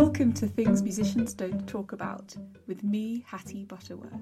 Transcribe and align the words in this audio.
Welcome 0.00 0.32
to 0.34 0.46
Things 0.46 0.80
Musicians 0.80 1.34
Don't 1.34 1.66
Talk 1.66 1.90
About 1.90 2.32
with 2.68 2.84
me, 2.84 3.24
Hattie 3.26 3.64
Butterworth. 3.64 4.12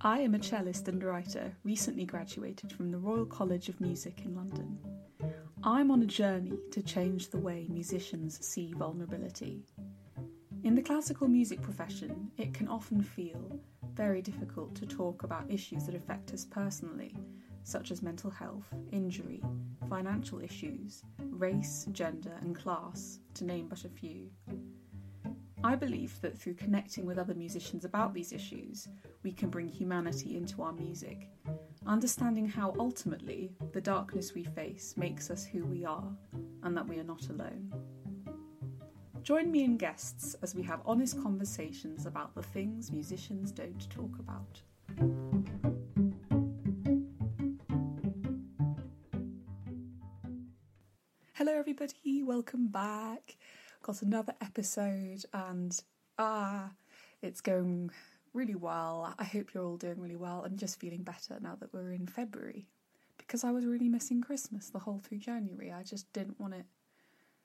I 0.00 0.18
am 0.18 0.34
a 0.34 0.42
cellist 0.42 0.88
and 0.88 1.00
writer, 1.04 1.52
recently 1.62 2.04
graduated 2.04 2.72
from 2.72 2.90
the 2.90 2.98
Royal 2.98 3.24
College 3.24 3.68
of 3.68 3.80
Music 3.80 4.22
in 4.24 4.34
London. 4.34 4.80
I'm 5.62 5.92
on 5.92 6.02
a 6.02 6.06
journey 6.06 6.58
to 6.72 6.82
change 6.82 7.28
the 7.28 7.38
way 7.38 7.68
musicians 7.70 8.44
see 8.44 8.72
vulnerability. 8.72 9.64
In 10.64 10.74
the 10.74 10.82
classical 10.82 11.28
music 11.28 11.62
profession, 11.62 12.28
it 12.36 12.52
can 12.52 12.66
often 12.66 13.00
feel 13.00 13.60
very 13.94 14.20
difficult 14.20 14.74
to 14.74 14.86
talk 14.86 15.22
about 15.22 15.48
issues 15.48 15.86
that 15.86 15.94
affect 15.94 16.32
us 16.32 16.44
personally, 16.44 17.14
such 17.62 17.92
as 17.92 18.02
mental 18.02 18.30
health, 18.30 18.66
injury, 18.90 19.40
financial 19.88 20.40
issues, 20.40 21.02
race, 21.30 21.86
gender, 21.92 22.32
and 22.40 22.56
class, 22.56 23.18
to 23.34 23.44
name 23.44 23.66
but 23.68 23.84
a 23.84 23.88
few. 23.88 24.30
I 25.62 25.74
believe 25.74 26.18
that 26.22 26.38
through 26.38 26.54
connecting 26.54 27.04
with 27.04 27.18
other 27.18 27.34
musicians 27.34 27.84
about 27.84 28.14
these 28.14 28.32
issues, 28.32 28.88
we 29.22 29.30
can 29.30 29.50
bring 29.50 29.68
humanity 29.68 30.38
into 30.38 30.62
our 30.62 30.72
music, 30.72 31.28
understanding 31.86 32.48
how 32.48 32.74
ultimately 32.78 33.52
the 33.72 33.80
darkness 33.80 34.34
we 34.34 34.44
face 34.44 34.94
makes 34.96 35.30
us 35.30 35.44
who 35.44 35.66
we 35.66 35.84
are, 35.84 36.16
and 36.62 36.74
that 36.74 36.88
we 36.88 36.98
are 36.98 37.04
not 37.04 37.28
alone. 37.28 37.70
Join 39.22 39.52
me 39.52 39.64
and 39.64 39.78
guests 39.78 40.34
as 40.42 40.54
we 40.54 40.62
have 40.62 40.80
honest 40.86 41.22
conversations 41.22 42.06
about 42.06 42.34
the 42.34 42.42
things 42.42 42.90
musicians 42.90 43.52
don't 43.52 43.90
talk 43.90 44.18
about. 44.18 44.62
Hello, 51.34 51.52
everybody, 51.52 52.22
welcome 52.22 52.68
back. 52.68 53.36
Got 53.90 54.02
another 54.02 54.34
episode, 54.40 55.24
and 55.32 55.76
ah, 56.16 56.70
it's 57.22 57.40
going 57.40 57.90
really 58.32 58.54
well. 58.54 59.12
I 59.18 59.24
hope 59.24 59.52
you're 59.52 59.64
all 59.64 59.78
doing 59.78 59.98
really 59.98 60.14
well. 60.14 60.44
I'm 60.46 60.56
just 60.56 60.78
feeling 60.78 61.02
better 61.02 61.38
now 61.40 61.56
that 61.58 61.74
we're 61.74 61.90
in 61.90 62.06
February 62.06 62.68
because 63.18 63.42
I 63.42 63.50
was 63.50 63.66
really 63.66 63.88
missing 63.88 64.20
Christmas 64.20 64.70
the 64.70 64.78
whole 64.78 65.00
through 65.00 65.18
January. 65.18 65.72
I 65.72 65.82
just 65.82 66.12
didn't 66.12 66.38
want 66.38 66.54
it. 66.54 66.66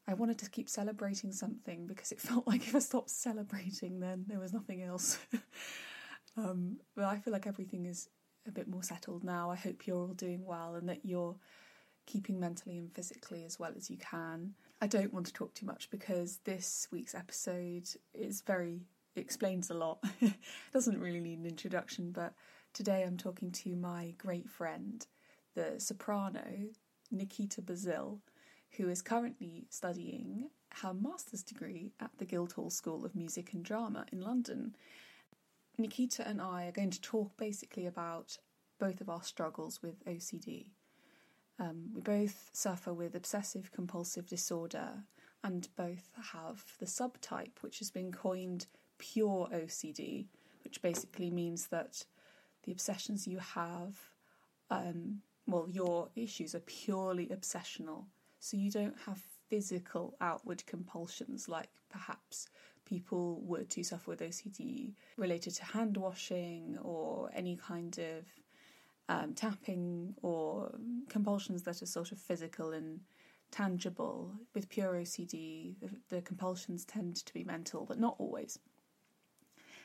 I 0.08 0.14
wanted 0.14 0.38
to 0.38 0.50
keep 0.52 0.70
celebrating 0.70 1.32
something 1.32 1.88
because 1.88 2.12
it 2.12 2.22
felt 2.28 2.46
like 2.46 2.68
if 2.68 2.76
I 2.76 2.80
stopped 2.80 3.10
celebrating, 3.10 4.00
then 4.00 4.26
there 4.28 4.40
was 4.40 4.54
nothing 4.54 4.84
else. 4.84 5.18
um, 6.38 6.78
but 6.96 7.06
I 7.06 7.18
feel 7.18 7.34
like 7.34 7.48
everything 7.48 7.88
is 7.88 8.08
a 8.48 8.52
bit 8.52 8.68
more 8.68 8.84
settled 8.84 9.24
now. 9.24 9.50
I 9.50 9.56
hope 9.56 9.88
you're 9.88 9.98
all 9.98 10.08
doing 10.10 10.46
well 10.46 10.76
and 10.76 10.90
that 10.90 11.04
you're 11.04 11.38
keeping 12.06 12.40
mentally 12.40 12.78
and 12.78 12.94
physically 12.94 13.46
as 13.46 13.60
well 13.60 13.72
as 13.76 13.90
you 13.90 13.98
can. 13.98 14.54
I 14.82 14.88
don't 14.88 15.14
want 15.14 15.26
to 15.28 15.34
talk 15.34 15.54
too 15.54 15.66
much 15.66 15.90
because 15.90 16.40
this 16.44 16.88
week's 16.92 17.16
episode 17.16 17.88
is 18.14 18.42
very 18.42 18.82
explains 19.16 19.70
a 19.70 19.74
lot. 19.74 20.04
Doesn't 20.74 21.00
really 21.00 21.22
need 21.22 21.40
an 21.40 21.46
introduction, 21.46 22.12
but 22.12 22.34
today 22.74 23.04
I'm 23.04 23.18
talking 23.18 23.52
to 23.52 23.76
my 23.78 24.14
great 24.18 24.50
friend, 24.50 25.06
the 25.54 25.76
soprano 25.78 26.44
Nikita 27.10 27.62
Bazil, 27.62 28.20
who 28.72 28.90
is 28.90 29.02
currently 29.02 29.66
studying 29.70 30.50
her 30.82 30.94
master's 30.94 31.44
degree 31.44 31.94
at 32.02 32.12
the 32.18 32.26
Guildhall 32.26 32.70
School 32.70 33.06
of 33.06 33.16
Music 33.16 33.54
and 33.54 33.64
Drama 33.64 34.06
in 34.12 34.20
London. 34.20 34.76
Nikita 35.78 36.28
and 36.28 36.42
I 36.42 36.66
are 36.66 36.74
going 36.74 36.92
to 36.92 37.02
talk 37.02 37.38
basically 37.38 37.86
about 37.86 38.38
both 38.78 39.00
of 39.00 39.10
our 39.10 39.24
struggles 39.24 39.82
with 39.82 40.04
OCD. 40.06 40.66
Um, 41.60 41.90
we 41.94 42.02
both 42.02 42.50
suffer 42.54 42.94
with 42.94 43.16
obsessive 43.16 43.72
compulsive 43.72 44.28
disorder 44.28 45.04
and 45.44 45.68
both 45.78 46.12
have 46.34 46.64
the 46.80 46.86
subtype, 46.86 47.62
which 47.62 47.80
has 47.80 47.92
been 47.92 48.12
coined 48.12 48.68
pure 48.98 49.48
OCD, 49.54 50.26
which 50.64 50.82
basically 50.82 51.30
means 51.30 51.68
that 51.68 52.04
the 52.64 52.72
obsessions 52.72 53.28
you 53.28 53.38
have, 53.38 53.96
um, 54.70 55.22
well, 55.48 55.68
your 55.72 56.10
issues 56.16 56.56
are 56.56 56.62
purely 56.62 57.28
obsessional. 57.28 58.06
So 58.40 58.58
you 58.58 58.72
don't 58.72 58.96
have 59.06 59.22
physical 59.50 60.16
outward 60.20 60.66
compulsions 60.66 61.48
like 61.48 61.70
perhaps 61.90 62.50
people 62.86 63.42
would 63.42 63.72
who 63.74 63.84
suffer 63.84 64.12
with 64.12 64.22
OCD 64.22 64.94
related 65.18 65.54
to 65.56 65.66
hand 65.66 65.98
washing 65.98 66.78
or 66.82 67.30
any 67.34 67.56
kind 67.56 67.98
of 68.00 68.26
um, 69.10 69.34
tapping 69.34 70.16
or 70.22 70.72
compulsions 71.10 71.64
that 71.64 71.82
are 71.82 71.88
sort 71.88 72.12
of 72.12 72.20
physical 72.20 72.72
and 72.72 73.02
tangible. 73.52 74.34
With 74.54 74.70
pure 74.70 74.94
OCD, 74.94 75.76
the, 75.80 75.90
the 76.16 76.22
compulsions 76.22 76.86
tend 76.86 77.18
to 77.18 77.34
be 77.34 77.44
mental, 77.44 77.86
but 77.86 78.00
not 78.00 78.16
always. 78.18 78.60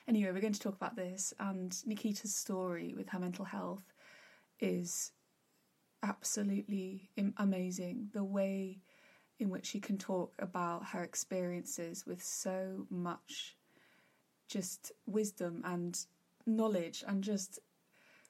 Anyway, 0.08 0.32
we're 0.32 0.40
going 0.40 0.52
to 0.52 0.60
talk 0.60 0.74
about 0.74 0.96
this, 0.96 1.32
and 1.38 1.76
Nikita's 1.86 2.34
story 2.34 2.94
with 2.96 3.08
her 3.10 3.18
mental 3.18 3.44
health 3.44 3.92
is 4.58 5.12
absolutely 6.02 7.10
amazing. 7.36 8.08
The 8.12 8.24
way 8.24 8.80
in 9.38 9.50
which 9.50 9.66
she 9.66 9.80
can 9.80 9.98
talk 9.98 10.32
about 10.38 10.86
her 10.88 11.02
experiences 11.02 12.06
with 12.06 12.22
so 12.22 12.86
much 12.90 13.56
just 14.48 14.92
wisdom 15.06 15.62
and 15.64 15.98
knowledge, 16.46 17.04
and 17.06 17.22
just 17.22 17.60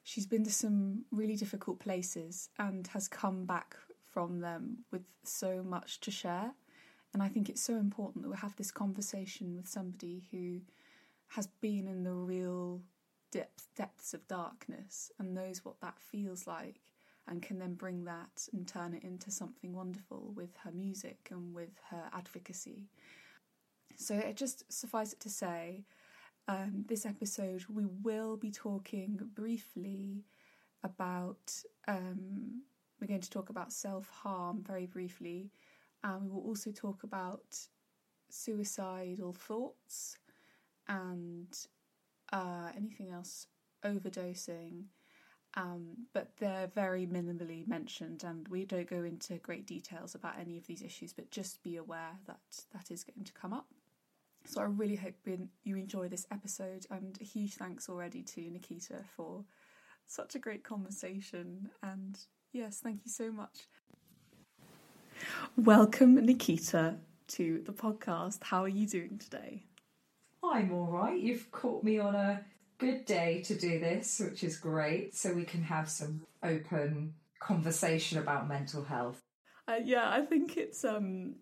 she's 0.03 0.25
been 0.25 0.43
to 0.43 0.51
some 0.51 1.05
really 1.11 1.35
difficult 1.35 1.79
places 1.79 2.49
and 2.57 2.87
has 2.87 3.07
come 3.07 3.45
back 3.45 3.75
from 4.11 4.39
them 4.39 4.79
with 4.91 5.03
so 5.23 5.63
much 5.63 5.99
to 6.01 6.11
share. 6.11 6.51
And 7.13 7.21
I 7.21 7.27
think 7.27 7.49
it's 7.49 7.61
so 7.61 7.75
important 7.75 8.23
that 8.23 8.29
we 8.29 8.37
have 8.37 8.55
this 8.55 8.71
conversation 8.71 9.55
with 9.55 9.67
somebody 9.67 10.27
who 10.31 10.61
has 11.29 11.47
been 11.47 11.87
in 11.87 12.03
the 12.03 12.13
real 12.13 12.81
depth, 13.31 13.67
depths 13.75 14.13
of 14.13 14.27
darkness 14.27 15.11
and 15.19 15.33
knows 15.33 15.63
what 15.63 15.79
that 15.81 15.99
feels 15.99 16.47
like 16.47 16.81
and 17.27 17.41
can 17.41 17.59
then 17.59 17.75
bring 17.75 18.03
that 18.05 18.47
and 18.51 18.67
turn 18.67 18.93
it 18.93 19.03
into 19.03 19.31
something 19.31 19.73
wonderful 19.73 20.33
with 20.35 20.49
her 20.63 20.71
music 20.71 21.29
and 21.31 21.53
with 21.53 21.79
her 21.89 22.03
advocacy. 22.13 22.89
So 23.95 24.15
it 24.15 24.35
just 24.35 24.71
suffice 24.71 25.13
it 25.13 25.19
to 25.21 25.29
say, 25.29 25.83
um, 26.47 26.85
this 26.87 27.05
episode 27.05 27.65
we 27.69 27.85
will 27.85 28.37
be 28.37 28.51
talking 28.51 29.19
briefly 29.33 30.25
about. 30.83 31.53
Um, 31.87 32.63
we're 32.99 33.07
going 33.07 33.21
to 33.21 33.29
talk 33.29 33.49
about 33.49 33.71
self 33.73 34.09
harm 34.09 34.63
very 34.65 34.85
briefly, 34.85 35.51
and 36.03 36.23
we 36.23 36.29
will 36.29 36.43
also 36.43 36.71
talk 36.71 37.03
about 37.03 37.57
suicidal 38.29 39.33
thoughts 39.33 40.17
and 40.87 41.47
uh, 42.31 42.69
anything 42.75 43.11
else, 43.11 43.47
overdosing. 43.83 44.85
Um, 45.55 46.07
but 46.13 46.29
they're 46.39 46.71
very 46.73 47.05
minimally 47.05 47.67
mentioned, 47.67 48.23
and 48.23 48.47
we 48.47 48.63
don't 48.65 48.89
go 48.89 49.03
into 49.03 49.37
great 49.39 49.65
details 49.67 50.15
about 50.15 50.39
any 50.39 50.57
of 50.57 50.65
these 50.65 50.81
issues, 50.81 51.11
but 51.11 51.29
just 51.29 51.61
be 51.61 51.75
aware 51.75 52.17
that 52.25 52.39
that 52.73 52.89
is 52.89 53.03
going 53.03 53.25
to 53.25 53.33
come 53.33 53.51
up. 53.51 53.67
So 54.45 54.61
I 54.61 54.65
really 54.65 54.95
hope 54.95 55.13
you 55.63 55.77
enjoy 55.77 56.09
this 56.09 56.27
episode, 56.31 56.85
and 56.89 57.17
a 57.21 57.23
huge 57.23 57.55
thanks 57.55 57.87
already 57.87 58.21
to 58.23 58.41
Nikita 58.49 59.03
for 59.15 59.45
such 60.07 60.35
a 60.35 60.39
great 60.39 60.63
conversation. 60.63 61.69
And 61.83 62.19
yes, 62.51 62.79
thank 62.83 63.05
you 63.05 63.11
so 63.11 63.31
much. 63.31 63.67
Welcome, 65.55 66.15
Nikita, 66.15 66.95
to 67.29 67.61
the 67.65 67.71
podcast. 67.71 68.43
How 68.43 68.63
are 68.63 68.67
you 68.67 68.87
doing 68.87 69.19
today? 69.19 69.63
I'm 70.43 70.73
all 70.73 70.87
right. 70.87 71.19
You've 71.19 71.51
caught 71.51 71.83
me 71.83 71.99
on 71.99 72.15
a 72.15 72.43
good 72.77 73.05
day 73.05 73.43
to 73.45 73.55
do 73.55 73.79
this, 73.79 74.19
which 74.19 74.43
is 74.43 74.57
great. 74.57 75.15
So 75.15 75.33
we 75.33 75.45
can 75.45 75.61
have 75.63 75.89
some 75.89 76.21
open 76.43 77.13
conversation 77.39 78.17
about 78.17 78.49
mental 78.49 78.83
health. 78.83 79.21
Uh, 79.67 79.79
yeah, 79.83 80.09
I 80.09 80.21
think 80.21 80.57
it's 80.57 80.83
um, 80.83 81.35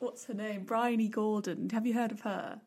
what's 0.00 0.24
her 0.26 0.34
name, 0.34 0.64
Bryony 0.64 1.08
Gordon. 1.08 1.70
Have 1.70 1.86
you 1.86 1.94
heard 1.94 2.10
of 2.10 2.20
her? 2.22 2.60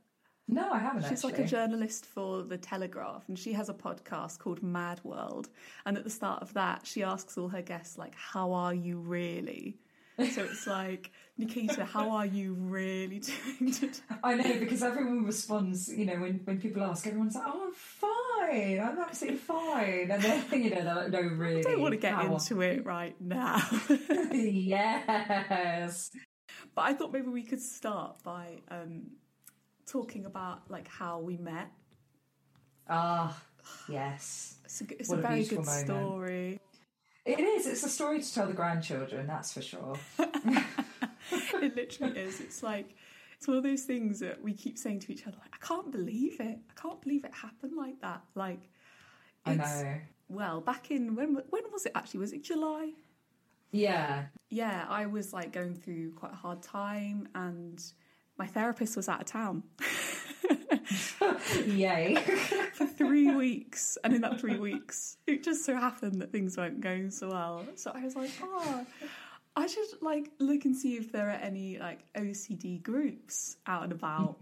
No, 0.47 0.71
I 0.71 0.79
haven't. 0.79 1.03
She's 1.03 1.23
actually. 1.23 1.31
like 1.33 1.41
a 1.41 1.47
journalist 1.47 2.05
for 2.05 2.43
the 2.43 2.57
Telegraph, 2.57 3.27
and 3.27 3.37
she 3.37 3.53
has 3.53 3.69
a 3.69 3.73
podcast 3.73 4.39
called 4.39 4.61
Mad 4.61 4.99
World. 5.03 5.49
And 5.85 5.97
at 5.97 6.03
the 6.03 6.09
start 6.09 6.41
of 6.41 6.53
that, 6.53 6.85
she 6.85 7.03
asks 7.03 7.37
all 7.37 7.49
her 7.49 7.61
guests 7.61 7.97
like, 7.97 8.13
"How 8.15 8.53
are 8.53 8.73
you 8.73 8.99
really?" 8.99 9.77
So 10.31 10.43
it's 10.43 10.67
like, 10.67 11.11
Nikita, 11.37 11.85
how 11.85 12.11
are 12.11 12.25
you 12.25 12.53
really 12.53 13.19
doing 13.19 13.71
today? 13.71 13.99
I 14.23 14.35
know 14.35 14.59
because 14.59 14.83
everyone 14.83 15.25
responds, 15.25 15.89
you 15.91 16.05
know, 16.05 16.19
when, 16.19 16.41
when 16.43 16.59
people 16.59 16.83
ask, 16.83 17.07
everyone's 17.07 17.35
like, 17.35 17.45
oh, 17.47 17.67
I'm 17.67 17.73
fine, 17.73 18.79
I'm 18.79 18.99
absolutely 18.99 19.39
fine. 19.39 20.11
And 20.11 20.21
then, 20.21 20.45
you 20.63 20.69
know, 20.69 20.83
they're 20.83 20.95
like, 20.95 21.09
no, 21.09 21.21
really. 21.21 21.59
I 21.59 21.61
don't 21.63 21.81
want 21.81 21.93
to 21.93 21.97
get 21.97 22.23
into 22.23 22.61
it 22.61 22.85
right 22.85 23.19
now. 23.19 23.61
yes. 24.31 26.11
But 26.75 26.81
I 26.83 26.93
thought 26.93 27.11
maybe 27.11 27.27
we 27.27 27.43
could 27.43 27.61
start 27.61 28.17
by 28.23 28.61
um, 28.69 29.11
talking 29.85 30.25
about 30.25 30.69
like 30.69 30.87
how 30.87 31.19
we 31.19 31.37
met. 31.37 31.71
Ah, 32.89 33.39
yes. 33.87 34.57
It's 34.65 34.81
a, 34.81 34.99
it's 34.99 35.11
a 35.11 35.17
very 35.17 35.45
good 35.45 35.65
moment. 35.65 35.85
story. 35.85 36.59
It 37.25 37.39
is. 37.39 37.67
It's 37.67 37.83
a 37.83 37.89
story 37.89 38.21
to 38.21 38.33
tell 38.33 38.47
the 38.47 38.53
grandchildren, 38.53 39.27
that's 39.27 39.53
for 39.53 39.61
sure. 39.61 39.95
it 40.19 41.75
literally 41.75 42.19
is. 42.19 42.41
It's 42.41 42.61
like 42.63 42.95
it's 43.37 43.47
one 43.47 43.57
of 43.57 43.63
those 43.63 43.83
things 43.83 44.19
that 44.19 44.41
we 44.41 44.53
keep 44.53 44.77
saying 44.77 44.99
to 45.01 45.11
each 45.11 45.27
other, 45.27 45.37
like, 45.39 45.53
I 45.53 45.65
can't 45.65 45.91
believe 45.91 46.39
it. 46.39 46.59
I 46.69 46.81
can't 46.81 47.01
believe 47.01 47.23
it 47.23 47.33
happened 47.33 47.73
like 47.77 47.99
that. 48.01 48.21
Like, 48.35 48.69
I 49.45 49.55
know. 49.55 49.95
Well, 50.29 50.61
back 50.61 50.91
in 50.91 51.15
when 51.15 51.35
when 51.49 51.63
was 51.71 51.85
it 51.85 51.93
actually? 51.95 52.21
Was 52.21 52.33
it 52.33 52.43
July? 52.43 52.91
Yeah. 53.73 54.25
Yeah, 54.49 54.85
I 54.87 55.07
was 55.07 55.33
like 55.33 55.51
going 55.51 55.73
through 55.75 56.13
quite 56.13 56.31
a 56.31 56.35
hard 56.35 56.61
time, 56.61 57.27
and 57.35 57.83
my 58.37 58.45
therapist 58.47 58.95
was 58.95 59.09
out 59.09 59.21
of 59.21 59.27
town 59.27 59.63
Yay. 61.65 62.15
for 62.73 62.85
three 62.85 63.33
weeks. 63.35 63.97
And 64.03 64.13
in 64.13 64.21
that 64.21 64.39
three 64.39 64.57
weeks, 64.57 65.17
it 65.27 65.43
just 65.43 65.65
so 65.65 65.75
happened 65.75 66.21
that 66.21 66.31
things 66.31 66.57
weren't 66.57 66.81
going 66.81 67.11
so 67.11 67.29
well. 67.29 67.65
So 67.75 67.91
I 67.93 68.03
was 68.03 68.15
like, 68.15 68.31
oh, 68.41 68.85
I 69.55 69.67
should 69.67 69.85
like 70.01 70.29
look 70.39 70.65
and 70.65 70.75
see 70.75 70.95
if 70.95 71.11
there 71.11 71.27
are 71.29 71.31
any 71.41 71.77
like 71.79 71.99
OCD 72.15 72.81
groups 72.81 73.57
out 73.67 73.83
and 73.83 73.91
about. 73.91 74.37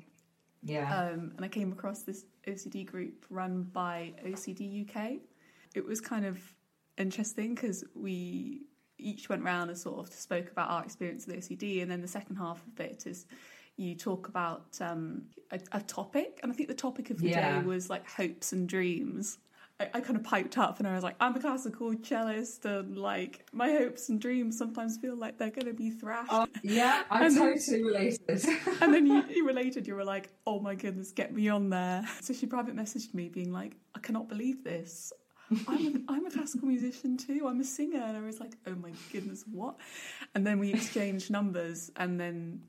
yeah. 0.64 1.10
Um, 1.10 1.34
and 1.36 1.46
I 1.46 1.48
came 1.48 1.72
across 1.72 2.04
this 2.04 2.26
OCD 2.48 2.86
group 2.86 3.26
run 3.30 3.64
by 3.64 4.14
OCD 4.26 4.90
UK. 4.90 5.20
It 5.76 5.86
was 5.86 6.02
kind 6.02 6.26
of 6.26 6.40
interesting 6.98 7.56
because 7.56 7.84
we 7.96 8.64
each 9.02 9.30
went 9.30 9.44
round 9.44 9.70
and 9.70 9.78
sort 9.80 10.00
of 10.00 10.14
spoke 10.14 10.52
about 10.52 10.70
our 10.70 10.84
experience 10.84 11.28
with 11.28 11.36
OCD, 11.38 11.82
and 11.82 11.90
then 11.92 12.02
the 12.02 12.08
second 12.08 12.36
half 12.38 12.62
of 12.68 12.80
it 12.80 13.06
is 13.08 13.26
you 13.78 13.96
talk 13.96 14.28
about 14.28 14.66
um, 14.82 15.24
a, 15.52 15.60
a 15.72 15.82
topic, 15.82 16.40
and 16.44 16.52
I 16.52 16.56
think 16.56 16.70
the 16.70 16.76
topic 16.76 17.10
of 17.10 17.18
the 17.20 17.30
Yeah. 17.30 17.60
day 17.62 17.66
was 17.66 17.90
like 17.90 18.08
hopes 18.08 18.54
and 18.54 18.68
dreams. 18.70 19.40
I, 19.80 19.90
I 19.96 20.00
kind 20.02 20.16
of 20.16 20.24
piped 20.24 20.60
up 20.60 20.78
and 20.78 20.88
I 20.88 20.94
was 20.94 21.04
like, 21.04 21.16
I'm 21.20 21.36
a 21.36 21.40
classical 21.40 21.92
cellist, 22.04 22.66
and 22.66 22.98
like 22.98 23.46
my 23.52 23.70
hopes 23.72 24.10
and 24.10 24.20
dreams 24.22 24.58
sometimes 24.58 24.98
feel 24.98 25.16
like 25.16 25.38
they're 25.40 25.50
going 25.50 25.66
to 25.66 25.74
be 25.74 25.90
thrashed. 25.90 26.30
Oh, 26.32 26.46
yeah, 26.62 27.04
I'm 27.10 27.24
And 27.28 27.36
then- 27.38 27.54
totally 27.58 27.84
related. 27.84 28.46
And 28.82 28.94
then 28.94 29.08
you, 29.08 29.24
you 29.36 29.48
related, 29.48 29.88
you 29.88 29.96
were 29.96 30.04
like, 30.06 30.30
oh 30.46 30.60
my 30.60 30.76
goodness, 30.76 31.12
get 31.12 31.34
me 31.34 31.50
on 31.50 31.70
there. 31.70 32.06
So 32.22 32.34
she 32.34 32.46
private 32.46 32.76
messaged 32.76 33.14
me 33.16 33.30
being 33.30 33.52
like, 33.52 33.76
I 33.96 34.00
cannot 34.00 34.28
believe 34.30 34.64
this. 34.64 35.12
I'm 35.68 35.88
a, 36.08 36.12
I'm 36.14 36.26
a 36.26 36.32
classical 36.32 36.68
musician 36.68 37.18
too. 37.18 37.46
I'm 37.48 37.60
a 37.60 37.64
singer. 37.64 38.02
And 38.02 38.18
I 38.18 38.22
was 38.22 38.40
like, 38.40 38.54
oh 38.68 38.76
my 38.76 38.92
goodness, 39.12 39.44
what? 39.52 39.76
And 40.36 40.46
then 40.46 40.60
we 40.60 40.74
exchanged 40.74 41.30
numbers 41.30 41.92
and 41.98 42.20
then 42.20 42.62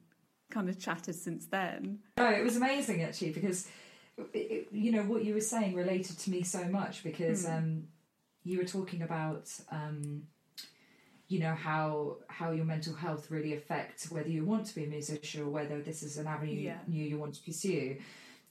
kind 0.50 0.68
of 0.68 0.78
chatted 0.78 1.14
since 1.14 1.46
then. 1.46 2.00
No, 2.18 2.28
it 2.30 2.42
was 2.44 2.56
amazing 2.56 3.02
actually 3.02 3.30
because 3.32 3.68
it, 4.34 4.68
you 4.72 4.92
know 4.92 5.02
what 5.04 5.24
you 5.24 5.34
were 5.34 5.40
saying 5.40 5.74
related 5.74 6.18
to 6.18 6.30
me 6.30 6.42
so 6.42 6.64
much 6.64 7.02
because 7.02 7.46
Hmm. 7.46 7.52
um, 7.52 7.82
you 8.44 8.58
were 8.58 8.64
talking 8.64 9.02
about 9.02 9.48
um, 9.70 10.24
you 11.28 11.38
know 11.38 11.54
how 11.54 12.16
how 12.28 12.50
your 12.50 12.64
mental 12.66 12.94
health 12.94 13.30
really 13.30 13.54
affects 13.54 14.10
whether 14.10 14.28
you 14.28 14.44
want 14.44 14.66
to 14.66 14.74
be 14.74 14.84
a 14.84 14.88
musician 14.88 15.42
or 15.42 15.48
whether 15.48 15.80
this 15.80 16.02
is 16.02 16.18
an 16.18 16.26
avenue 16.26 16.60
Yeah. 16.60 16.78
you, 16.88 17.04
you 17.04 17.18
want 17.18 17.34
to 17.34 17.42
pursue. 17.42 17.96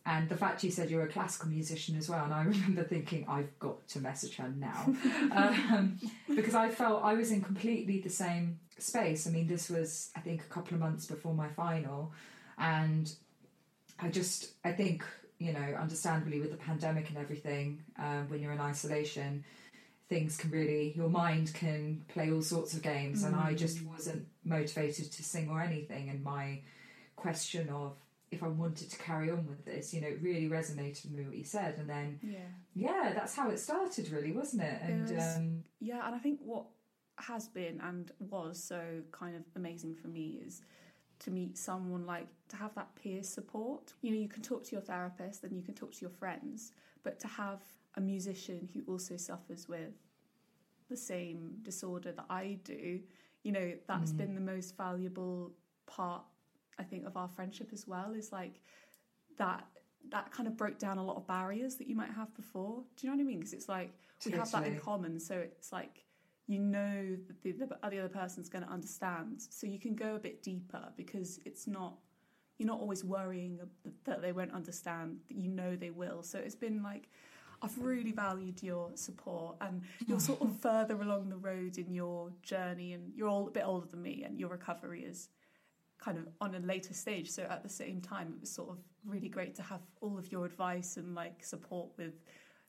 And 0.05 0.27
the 0.29 0.35
fact 0.35 0.63
you 0.63 0.71
said 0.71 0.89
you're 0.89 1.03
a 1.03 1.07
classical 1.07 1.49
musician 1.49 1.95
as 1.95 2.09
well, 2.09 2.25
and 2.25 2.33
I 2.33 2.43
remember 2.45 2.83
thinking 2.83 3.25
I've 3.27 3.57
got 3.59 3.87
to 3.89 3.99
message 3.99 4.37
her 4.37 4.49
now 4.49 4.85
um, 5.35 5.99
because 6.27 6.55
I 6.55 6.69
felt 6.69 7.03
I 7.03 7.13
was 7.13 7.31
in 7.31 7.41
completely 7.41 7.99
the 7.99 8.09
same 8.09 8.59
space. 8.77 9.27
I 9.27 9.29
mean, 9.29 9.47
this 9.47 9.69
was 9.69 10.09
I 10.15 10.19
think 10.21 10.41
a 10.41 10.53
couple 10.53 10.73
of 10.73 10.79
months 10.79 11.05
before 11.05 11.33
my 11.33 11.49
final, 11.49 12.13
and 12.57 13.13
I 14.01 14.09
just, 14.09 14.51
I 14.63 14.71
think, 14.71 15.03
you 15.37 15.53
know, 15.53 15.77
understandably 15.79 16.39
with 16.39 16.51
the 16.51 16.57
pandemic 16.57 17.09
and 17.09 17.17
everything, 17.17 17.83
um, 17.99 18.27
when 18.29 18.41
you're 18.41 18.51
in 18.51 18.59
isolation, 18.59 19.43
things 20.09 20.37
can 20.37 20.49
really, 20.49 20.93
your 20.95 21.09
mind 21.09 21.53
can 21.53 22.03
play 22.07 22.31
all 22.31 22.41
sorts 22.41 22.73
of 22.73 22.81
games. 22.81 23.23
And 23.23 23.35
I 23.35 23.53
just 23.53 23.83
wasn't 23.83 24.27
motivated 24.43 25.11
to 25.11 25.23
sing 25.23 25.49
or 25.49 25.61
anything. 25.61 26.09
And 26.09 26.23
my 26.23 26.59
question 27.15 27.69
of 27.69 27.93
if 28.31 28.41
I 28.43 28.47
wanted 28.47 28.89
to 28.89 28.97
carry 28.97 29.29
on 29.29 29.45
with 29.45 29.65
this, 29.65 29.93
you 29.93 30.01
know, 30.01 30.07
it 30.07 30.21
really 30.21 30.47
resonated 30.49 31.03
with 31.03 31.11
me 31.13 31.25
what 31.25 31.37
you 31.37 31.43
said. 31.43 31.77
And 31.77 31.89
then, 31.89 32.19
Yeah. 32.23 32.47
yeah, 32.73 33.13
that's 33.13 33.35
how 33.35 33.49
it 33.49 33.57
started, 33.59 34.09
really, 34.09 34.31
wasn't 34.31 34.63
it? 34.63 34.81
And 34.81 35.09
was- 35.09 35.37
um, 35.37 35.63
Yeah, 35.79 36.05
and 36.05 36.15
I 36.15 36.19
think 36.19 36.39
what 36.41 36.67
has 37.17 37.49
been 37.49 37.79
and 37.81 38.11
was 38.19 38.63
so 38.63 39.03
kind 39.11 39.35
of 39.35 39.43
amazing 39.55 39.95
for 39.95 40.07
me 40.07 40.41
is 40.45 40.61
to 41.19 41.29
meet 41.31 41.57
someone 41.57 42.05
like 42.05 42.27
to 42.47 42.55
have 42.55 42.73
that 42.75 42.95
peer 42.95 43.21
support. 43.21 43.93
You 44.01 44.11
know, 44.11 44.17
you 44.17 44.29
can 44.29 44.41
talk 44.41 44.63
to 44.65 44.71
your 44.71 44.81
therapist 44.81 45.43
and 45.43 45.55
you 45.55 45.61
can 45.61 45.73
talk 45.75 45.91
to 45.91 46.01
your 46.01 46.09
friends, 46.09 46.71
but 47.03 47.19
to 47.19 47.27
have 47.27 47.61
a 47.95 48.01
musician 48.01 48.69
who 48.73 48.81
also 48.91 49.17
suffers 49.17 49.67
with 49.67 49.93
the 50.89 50.95
same 50.95 51.57
disorder 51.63 52.11
that 52.13 52.25
I 52.29 52.59
do, 52.63 53.01
you 53.43 53.51
know, 53.51 53.77
that's 53.87 54.11
been 54.13 54.35
the 54.35 54.41
most 54.41 54.77
valuable 54.77 55.53
part 55.85 56.23
I 56.81 56.83
think 56.83 57.05
of 57.05 57.15
our 57.15 57.27
friendship 57.27 57.69
as 57.71 57.87
well 57.87 58.13
is 58.13 58.31
like 58.31 58.59
that 59.37 59.65
that 60.09 60.31
kind 60.31 60.47
of 60.47 60.57
broke 60.57 60.79
down 60.79 60.97
a 60.97 61.03
lot 61.03 61.15
of 61.15 61.27
barriers 61.27 61.75
that 61.75 61.87
you 61.87 61.95
might 61.95 62.09
have 62.09 62.33
before. 62.35 62.83
Do 62.97 63.05
you 63.05 63.09
know 63.09 63.17
what 63.17 63.21
I 63.21 63.25
mean? 63.25 63.39
Because 63.39 63.53
it's 63.53 63.69
like 63.69 63.93
we 64.25 64.31
have 64.31 64.51
that 64.51 64.65
in 64.65 64.79
common, 64.79 65.19
so 65.19 65.35
it's 65.35 65.71
like 65.71 66.03
you 66.47 66.59
know 66.59 67.15
that 67.27 67.43
the, 67.43 67.51
the, 67.51 67.65
the 67.89 67.99
other 67.99 68.09
person's 68.09 68.49
going 68.49 68.65
to 68.65 68.71
understand, 68.71 69.41
so 69.49 69.67
you 69.67 69.79
can 69.79 69.95
go 69.95 70.15
a 70.15 70.19
bit 70.19 70.41
deeper 70.41 70.89
because 70.97 71.39
it's 71.45 71.67
not 71.67 71.97
you're 72.57 72.67
not 72.67 72.79
always 72.79 73.03
worrying 73.03 73.59
that 74.05 74.21
they 74.21 74.31
won't 74.31 74.53
understand. 74.53 75.17
That 75.27 75.37
you 75.37 75.49
know 75.49 75.75
they 75.75 75.91
will. 75.91 76.23
So 76.23 76.39
it's 76.39 76.55
been 76.55 76.81
like 76.81 77.07
I've 77.61 77.77
really 77.77 78.11
valued 78.11 78.63
your 78.63 78.89
support, 78.95 79.57
and 79.61 79.83
you're 80.07 80.19
sort 80.19 80.41
of 80.41 80.57
further 80.61 80.99
along 80.99 81.29
the 81.29 81.37
road 81.37 81.77
in 81.77 81.93
your 81.93 82.31
journey, 82.41 82.93
and 82.93 83.13
you're 83.15 83.27
all 83.27 83.47
a 83.47 83.51
bit 83.51 83.63
older 83.65 83.87
than 83.87 84.01
me, 84.01 84.23
and 84.25 84.39
your 84.39 84.49
recovery 84.49 85.03
is 85.03 85.29
kind 86.01 86.17
of 86.17 86.27
on 86.41 86.55
a 86.55 86.59
later 86.59 86.93
stage. 86.93 87.29
So 87.29 87.43
at 87.43 87.63
the 87.63 87.69
same 87.69 88.01
time, 88.01 88.33
it 88.35 88.41
was 88.41 88.51
sort 88.51 88.69
of 88.71 88.77
really 89.05 89.29
great 89.29 89.55
to 89.55 89.61
have 89.61 89.81
all 90.01 90.17
of 90.17 90.31
your 90.31 90.45
advice 90.45 90.97
and 90.97 91.15
like 91.15 91.43
support 91.43 91.89
with 91.97 92.13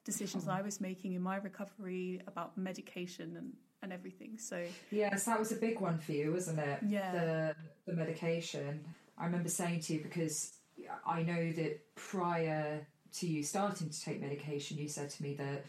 decisions 0.04 0.48
I 0.48 0.62
was 0.62 0.80
making 0.80 1.14
in 1.14 1.22
my 1.22 1.36
recovery 1.36 2.20
about 2.26 2.56
medication 2.58 3.36
and, 3.36 3.52
and 3.82 3.92
everything. 3.92 4.36
So 4.38 4.64
Yes, 4.90 5.24
that 5.24 5.38
was 5.38 5.50
a 5.52 5.56
big 5.56 5.80
one 5.80 5.98
for 5.98 6.12
you, 6.12 6.32
wasn't 6.32 6.58
it? 6.58 6.78
Yeah. 6.86 7.12
The 7.12 7.56
the 7.86 7.94
medication. 7.94 8.84
I 9.18 9.24
remember 9.26 9.48
saying 9.48 9.80
to 9.80 9.94
you 9.94 10.00
because 10.02 10.52
I 11.06 11.22
know 11.22 11.52
that 11.52 11.80
prior 11.94 12.86
to 13.14 13.26
you 13.26 13.42
starting 13.42 13.88
to 13.90 14.00
take 14.04 14.20
medication, 14.20 14.78
you 14.78 14.88
said 14.88 15.10
to 15.10 15.22
me 15.22 15.34
that 15.34 15.64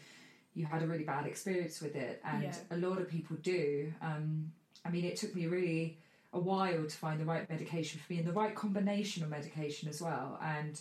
you 0.54 0.66
had 0.66 0.84
a 0.84 0.88
really 0.88 1.04
bad 1.04 1.26
experience 1.26 1.82
with 1.82 1.96
it, 1.96 2.22
and 2.24 2.44
Yeah. 2.44 2.56
a 2.72 2.78
lot 2.78 3.00
of 3.02 3.08
people 3.10 3.36
do. 3.38 3.92
Um, 4.02 4.52
I 4.86 4.90
mean, 4.90 5.06
it 5.06 5.16
took 5.18 5.34
me 5.36 5.48
really 5.48 5.98
a 6.34 6.40
while 6.40 6.84
to 6.86 6.98
find 6.98 7.20
the 7.20 7.26
right 7.26 7.50
medication 7.50 8.00
for 8.00 8.12
me 8.12 8.20
and 8.20 8.28
the 8.28 8.34
right 8.34 8.56
combination 8.56 9.24
of 9.24 9.30
medication 9.30 9.88
as 9.88 10.02
well. 10.02 10.40
And 10.42 10.80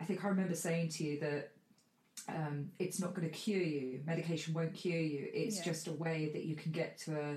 I 0.00 0.04
think 0.04 0.24
I 0.24 0.28
remember 0.28 0.54
saying 0.54 0.88
to 0.90 1.04
you 1.04 1.20
that 1.20 1.52
um, 2.28 2.70
it's 2.78 2.98
not 2.98 3.14
going 3.14 3.28
to 3.28 3.34
cure 3.34 3.62
you. 3.62 4.00
Medication 4.06 4.54
won't 4.54 4.74
cure 4.74 4.98
you. 5.00 5.28
It's 5.32 5.58
Yeah. 5.58 5.64
just 5.64 5.88
a 5.88 5.92
way 5.92 6.30
that 6.32 6.44
you 6.44 6.56
can 6.56 6.72
get 6.72 6.98
to 6.98 7.20
a 7.20 7.36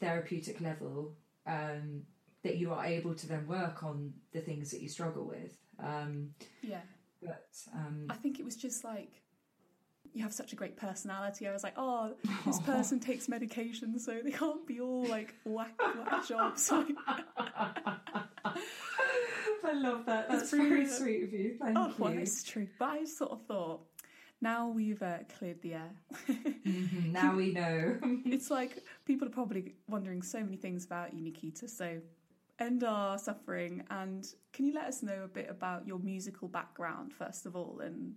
therapeutic 0.00 0.60
level 0.60 1.14
um, 1.46 2.02
that 2.42 2.56
you 2.56 2.72
are 2.72 2.84
able 2.84 3.14
to 3.14 3.26
then 3.26 3.46
work 3.46 3.82
on 3.82 4.12
the 4.32 4.40
things 4.40 4.70
that 4.70 4.80
you 4.82 4.88
struggle 4.88 5.24
with. 5.24 5.56
Um, 5.78 6.34
yeah, 6.62 6.80
but 7.22 7.48
um, 7.74 8.06
I 8.10 8.14
think 8.14 8.38
it 8.38 8.44
was 8.44 8.56
just 8.56 8.84
like 8.84 9.12
you 10.14 10.22
have 10.22 10.32
such 10.32 10.52
a 10.52 10.56
great 10.56 10.76
personality. 10.76 11.48
I 11.48 11.52
was 11.52 11.64
like, 11.64 11.74
oh, 11.76 12.14
this 12.46 12.60
person 12.66 13.00
takes 13.00 13.28
medication, 13.28 13.98
so 13.98 14.20
they 14.22 14.30
can't 14.30 14.66
be 14.66 14.80
all 14.80 15.04
like 15.06 15.34
whack 15.44 15.74
whack 15.78 16.26
jobs. 16.26 16.70
I 16.72 16.86
love 19.72 20.06
that. 20.06 20.28
That's 20.30 20.50
very 20.50 20.68
brilliant. 20.68 20.92
sweet 20.92 21.24
of 21.24 21.32
you. 21.32 21.56
Thank 21.60 21.76
oh, 21.76 21.88
you. 21.88 21.94
well, 21.98 22.12
it's 22.12 22.44
true. 22.44 22.68
But 22.78 22.88
I 22.90 23.04
sort 23.04 23.32
of 23.32 23.44
thought, 23.46 23.80
now 24.40 24.68
we've 24.68 25.02
uh, 25.02 25.18
cleared 25.38 25.60
the 25.62 25.74
air. 25.74 25.90
Mhm, 26.28 27.06
Now 27.12 27.34
we 27.34 27.52
know. 27.52 27.98
it's 28.24 28.50
like 28.50 28.84
people 29.04 29.26
are 29.26 29.32
probably 29.32 29.74
wondering 29.88 30.22
so 30.22 30.40
many 30.40 30.56
things 30.56 30.84
about 30.84 31.12
you, 31.12 31.22
Nikita. 31.22 31.68
So 31.68 31.98
end 32.60 32.84
our 32.84 33.18
suffering 33.18 33.82
and 33.90 34.24
can 34.52 34.64
you 34.64 34.72
let 34.72 34.84
us 34.84 35.02
know 35.02 35.24
a 35.24 35.28
bit 35.28 35.50
about 35.50 35.88
your 35.88 35.98
musical 35.98 36.46
background 36.46 37.12
first 37.12 37.46
of 37.46 37.56
all 37.56 37.80
and 37.82 38.14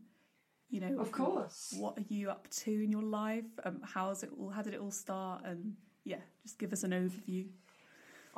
you 0.70 0.80
know 0.82 1.00
Of 1.00 1.12
course. 1.12 1.74
what 1.78 1.98
are 1.98 2.06
you 2.10 2.30
up 2.30 2.50
to 2.50 2.72
in 2.72 2.92
your 2.92 3.04
life 3.04 3.46
um, 3.64 3.82
how's 3.84 4.24
it 4.24 4.30
all 4.38 4.50
how 4.50 4.62
did 4.62 4.74
it 4.74 4.82
all 4.82 4.92
start 4.92 5.44
and 5.46 5.76
yeah 6.04 6.18
just 6.44 6.60
give 6.60 6.74
us 6.74 6.84
an 6.84 6.92
overview 6.92 7.46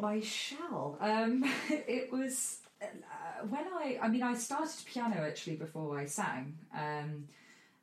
I 0.04 0.22
shall. 0.22 0.98
Um, 1.02 1.44
it 1.70 2.12
was 2.12 2.60
uh, 2.82 2.86
when 3.48 3.66
I, 3.68 4.00
I 4.02 4.08
mean, 4.08 4.24
I 4.24 4.34
started 4.36 4.86
piano 4.86 5.18
actually 5.18 5.58
before 5.58 6.00
I 6.00 6.06
sang. 6.06 6.58
Um, 6.74 7.26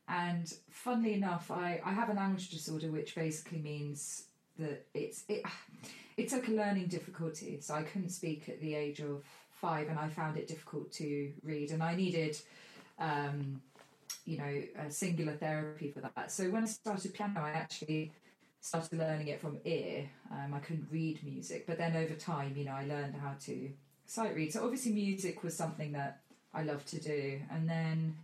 and 0.08 0.52
funnily 0.70 1.14
enough, 1.14 1.50
I, 1.50 1.80
I 1.84 1.92
have 1.92 2.08
a 2.08 2.14
language 2.14 2.48
disorder, 2.50 2.90
which 2.90 3.14
basically 3.14 3.58
means 3.58 4.24
that 4.58 4.86
it's 4.94 5.24
it, 5.28 5.42
it 6.16 6.28
took 6.28 6.48
a 6.48 6.52
learning 6.52 6.86
difficulty. 6.86 7.58
So 7.60 7.74
I 7.74 7.82
couldn't 7.82 8.10
speak 8.10 8.48
at 8.48 8.60
the 8.60 8.74
age 8.74 9.00
of 9.00 9.24
five, 9.50 9.88
and 9.88 9.98
I 9.98 10.08
found 10.08 10.36
it 10.36 10.48
difficult 10.48 10.92
to 10.92 11.32
read, 11.42 11.70
and 11.70 11.82
I 11.82 11.94
needed. 11.94 12.38
Um, 12.98 13.60
you 14.26 14.36
know, 14.38 14.62
a 14.78 14.90
singular 14.90 15.32
therapy 15.32 15.90
for 15.90 16.00
that. 16.00 16.30
So 16.30 16.50
when 16.50 16.64
I 16.64 16.66
started 16.66 17.14
piano, 17.14 17.40
I 17.40 17.50
actually 17.50 18.12
started 18.60 18.98
learning 18.98 19.28
it 19.28 19.40
from 19.40 19.58
ear. 19.64 20.10
Um, 20.32 20.52
I 20.52 20.58
couldn't 20.58 20.88
read 20.90 21.22
music, 21.22 21.66
but 21.66 21.78
then 21.78 21.96
over 21.96 22.14
time, 22.14 22.54
you 22.56 22.64
know, 22.64 22.72
I 22.72 22.84
learned 22.84 23.14
how 23.14 23.34
to 23.46 23.70
sight 24.04 24.34
read. 24.34 24.52
So 24.52 24.64
obviously, 24.64 24.92
music 24.92 25.44
was 25.44 25.56
something 25.56 25.92
that 25.92 26.20
I 26.52 26.62
loved 26.64 26.88
to 26.88 27.00
do, 27.00 27.40
and 27.50 27.68
then 27.68 28.16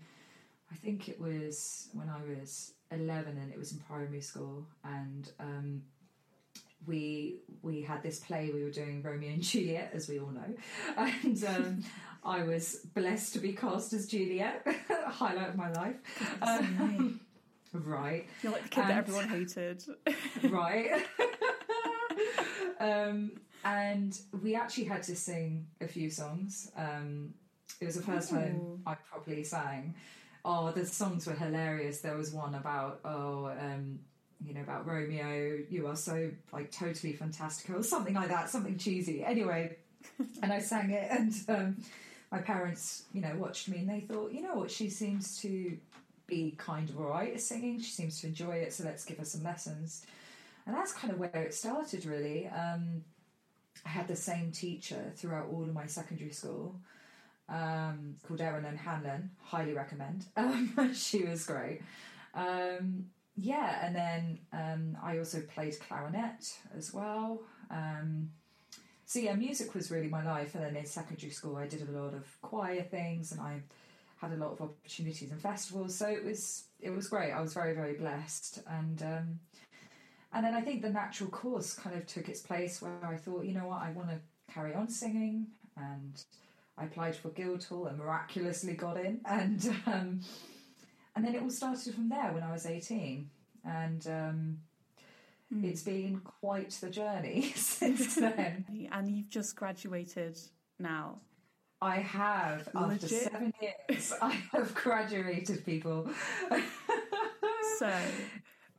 I 0.72 0.74
think 0.74 1.08
it 1.08 1.20
was 1.20 1.88
when 1.92 2.08
I 2.08 2.20
was 2.28 2.72
eleven, 2.90 3.38
and 3.38 3.52
it 3.52 3.58
was 3.58 3.72
in 3.72 3.78
primary 3.78 4.20
school, 4.20 4.66
and 4.84 5.30
um, 5.38 5.82
we 6.86 7.40
we 7.62 7.82
had 7.82 8.02
this 8.02 8.18
play 8.18 8.50
we 8.52 8.62
were 8.62 8.70
doing 8.70 9.02
Romeo 9.02 9.32
and 9.32 9.42
Juliet, 9.42 9.90
as 9.94 10.08
we 10.08 10.18
all 10.18 10.30
know, 10.30 10.54
and 10.96 11.44
um, 11.44 11.84
I 12.24 12.42
was 12.44 12.86
blessed 12.94 13.34
to 13.34 13.38
be 13.40 13.52
cast 13.52 13.92
as 13.92 14.06
Juliet, 14.06 14.66
highlight 15.06 15.48
of 15.48 15.56
my 15.56 15.70
life. 15.72 15.96
Um, 16.40 17.20
right, 17.72 18.26
You're 18.42 18.52
like 18.52 18.64
the 18.64 18.68
kid 18.68 18.84
that 18.84 18.98
everyone 18.98 19.28
hated. 19.28 19.84
right. 20.50 21.04
um, 22.80 23.32
and 23.64 24.18
we 24.42 24.54
actually 24.54 24.84
had 24.84 25.02
to 25.04 25.16
sing 25.16 25.66
a 25.80 25.88
few 25.88 26.10
songs. 26.10 26.70
Um, 26.76 27.34
it 27.80 27.86
was 27.86 27.96
the 27.96 28.02
first 28.02 28.30
time 28.30 28.82
I 28.86 28.94
properly 28.94 29.44
sang. 29.44 29.94
Oh, 30.44 30.72
the 30.72 30.84
songs 30.84 31.26
were 31.26 31.34
hilarious. 31.34 32.00
There 32.00 32.16
was 32.16 32.32
one 32.32 32.54
about 32.54 33.00
oh, 33.04 33.46
um, 33.46 34.00
you 34.46 34.54
know, 34.54 34.60
about 34.60 34.86
Romeo. 34.86 35.58
You 35.68 35.86
are 35.86 35.96
so 35.96 36.30
like 36.52 36.70
totally 36.70 37.12
fantastical, 37.12 37.76
or 37.76 37.82
something 37.82 38.14
like 38.14 38.28
that, 38.28 38.50
something 38.50 38.78
cheesy. 38.78 39.24
Anyway, 39.24 39.76
and 40.42 40.52
I 40.52 40.58
sang 40.58 40.90
it, 40.90 41.08
and 41.10 41.32
um, 41.48 41.76
my 42.30 42.38
parents, 42.38 43.04
you 43.12 43.20
know, 43.20 43.34
watched 43.36 43.68
me, 43.68 43.78
and 43.78 43.88
they 43.88 44.00
thought, 44.00 44.32
you 44.32 44.42
know 44.42 44.54
what, 44.54 44.70
she 44.70 44.88
seems 44.88 45.38
to 45.42 45.76
be 46.26 46.54
kind 46.56 46.88
of 46.88 46.98
alright 46.98 47.34
at 47.34 47.40
singing. 47.40 47.78
She 47.80 47.90
seems 47.90 48.20
to 48.20 48.26
enjoy 48.26 48.56
it, 48.56 48.72
so 48.72 48.84
let's 48.84 49.04
give 49.04 49.18
her 49.18 49.24
some 49.24 49.42
lessons. 49.42 50.06
And 50.66 50.74
that's 50.74 50.92
kind 50.92 51.12
of 51.12 51.18
where 51.18 51.30
it 51.34 51.54
started, 51.54 52.06
really. 52.06 52.46
Um, 52.46 53.04
I 53.84 53.88
had 53.88 54.08
the 54.08 54.16
same 54.16 54.52
teacher 54.52 55.12
throughout 55.16 55.48
all 55.52 55.62
of 55.62 55.74
my 55.74 55.86
secondary 55.86 56.30
school 56.30 56.76
um, 57.48 58.16
called 58.26 58.40
Erin 58.40 58.64
Hanlon. 58.76 59.30
Highly 59.42 59.74
recommend. 59.74 60.26
Um, 60.36 60.94
she 60.94 61.24
was 61.24 61.44
great. 61.44 61.82
Um, 62.34 63.06
yeah, 63.36 63.84
and 63.84 63.96
then 63.96 64.38
um, 64.52 64.98
I 65.02 65.18
also 65.18 65.40
played 65.40 65.78
clarinet 65.80 66.58
as 66.76 66.92
well. 66.92 67.42
Um, 67.70 68.30
so 69.06 69.18
yeah, 69.18 69.34
music 69.34 69.74
was 69.74 69.90
really 69.90 70.08
my 70.08 70.24
life. 70.24 70.54
And 70.54 70.64
then 70.64 70.76
in 70.76 70.86
secondary 70.86 71.32
school, 71.32 71.56
I 71.56 71.66
did 71.66 71.88
a 71.88 71.92
lot 71.92 72.14
of 72.14 72.24
choir 72.42 72.82
things, 72.82 73.32
and 73.32 73.40
I 73.40 73.62
had 74.16 74.32
a 74.32 74.36
lot 74.36 74.52
of 74.52 74.60
opportunities 74.60 75.30
and 75.30 75.40
festivals. 75.40 75.94
So 75.94 76.08
it 76.08 76.24
was 76.24 76.64
it 76.80 76.90
was 76.90 77.08
great. 77.08 77.32
I 77.32 77.40
was 77.40 77.54
very 77.54 77.74
very 77.74 77.94
blessed, 77.94 78.60
and 78.68 79.02
um, 79.02 79.40
and 80.32 80.44
then 80.44 80.54
I 80.54 80.60
think 80.60 80.82
the 80.82 80.90
natural 80.90 81.30
course 81.30 81.74
kind 81.74 81.96
of 81.96 82.06
took 82.06 82.28
its 82.28 82.40
place 82.40 82.80
where 82.80 83.04
I 83.04 83.16
thought, 83.16 83.44
you 83.44 83.54
know 83.54 83.66
what, 83.66 83.82
I 83.82 83.92
want 83.92 84.10
to 84.10 84.20
carry 84.52 84.74
on 84.74 84.88
singing, 84.88 85.46
and 85.76 86.22
I 86.78 86.84
applied 86.84 87.16
for 87.16 87.28
Guildhall 87.30 87.86
and 87.86 87.98
miraculously 87.98 88.74
got 88.74 88.98
in, 88.98 89.20
and 89.24 89.74
um, 89.86 90.20
and 91.14 91.24
then 91.24 91.34
it 91.34 91.42
all 91.42 91.50
started 91.50 91.94
from 91.94 92.08
there 92.08 92.32
when 92.32 92.42
I 92.42 92.52
was 92.52 92.66
eighteen, 92.66 93.30
and 93.64 94.06
um, 94.06 94.58
it's 95.62 95.82
been 95.82 96.20
quite 96.40 96.70
the 96.80 96.90
journey 96.90 97.52
since 97.56 98.14
then. 98.14 98.64
and 98.90 99.10
you've 99.10 99.30
just 99.30 99.56
graduated 99.56 100.38
now. 100.78 101.18
I 101.80 101.96
have 101.96 102.68
after 102.76 103.08
seven 103.08 103.52
years, 103.60 104.12
I 104.22 104.32
have 104.52 104.72
graduated. 104.74 105.64
People, 105.66 106.08
So 107.78 107.92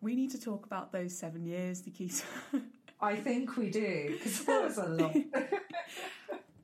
we 0.01 0.15
need 0.15 0.31
to 0.31 0.39
talk 0.39 0.65
about 0.65 0.91
those 0.93 1.17
seven 1.17 1.45
years, 1.45 1.85
Nikita. 1.85 2.23
I 3.01 3.17
think 3.17 3.57
we 3.57 3.69
do 3.69 4.11
because 4.13 4.45
that 4.45 4.63
was 4.63 4.77
a 4.77 4.85
lot. 4.87 5.15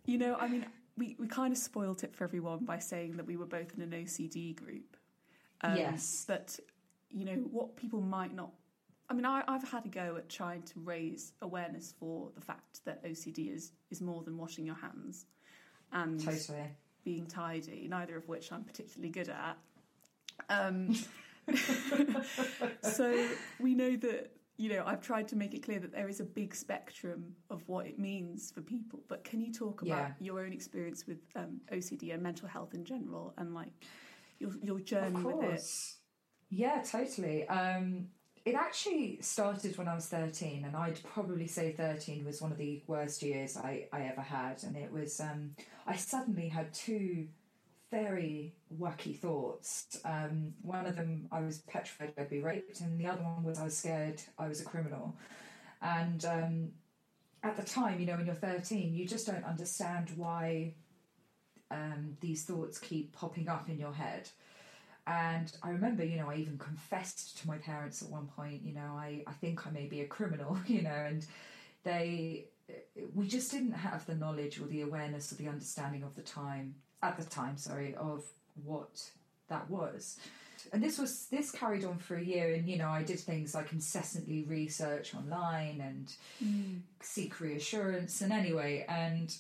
you 0.06 0.18
know, 0.18 0.36
I 0.36 0.48
mean, 0.48 0.66
we, 0.98 1.18
we 1.20 1.28
kind 1.28 1.52
of 1.52 1.58
spoilt 1.58 2.04
it 2.06 2.16
for 2.16 2.24
everyone 2.24 2.64
by 2.64 2.80
saying 2.80 3.18
that 3.18 3.26
we 3.26 3.36
were 3.36 3.46
both 3.46 3.74
in 3.76 3.82
an 3.82 3.92
OCD 3.92 4.56
group. 4.56 4.96
Um, 5.62 5.76
Yes. 5.78 6.26
But, 6.28 6.60
you 7.10 7.26
know, 7.26 7.36
what 7.52 7.76
people 7.76 8.02
might 8.02 8.34
not. 8.34 8.52
I 9.10 9.14
mean, 9.16 9.26
I, 9.26 9.44
I've 9.48 9.68
had 9.68 9.86
a 9.86 9.90
go 9.90 10.16
at 10.18 10.30
trying 10.30 10.62
to 10.64 10.80
raise 10.82 11.34
awareness 11.42 11.94
for 12.00 12.30
the 12.36 12.42
fact 12.42 12.86
that 12.86 13.04
OCD 13.04 13.54
is, 13.54 13.72
is 13.90 14.02
more 14.02 14.22
than 14.24 14.38
washing 14.38 14.66
your 14.66 14.76
hands 14.76 15.26
and 15.92 16.24
Totally. 16.24 16.68
being 17.04 17.26
tidy, 17.26 17.88
neither 17.90 18.16
of 18.16 18.28
which 18.28 18.52
I'm 18.52 18.64
particularly 18.64 19.10
good 19.10 19.30
at. 19.30 19.58
Um, 20.50 20.96
so 22.82 23.28
we 23.60 23.74
know 23.74 23.96
that 23.98 24.32
you 24.58 24.70
know 24.70 24.84
I've 24.86 25.02
tried 25.02 25.28
to 25.30 25.36
make 25.36 25.54
it 25.54 25.64
clear 25.64 25.80
that 25.80 25.92
there 25.92 26.08
is 26.08 26.20
a 26.20 26.24
big 26.24 26.54
spectrum 26.56 27.36
of 27.50 27.68
what 27.68 27.88
it 27.88 27.98
means 28.00 28.52
for 28.52 28.62
people. 28.62 29.00
But 29.08 29.24
can 29.24 29.42
you 29.42 29.52
talk 29.52 29.82
about 29.82 29.98
Yeah. 29.98 30.12
your 30.20 30.40
own 30.42 30.54
experience 30.54 31.08
with 31.08 31.20
um, 31.36 31.62
OCD 31.72 32.14
and 32.14 32.22
mental 32.22 32.48
health 32.48 32.74
in 32.74 32.86
general, 32.86 33.34
and 33.38 33.54
like 33.54 33.74
your 34.40 34.52
your 34.64 34.80
journey 34.80 35.24
with 35.24 35.44
it? 35.44 35.62
Yeah, 36.50 36.82
totally. 36.82 37.48
Um, 37.48 38.08
it 38.46 38.56
actually 38.56 39.20
started 39.22 39.78
when 39.78 39.88
I 39.88 39.94
was 39.94 40.08
13, 40.08 40.66
and 40.66 40.76
I'd 40.76 41.04
probably 41.04 41.48
say 41.48 41.74
13 41.74 42.26
was 42.26 42.42
one 42.42 42.52
of 42.52 42.58
the 42.58 42.82
worst 42.88 43.22
years 43.22 43.58
I, 43.58 43.88
I 43.92 44.04
ever 44.04 44.22
had. 44.22 44.64
And 44.64 44.76
it 44.76 44.92
was, 44.92 45.20
um, 45.20 45.52
I 45.86 45.96
suddenly 45.96 46.48
had 46.48 46.74
two 46.74 47.28
very 47.92 48.56
wacky 48.76 49.18
thoughts. 49.18 50.00
Um, 50.06 50.54
one 50.62 50.86
of 50.86 50.96
them, 50.96 51.28
I 51.32 51.42
was 51.42 51.60
petrified 51.60 52.14
I'd 52.18 52.30
be 52.30 52.40
raped, 52.40 52.82
and 52.82 53.00
the 53.00 53.08
other 53.08 53.24
one 53.24 53.44
was 53.44 53.60
I 53.60 53.66
was 53.66 53.78
scared 53.78 54.22
I 54.38 54.48
was 54.48 54.62
a 54.62 54.66
criminal. 54.66 55.16
And 55.82 56.24
um, 56.26 56.70
at 57.44 57.56
the 57.56 57.64
time, 57.64 58.00
you 58.00 58.06
know, 58.06 58.16
when 58.16 58.26
you're 58.26 58.36
13, 58.36 58.94
you 58.94 59.06
just 59.08 59.28
don't 59.28 59.46
understand 59.46 60.12
why 60.16 60.74
um, 61.72 62.18
these 62.22 62.44
thoughts 62.44 62.78
keep 62.80 63.14
popping 63.14 63.48
up 63.48 63.70
in 63.70 63.80
your 63.80 63.94
head. 63.94 64.30
And 65.08 65.52
I 65.64 65.70
remember, 65.70 66.04
you 66.04 66.18
know, 66.18 66.30
I 66.30 66.36
even 66.36 66.58
confessed 66.58 67.40
to 67.40 67.48
my 67.48 67.58
parents 67.58 68.02
at 68.04 68.10
one 68.10 68.28
point, 68.28 68.62
you 68.64 68.74
know, 68.74 68.94
I, 68.96 69.24
I 69.26 69.32
think 69.34 69.66
I 69.66 69.72
may 69.72 69.88
be 69.88 70.02
a 70.02 70.06
criminal, 70.06 70.58
you 70.68 70.84
know, 70.84 70.90
and 70.90 71.26
they, 71.84 72.46
we 73.16 73.28
just 73.28 73.52
didn't 73.52 73.72
have 73.72 74.06
the 74.06 74.16
knowledge 74.16 74.60
or 74.60 74.66
the 74.66 74.82
awareness 74.82 75.32
or 75.32 75.36
the 75.36 75.48
understanding 75.48 76.04
of 76.04 76.16
the 76.16 76.22
time, 76.22 76.76
at 77.02 77.18
the 77.18 77.24
time, 77.24 77.58
sorry, 77.58 77.96
of 77.96 78.24
what 78.64 79.10
that 79.48 79.70
was. 79.70 80.20
And 80.74 80.84
this 80.84 81.00
was, 81.00 81.26
this 81.28 81.52
carried 81.52 81.86
on 81.86 81.98
for 81.98 82.18
a 82.18 82.24
year, 82.24 82.54
and, 82.54 82.68
you 82.68 82.78
know, 82.78 82.90
I 82.90 83.02
did 83.02 83.20
things 83.20 83.56
like 83.56 83.72
incessantly 83.72 84.44
research 84.44 85.16
online 85.16 85.82
and 85.82 86.14
seek 87.02 87.40
reassurance. 87.40 88.22
And 88.22 88.32
anyway, 88.32 88.86
and 88.88 89.36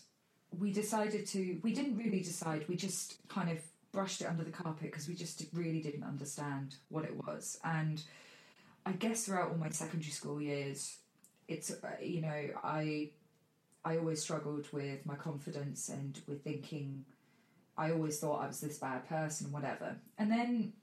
we 0.57 0.71
decided 0.71 1.25
to, 1.27 1.59
we 1.61 1.73
didn't 1.73 1.97
really 1.97 2.21
decide, 2.21 2.65
we 2.67 2.75
just 2.75 3.17
kind 3.27 3.49
of 3.49 3.59
brushed 3.91 4.21
it 4.21 4.25
under 4.25 4.43
the 4.43 4.51
carpet 4.51 4.91
because 4.91 5.07
we 5.07 5.15
just 5.15 5.43
really 5.53 5.81
didn't 5.81 6.03
understand 6.03 6.75
what 6.89 7.03
it 7.03 7.15
was. 7.15 7.59
And 7.63 8.01
I 8.85 8.93
guess 8.93 9.25
throughout 9.25 9.51
all 9.51 9.57
my 9.57 9.69
secondary 9.69 10.11
school 10.11 10.41
years, 10.41 10.97
it's, 11.47 11.71
uh, 11.71 11.75
you 12.01 12.21
know, 12.21 12.49
I, 12.63 13.09
I 13.83 13.97
always 13.97 14.21
struggled 14.21 14.67
with 14.71 15.05
my 15.05 15.15
confidence 15.15 15.89
and 15.89 16.19
with 16.27 16.43
thinking, 16.43 17.05
I 17.77 17.91
always 17.91 18.19
thought 18.19 18.43
I 18.43 18.47
was 18.47 18.59
this 18.59 18.77
bad 18.77 19.07
person, 19.07 19.51
whatever. 19.51 19.95
And 20.17 20.31
then 20.31 20.73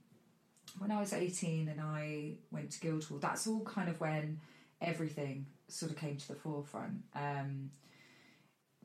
when 0.78 0.90
I 0.90 1.00
was 1.00 1.12
18 1.12 1.68
and 1.68 1.80
I 1.80 2.32
went 2.50 2.70
to 2.72 2.80
Guildhall, 2.80 3.18
that's 3.18 3.46
all 3.46 3.60
kind 3.64 3.88
of 3.88 4.00
when 4.00 4.40
everything 4.80 5.46
sort 5.68 5.92
of 5.92 5.98
came 5.98 6.16
to 6.16 6.28
the 6.28 6.34
forefront. 6.34 7.02
Um, 7.14 7.70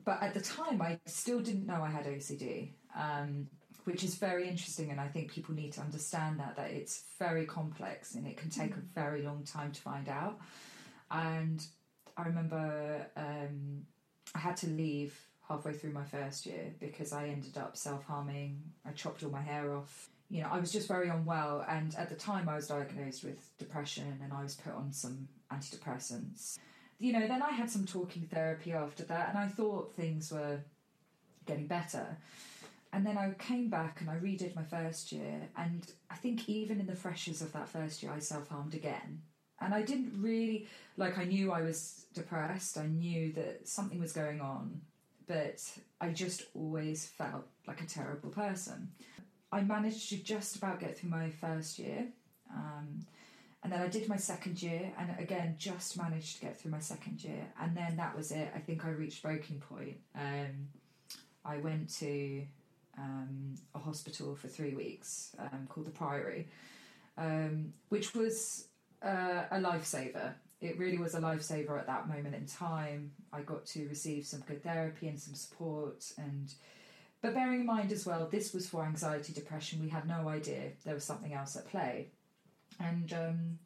but 0.04 0.22
at 0.22 0.34
the 0.34 0.40
time, 0.40 0.80
I 0.82 0.98
still 1.06 1.40
didn't 1.40 1.66
know 1.66 1.82
I 1.82 1.90
had 1.90 2.06
OCD, 2.06 2.70
um, 2.96 3.46
which 3.84 4.04
is 4.04 4.14
very 4.16 4.48
interesting. 4.48 4.90
And 4.90 5.00
I 5.00 5.08
think 5.08 5.30
people 5.30 5.54
need 5.54 5.72
to 5.74 5.80
understand 5.80 6.40
that 6.40 6.56
that 6.56 6.70
it's 6.70 7.04
very 7.18 7.46
complex 7.46 8.14
and 8.14 8.26
it 8.26 8.36
can 8.36 8.50
take 8.50 8.72
a 8.72 8.80
very 8.94 9.22
long 9.22 9.44
time 9.44 9.72
to 9.72 9.80
find 9.80 10.08
out. 10.08 10.40
And 11.10 11.64
I 12.16 12.22
remember 12.22 13.06
um, 13.16 13.82
I 14.34 14.38
had 14.38 14.56
to 14.58 14.66
leave 14.68 15.18
halfway 15.48 15.72
through 15.72 15.92
my 15.92 16.04
first 16.04 16.46
year 16.46 16.72
because 16.80 17.12
I 17.12 17.28
ended 17.28 17.58
up 17.58 17.76
self 17.76 18.04
harming. 18.04 18.60
I 18.86 18.92
chopped 18.92 19.22
all 19.22 19.30
my 19.30 19.42
hair 19.42 19.74
off. 19.74 20.08
You 20.30 20.42
know, 20.42 20.48
I 20.50 20.58
was 20.58 20.72
just 20.72 20.88
very 20.88 21.10
unwell, 21.10 21.62
and 21.68 21.94
at 21.96 22.08
the 22.08 22.14
time 22.14 22.48
I 22.48 22.56
was 22.56 22.66
diagnosed 22.66 23.22
with 23.22 23.38
depression 23.58 24.18
and 24.22 24.32
I 24.32 24.42
was 24.42 24.54
put 24.54 24.72
on 24.72 24.90
some 24.92 25.28
antidepressants. 25.52 26.58
You 27.02 27.12
know, 27.12 27.26
then 27.26 27.42
I 27.42 27.50
had 27.50 27.68
some 27.68 27.84
talking 27.84 28.28
therapy 28.32 28.72
after 28.72 29.02
that, 29.06 29.30
and 29.30 29.36
I 29.36 29.48
thought 29.48 29.92
things 29.92 30.30
were 30.30 30.60
getting 31.46 31.66
better. 31.66 32.16
And 32.92 33.04
then 33.04 33.18
I 33.18 33.32
came 33.40 33.68
back 33.68 34.00
and 34.00 34.08
I 34.08 34.18
redid 34.18 34.54
my 34.54 34.62
first 34.62 35.10
year, 35.10 35.48
and 35.56 35.84
I 36.08 36.14
think 36.14 36.48
even 36.48 36.78
in 36.78 36.86
the 36.86 36.94
freshers 36.94 37.42
of 37.42 37.52
that 37.54 37.68
first 37.68 38.04
year, 38.04 38.12
I 38.12 38.20
self 38.20 38.48
harmed 38.50 38.76
again. 38.76 39.20
And 39.60 39.74
I 39.74 39.82
didn't 39.82 40.12
really, 40.16 40.68
like, 40.96 41.18
I 41.18 41.24
knew 41.24 41.50
I 41.50 41.62
was 41.62 42.06
depressed, 42.14 42.78
I 42.78 42.86
knew 42.86 43.32
that 43.32 43.66
something 43.66 43.98
was 43.98 44.12
going 44.12 44.40
on, 44.40 44.80
but 45.26 45.60
I 46.00 46.10
just 46.10 46.44
always 46.54 47.04
felt 47.04 47.48
like 47.66 47.80
a 47.80 47.86
terrible 47.86 48.30
person. 48.30 48.92
I 49.50 49.62
managed 49.62 50.08
to 50.10 50.22
just 50.22 50.54
about 50.54 50.78
get 50.78 50.96
through 50.96 51.10
my 51.10 51.30
first 51.30 51.80
year. 51.80 52.06
Um, 52.54 53.06
and 53.62 53.72
then 53.72 53.80
I 53.80 53.86
did 53.86 54.08
my 54.08 54.16
second 54.16 54.60
year, 54.60 54.92
and 54.98 55.14
again, 55.20 55.54
just 55.56 55.96
managed 55.96 56.36
to 56.36 56.40
get 56.42 56.58
through 56.58 56.72
my 56.72 56.80
second 56.80 57.22
year. 57.22 57.46
And 57.60 57.76
then 57.76 57.96
that 57.96 58.16
was 58.16 58.32
it. 58.32 58.50
I 58.54 58.58
think 58.58 58.84
I 58.84 58.90
reached 58.90 59.22
breaking 59.22 59.60
point. 59.60 59.98
Um, 60.16 60.68
I 61.44 61.58
went 61.58 61.88
to 62.00 62.42
um, 62.98 63.54
a 63.74 63.78
hospital 63.78 64.34
for 64.34 64.48
three 64.48 64.74
weeks 64.74 65.36
um, 65.38 65.66
called 65.68 65.86
the 65.86 65.92
Priory, 65.92 66.48
um, 67.16 67.72
which 67.88 68.14
was 68.14 68.66
uh, 69.00 69.44
a 69.50 69.58
lifesaver. 69.58 70.34
It 70.60 70.78
really 70.78 70.98
was 70.98 71.14
a 71.14 71.20
lifesaver 71.20 71.78
at 71.78 71.86
that 71.86 72.08
moment 72.08 72.34
in 72.34 72.46
time. 72.46 73.12
I 73.32 73.42
got 73.42 73.64
to 73.66 73.88
receive 73.88 74.26
some 74.26 74.40
good 74.40 74.62
therapy 74.62 75.06
and 75.06 75.18
some 75.18 75.34
support, 75.34 76.12
and 76.18 76.52
but 77.20 77.34
bearing 77.34 77.60
in 77.60 77.66
mind 77.66 77.92
as 77.92 78.04
well, 78.04 78.28
this 78.28 78.52
was 78.52 78.68
for 78.68 78.84
anxiety, 78.84 79.32
depression. 79.32 79.80
We 79.80 79.88
had 79.88 80.08
no 80.08 80.28
idea 80.28 80.72
there 80.84 80.94
was 80.94 81.04
something 81.04 81.32
else 81.32 81.54
at 81.54 81.68
play, 81.68 82.08
and 82.82 83.12
um, 83.12 83.58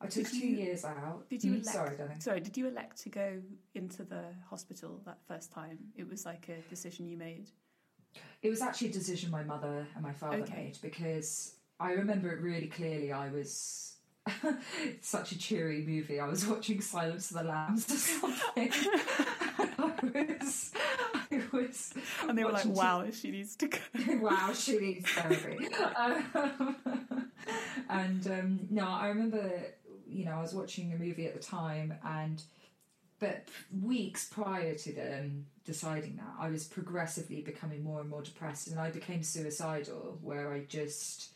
I 0.00 0.06
took 0.06 0.24
Did 0.24 0.40
two 0.40 0.46
you- 0.46 0.56
years 0.56 0.84
out. 0.84 1.28
Did 1.28 1.44
you 1.44 1.52
Mm, 1.52 1.62
elect? 1.62 1.68
Sorry, 1.76 1.96
darling. 1.96 2.20
Sorry, 2.20 2.40
did 2.40 2.56
you 2.56 2.66
elect 2.68 3.02
to 3.02 3.08
go 3.08 3.40
into 3.74 4.04
the 4.04 4.24
hospital 4.48 5.00
that 5.06 5.18
first 5.26 5.52
time? 5.52 5.78
It 5.96 6.08
was 6.08 6.24
like 6.26 6.48
a 6.48 6.60
decision 6.68 7.06
you 7.08 7.16
made. 7.16 7.48
It 8.42 8.50
was 8.50 8.62
actually 8.62 8.88
a 8.88 8.92
decision 8.92 9.30
my 9.30 9.42
mother 9.44 9.86
and 9.94 10.02
my 10.02 10.12
father 10.12 10.38
Okay. 10.38 10.56
made 10.64 10.78
because 10.82 11.54
I 11.80 11.92
remember 11.92 12.30
it 12.32 12.40
really 12.40 12.68
clearly. 12.68 13.12
I 13.12 13.28
was 13.30 13.96
such 15.00 15.32
a 15.32 15.38
cheery 15.38 15.84
movie. 15.86 16.18
I 16.20 16.26
was 16.26 16.46
watching 16.46 16.80
Silence 16.80 17.30
of 17.30 17.38
the 17.38 17.44
Lambs 17.44 17.90
or 17.90 17.96
something. 17.96 18.70
I 19.78 20.36
was, 20.40 20.72
I 21.30 21.42
was, 21.52 21.94
And 22.28 22.36
they 22.38 22.44
were 22.44 22.52
like, 22.52 22.64
"Wow, 22.66 23.04
she 23.12 23.30
needs 23.30 23.56
to 23.56 23.68
go." 23.68 23.78
wow, 24.20 24.52
she 24.54 24.78
needs 24.78 25.10
therapy. 25.10 25.66
Um, 25.96 27.30
and 27.88 28.26
um, 28.26 28.60
no, 28.70 28.86
I 28.86 29.08
remember, 29.08 29.50
you 30.08 30.24
know, 30.24 30.32
I 30.32 30.42
was 30.42 30.54
watching 30.54 30.92
a 30.92 30.96
movie 30.96 31.26
at 31.26 31.34
the 31.34 31.40
time, 31.40 31.94
and 32.04 32.42
but 33.18 33.48
weeks 33.82 34.28
prior 34.28 34.74
to 34.74 34.92
them 34.92 35.46
deciding 35.64 36.16
that, 36.16 36.34
I 36.38 36.50
was 36.50 36.64
progressively 36.64 37.40
becoming 37.40 37.82
more 37.82 38.00
and 38.00 38.10
more 38.10 38.22
depressed, 38.22 38.68
and 38.68 38.78
I 38.78 38.90
became 38.90 39.22
suicidal, 39.22 40.18
where 40.22 40.52
I 40.52 40.60
just, 40.68 41.30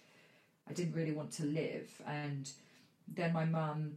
I 0.68 0.72
didn't 0.72 0.94
really 0.94 1.12
want 1.12 1.32
to 1.32 1.44
live, 1.44 1.90
and 2.06 2.50
then 3.08 3.32
my 3.32 3.44
mum. 3.44 3.92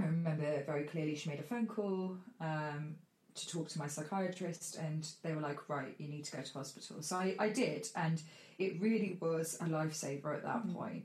I 0.00 0.04
remember 0.04 0.62
very 0.64 0.84
clearly 0.84 1.16
she 1.16 1.28
made 1.28 1.40
a 1.40 1.42
phone 1.42 1.66
call 1.66 2.16
um, 2.40 2.94
to 3.34 3.48
talk 3.48 3.68
to 3.70 3.78
my 3.80 3.88
psychiatrist, 3.88 4.76
and 4.76 5.08
they 5.22 5.32
were 5.32 5.40
like, 5.40 5.68
Right, 5.68 5.94
you 5.98 6.08
need 6.08 6.24
to 6.26 6.36
go 6.36 6.42
to 6.42 6.52
hospital. 6.52 7.02
So 7.02 7.16
I, 7.16 7.34
I 7.38 7.48
did, 7.48 7.88
and 7.96 8.22
it 8.58 8.80
really 8.80 9.18
was 9.20 9.56
a 9.60 9.64
lifesaver 9.64 10.36
at 10.36 10.44
that 10.44 10.72
point. 10.72 11.04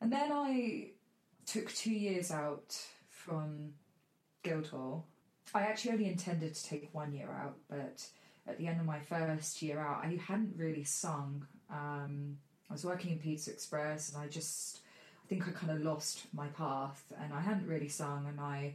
And 0.00 0.12
then 0.12 0.30
I 0.32 0.90
took 1.46 1.72
two 1.72 1.92
years 1.92 2.30
out 2.30 2.76
from 3.08 3.72
Guildhall. 4.42 5.06
I 5.54 5.62
actually 5.62 5.92
only 5.92 6.08
intended 6.08 6.54
to 6.54 6.64
take 6.64 6.88
one 6.92 7.12
year 7.12 7.30
out, 7.30 7.56
but 7.68 8.06
at 8.46 8.58
the 8.58 8.66
end 8.66 8.80
of 8.80 8.86
my 8.86 9.00
first 9.00 9.62
year 9.62 9.80
out, 9.80 10.04
I 10.04 10.18
hadn't 10.26 10.54
really 10.56 10.84
sung. 10.84 11.46
Um, 11.70 12.38
I 12.70 12.72
was 12.74 12.84
working 12.84 13.12
in 13.12 13.18
Pizza 13.18 13.50
Express, 13.50 14.12
and 14.12 14.22
I 14.22 14.28
just, 14.28 14.80
I 15.24 15.28
think 15.28 15.48
I 15.48 15.52
kind 15.52 15.72
of 15.72 15.82
lost 15.82 16.26
my 16.32 16.48
path, 16.48 17.02
and 17.22 17.32
I 17.32 17.40
hadn't 17.40 17.66
really 17.66 17.88
sung, 17.88 18.26
and 18.28 18.40
I 18.40 18.74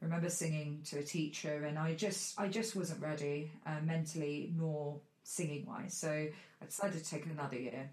remember 0.00 0.30
singing 0.30 0.80
to 0.86 0.98
a 0.98 1.02
teacher, 1.02 1.64
and 1.64 1.78
I 1.78 1.94
just, 1.94 2.38
I 2.40 2.48
just 2.48 2.74
wasn't 2.74 3.02
ready 3.02 3.50
uh, 3.66 3.80
mentally 3.84 4.52
nor 4.56 5.00
singing 5.22 5.66
wise. 5.66 5.94
So 5.94 6.10
I 6.10 6.64
decided 6.64 7.02
to 7.02 7.10
take 7.10 7.26
another 7.26 7.58
year, 7.58 7.90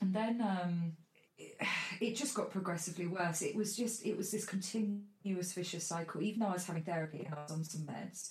and 0.00 0.14
then 0.14 0.40
um, 0.40 0.92
it, 2.00 2.16
just 2.16 2.34
got 2.34 2.50
progressively 2.50 3.06
worse. 3.06 3.42
It 3.42 3.56
was 3.56 3.76
just, 3.76 4.04
it 4.04 4.16
was 4.16 4.30
this 4.30 4.44
continuous 4.44 5.52
vicious 5.52 5.84
cycle. 5.84 6.22
Even 6.22 6.40
though 6.40 6.48
I 6.48 6.52
was 6.54 6.66
having 6.66 6.82
therapy 6.82 7.24
and 7.24 7.34
I 7.34 7.42
was 7.42 7.52
on 7.52 7.64
some 7.64 7.82
meds, 7.82 8.30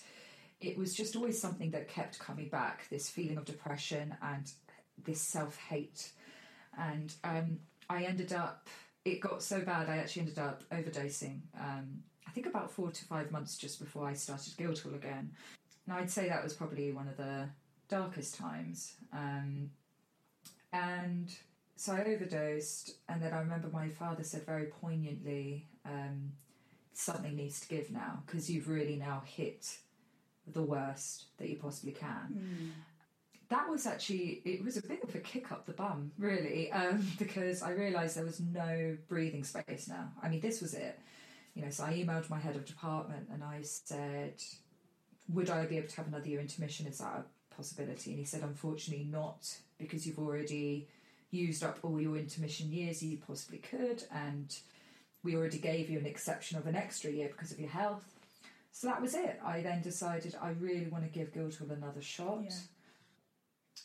it 0.61 0.77
was 0.77 0.93
just 0.93 1.15
always 1.15 1.39
something 1.39 1.71
that 1.71 1.87
kept 1.87 2.19
coming 2.19 2.49
back. 2.49 2.87
This 2.89 3.09
feeling 3.09 3.37
of 3.37 3.45
depression 3.45 4.15
and 4.21 4.51
this 5.05 5.21
self 5.21 5.57
hate, 5.57 6.11
and 6.77 7.13
um, 7.23 7.59
I 7.89 8.03
ended 8.03 8.33
up. 8.33 8.67
It 9.05 9.21
got 9.21 9.41
so 9.41 9.61
bad. 9.61 9.89
I 9.89 9.97
actually 9.97 10.23
ended 10.23 10.39
up 10.39 10.63
overdosing. 10.71 11.39
Um, 11.57 12.03
I 12.27 12.31
think 12.31 12.45
about 12.45 12.69
four 12.69 12.91
to 12.91 13.05
five 13.05 13.31
months 13.31 13.57
just 13.57 13.79
before 13.79 14.07
I 14.07 14.13
started 14.13 14.55
Guildhall 14.57 14.93
again. 14.93 15.31
Now 15.87 15.97
I'd 15.97 16.11
say 16.11 16.27
that 16.27 16.43
was 16.43 16.53
probably 16.53 16.91
one 16.91 17.07
of 17.07 17.17
the 17.17 17.49
darkest 17.87 18.35
times. 18.35 18.93
Um, 19.13 19.71
and 20.71 21.35
so 21.79 21.93
I 21.93 22.03
overdosed, 22.03 22.95
and 23.07 23.21
then 23.21 23.31
I 23.33 23.39
remember 23.39 23.69
my 23.71 23.87
father 23.87 24.21
said 24.21 24.45
very 24.45 24.65
poignantly, 24.65 25.69
um, 25.85 26.33
"Something 26.91 27.37
needs 27.37 27.61
to 27.61 27.69
give 27.69 27.89
now 27.89 28.21
because 28.25 28.49
you've 28.49 28.67
really 28.67 28.97
now 28.97 29.23
hit 29.25 29.77
the 30.45 30.61
worst 30.61 31.27
that 31.37 31.47
you 31.47 31.55
possibly 31.55 31.93
can." 31.93 32.33
That 33.47 33.69
was 33.69 33.87
actually 33.87 34.41
it 34.43 34.61
was 34.61 34.75
a 34.75 34.81
bit 34.81 35.01
of 35.05 35.15
a 35.15 35.19
kick 35.19 35.53
up 35.53 35.65
the 35.65 35.71
bum, 35.71 36.11
really, 36.17 36.69
um, 36.73 37.07
because 37.17 37.61
I 37.61 37.71
realised 37.71 38.17
there 38.17 38.25
was 38.25 38.41
no 38.41 38.97
breathing 39.07 39.45
space 39.45 39.87
now. 39.87 40.11
I 40.21 40.27
mean, 40.27 40.41
this 40.41 40.61
was 40.61 40.73
it, 40.73 40.99
you 41.53 41.63
know. 41.63 41.69
So 41.69 41.85
I 41.85 41.93
emailed 41.93 42.29
my 42.29 42.39
head 42.39 42.57
of 42.57 42.65
department 42.65 43.29
and 43.31 43.41
I 43.41 43.61
said, 43.61 44.33
"Would 45.29 45.49
I 45.49 45.65
be 45.65 45.77
able 45.77 45.87
to 45.87 45.95
have 45.95 46.07
another 46.07 46.27
year 46.27 46.41
intermission? 46.41 46.87
Is 46.87 46.97
that 46.97 47.23
a 47.23 47.55
possibility?" 47.55 48.09
And 48.11 48.19
he 48.19 48.25
said, 48.25 48.43
"Unfortunately, 48.43 49.05
not 49.05 49.47
because 49.77 50.05
you've 50.05 50.19
already." 50.19 50.89
Used 51.31 51.63
up 51.63 51.79
all 51.83 51.99
your 52.01 52.17
intermission 52.17 52.71
years 52.71 53.03
you 53.03 53.17
possibly 53.17 53.59
could, 53.59 54.03
and 54.11 54.57
we 55.23 55.35
already 55.35 55.59
gave 55.59 55.89
you 55.89 55.99
an 55.99 56.05
exception 56.05 56.57
of 56.57 56.65
an 56.67 56.75
extra 56.75 57.11
year 57.11 57.27
because 57.27 57.51
of 57.51 57.59
your 57.59 57.69
health. 57.69 58.05
So 58.71 58.87
that 58.87 59.01
was 59.01 59.13
it. 59.13 59.39
I 59.43 59.61
then 59.61 59.81
decided 59.81 60.35
I 60.41 60.51
really 60.51 60.87
want 60.87 61.03
to 61.03 61.09
give 61.09 61.33
Guildhall 61.33 61.71
another 61.71 62.01
shot. 62.01 62.41
Yeah. 62.43 62.55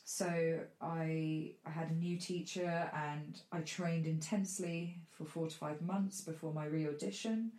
So 0.05 0.61
I 0.81 1.53
I 1.67 1.71
had 1.71 1.91
a 1.91 1.95
new 1.95 2.17
teacher 2.17 2.91
and 2.95 3.41
I 3.51 3.61
trained 3.61 4.07
intensely 4.07 4.99
for 5.11 5.25
four 5.25 5.49
to 5.49 5.55
five 5.55 5.81
months 5.83 6.21
before 6.21 6.53
my 6.53 6.67
re-audition. 6.67 7.53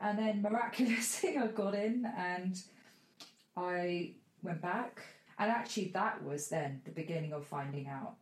And 0.00 0.18
then 0.18 0.42
miraculously 0.42 1.36
I 1.38 1.46
got 1.48 1.74
in 1.74 2.10
and 2.16 2.60
I 3.56 4.12
went 4.42 4.62
back. 4.62 5.02
And 5.38 5.50
actually 5.50 5.88
that 5.88 6.22
was 6.24 6.48
then 6.48 6.80
the 6.84 6.90
beginning 6.90 7.32
of 7.32 7.46
finding 7.46 7.86
out 7.86 8.14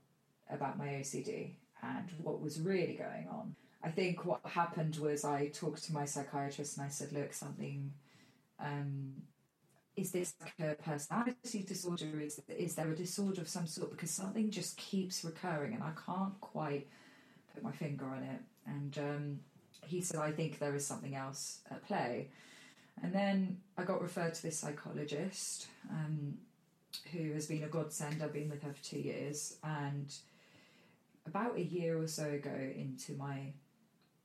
about 0.50 0.78
my 0.78 0.88
OCD 0.88 1.52
and 1.82 2.10
what 2.22 2.40
was 2.40 2.60
really 2.60 2.94
going 2.94 3.28
on. 3.30 3.54
I 3.82 3.90
think 3.90 4.24
what 4.24 4.40
happened 4.44 4.96
was 4.96 5.24
I 5.24 5.48
talked 5.48 5.84
to 5.84 5.92
my 5.92 6.04
psychiatrist 6.04 6.76
and 6.76 6.86
I 6.86 6.88
said, 6.90 7.12
look, 7.12 7.32
something, 7.32 7.92
um, 8.58 9.12
is 9.96 10.10
this 10.10 10.34
like 10.40 10.70
a 10.70 10.74
personality 10.82 11.64
disorder? 11.66 12.20
Is, 12.20 12.40
is 12.48 12.74
there 12.74 12.90
a 12.90 12.96
disorder 12.96 13.40
of 13.40 13.48
some 13.48 13.66
sort? 13.66 13.90
Because 13.90 14.10
something 14.10 14.50
just 14.50 14.76
keeps 14.76 15.24
recurring 15.24 15.74
and 15.74 15.82
I 15.82 15.92
can't 16.06 16.40
quite 16.40 16.88
put 17.54 17.62
my 17.62 17.72
finger 17.72 18.06
on 18.06 18.22
it. 18.22 18.40
And 18.66 18.98
um, 18.98 19.40
he 19.86 20.00
said, 20.00 20.20
I 20.20 20.32
think 20.32 20.58
there 20.58 20.74
is 20.74 20.86
something 20.86 21.14
else 21.14 21.60
at 21.70 21.86
play. 21.86 22.28
And 23.02 23.12
then 23.12 23.58
I 23.76 23.84
got 23.84 24.02
referred 24.02 24.34
to 24.34 24.42
this 24.42 24.58
psychologist 24.58 25.68
um, 25.90 26.34
who 27.12 27.32
has 27.32 27.46
been 27.46 27.62
a 27.62 27.68
godsend. 27.68 28.22
I've 28.22 28.32
been 28.32 28.50
with 28.50 28.62
her 28.62 28.72
for 28.72 28.84
two 28.84 28.98
years. 28.98 29.56
And 29.62 30.12
about 31.28 31.56
a 31.56 31.62
year 31.62 32.00
or 32.00 32.08
so 32.08 32.24
ago 32.24 32.56
into 32.74 33.12
my 33.12 33.52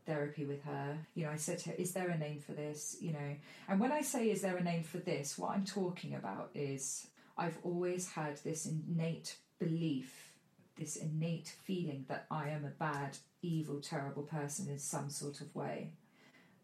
therapy 0.05 0.45
with 0.45 0.63
her, 0.63 0.97
you 1.15 1.25
know, 1.25 1.31
I 1.31 1.37
said 1.37 1.59
to 1.59 1.69
her, 1.69 1.75
Is 1.77 1.93
there 1.93 2.09
a 2.09 2.17
name 2.17 2.39
for 2.39 2.53
this? 2.53 2.97
You 2.99 3.13
know, 3.13 3.35
and 3.67 3.79
when 3.79 3.91
I 3.91 4.01
say, 4.01 4.31
Is 4.31 4.41
there 4.41 4.57
a 4.57 4.63
name 4.63 4.83
for 4.83 4.97
this? 4.97 5.37
What 5.37 5.51
I'm 5.51 5.65
talking 5.65 6.15
about 6.15 6.49
is 6.53 7.07
I've 7.37 7.57
always 7.63 8.09
had 8.09 8.37
this 8.37 8.65
innate 8.65 9.37
belief, 9.59 10.33
this 10.77 10.95
innate 10.95 11.53
feeling 11.63 12.05
that 12.07 12.25
I 12.29 12.49
am 12.49 12.65
a 12.65 12.69
bad, 12.69 13.17
evil, 13.41 13.79
terrible 13.81 14.23
person 14.23 14.67
in 14.69 14.79
some 14.79 15.09
sort 15.09 15.41
of 15.41 15.53
way. 15.55 15.93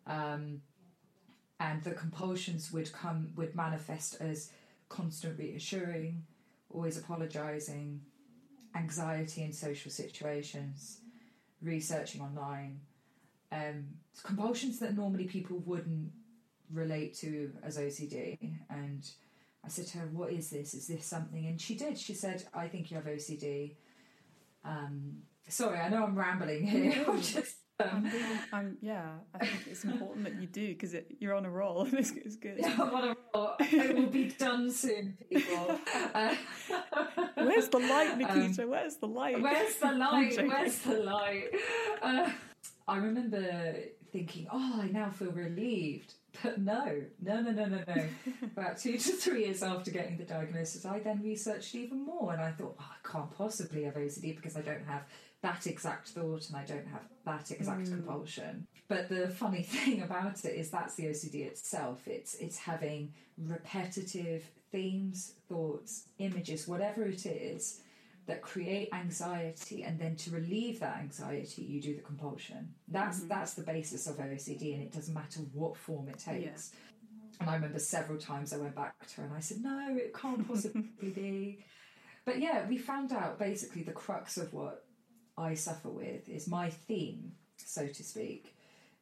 Um, 0.08 0.62
and 1.60 1.84
the 1.84 1.92
compulsions 1.92 2.72
would 2.72 2.92
come, 2.94 3.32
would 3.36 3.56
manifest 3.56 4.18
as 4.22 4.52
constant 4.88 5.38
reassuring, 5.38 6.24
always 6.70 6.98
apologizing, 6.98 8.02
anxiety 8.80 9.44
in 9.44 9.54
social 9.54 9.92
situations, 9.92 11.00
researching 11.62 12.22
online, 12.22 12.80
um, 13.52 13.86
compulsions 14.24 14.80
that 14.80 14.96
normally 14.96 15.26
people 15.26 15.58
wouldn't 15.66 16.12
relate 16.72 17.16
to 17.16 17.52
as 17.64 17.78
OCD. 17.78 18.38
And 18.70 19.10
I 19.66 19.68
said 19.68 19.88
to 19.88 19.98
her, 20.00 20.08
What 20.08 20.32
is 20.32 20.50
this? 20.50 20.74
Is 20.74 20.88
this 20.88 21.06
something? 21.06 21.46
And 21.46 21.60
she 21.60 21.76
did. 21.76 21.98
She 21.98 22.14
said, 22.14 22.46
I 22.54 22.68
think 22.68 22.90
you 22.90 22.96
have 22.96 23.06
OCD. 23.06 23.76
Um, 24.64 25.24
sorry, 25.48 25.80
I 25.80 25.90
know 25.90 26.04
I'm 26.04 26.18
rambling 26.18 26.66
here. 26.68 27.06
I'm 27.08 27.22
just. 27.22 27.56
I'm 27.80 27.98
Um, 27.98 28.04
really, 28.12 28.40
I'm, 28.52 28.78
yeah, 28.82 29.10
I 29.34 29.46
think 29.46 29.68
it's 29.68 29.84
important 29.84 30.26
that 30.26 30.42
you 30.42 30.48
do 30.48 30.68
because 30.70 30.96
you're 31.20 31.34
on 31.34 31.46
a 31.46 31.50
roll. 31.50 31.88
It's, 31.94 32.12
it's 32.12 32.36
good. 32.36 32.64
I'm 32.64 32.82
on 32.82 33.10
a 33.10 33.16
roll. 33.34 33.56
It 33.60 33.96
will 33.96 34.08
be 34.08 34.30
done 34.30 34.72
soon, 34.72 35.18
people. 35.30 35.80
Uh, 36.14 36.36
Where's 37.36 37.70
the 37.70 37.80
light, 37.80 38.18
Nikita? 38.18 38.68
Where's 38.68 38.98
the 38.98 39.08
light? 39.08 39.42
Where's 39.42 39.76
the 39.78 39.92
light? 39.94 40.48
Where's 40.48 40.80
the 40.80 41.00
light? 41.00 41.50
Uh, 42.02 42.30
I 42.88 42.98
remember 42.98 43.76
thinking, 44.12 44.48
oh, 44.52 44.82
I 44.82 44.88
now 44.88 45.10
feel 45.10 45.32
relieved. 45.32 46.14
But 46.44 46.60
no, 46.60 47.02
no, 47.22 47.42
no, 47.42 47.52
no, 47.52 47.66
no, 47.66 47.84
no. 47.88 48.04
About 48.44 48.78
two 48.78 48.98
to 48.98 49.12
three 49.14 49.46
years 49.46 49.64
after 49.64 49.92
getting 49.92 50.18
the 50.18 50.24
diagnosis, 50.24 50.86
I 50.86 51.00
then 51.00 51.22
researched 51.24 51.76
even 51.76 52.06
more 52.06 52.34
and 52.34 52.42
I 52.42 52.52
thought, 52.52 52.76
oh, 52.80 52.86
I 52.90 53.08
can't 53.08 53.32
possibly 53.32 53.84
have 53.84 53.96
OCD 53.96 54.36
because 54.36 54.56
I 54.56 54.62
don't 54.62 54.86
have 54.86 55.04
that 55.42 55.68
exact 55.68 56.10
thought 56.10 56.48
and 56.50 56.58
I 56.58 56.66
don't 56.66 56.88
have 56.88 57.04
that 57.26 57.52
exact 57.52 57.82
Mm. 57.88 57.94
compulsion. 57.96 58.68
But 58.88 59.08
the 59.10 59.30
funny 59.30 59.64
thing 59.76 60.02
about 60.02 60.44
it 60.46 60.56
is 60.56 60.70
that's 60.70 60.96
the 60.96 61.06
OCD 61.08 61.46
itself. 61.46 62.08
It's 62.08 62.36
it's 62.36 62.58
having 62.58 63.14
repetitive 63.38 64.50
themes, 64.72 65.34
thoughts, 65.48 66.08
images, 66.20 66.68
whatever 66.68 67.04
it 67.06 67.26
is 67.26 67.82
that 68.28 68.42
create 68.42 68.90
anxiety 68.94 69.84
and 69.84 69.98
then 70.00 70.16
to 70.16 70.30
relieve 70.32 70.80
that 70.80 70.98
anxiety 70.98 71.64
you 71.64 71.82
do 71.82 71.96
the 71.96 72.02
compulsion. 72.02 72.74
That's 72.88 73.22
Mhm. 73.22 73.30
that's 73.30 73.54
the 73.56 73.64
basis 73.64 74.08
of 74.08 74.20
OCD 74.20 74.74
and 74.74 74.84
it 74.84 74.92
doesn't 74.92 75.14
matter 75.14 75.40
what 75.54 75.78
form 75.78 76.10
it 76.10 76.20
takes. 76.20 76.72
And 77.40 77.50
I 77.50 77.56
remember 77.56 77.80
several 77.80 78.20
times 78.20 78.52
I 78.52 78.58
went 78.58 78.76
back 78.76 79.08
to 79.08 79.22
her 79.22 79.24
and 79.24 79.34
I 79.34 79.40
said, 79.40 79.62
No, 79.62 79.96
it 79.98 80.14
can't 80.14 80.46
possibly 80.46 80.82
be. 81.02 81.60
But 82.26 82.40
yeah, 82.40 82.68
we 82.68 82.78
found 82.78 83.14
out 83.14 83.40
basically 83.40 83.82
the 83.84 83.94
crux 83.94 84.38
of 84.38 84.54
what 84.54 84.86
I 85.40 85.54
suffer 85.54 85.90
with 85.90 86.28
is 86.30 86.48
my 86.48 86.70
theme, 86.70 87.32
so 87.58 87.88
to 87.88 88.04
speak, 88.04 88.56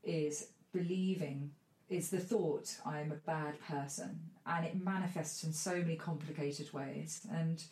is 0.04 0.50
believing, 0.71 1.52
is 1.89 2.10
the 2.10 2.19
thought 2.19 2.76
I 2.86 3.00
am 3.02 3.12
a 3.12 3.15
bad 3.15 3.60
person. 3.62 4.19
And 4.45 4.65
it 4.65 4.82
manifests 4.82 5.43
in 5.43 5.52
so 5.54 5.76
many 5.78 5.95
complicated 5.95 6.71
ways. 6.73 7.26
And 7.32 7.63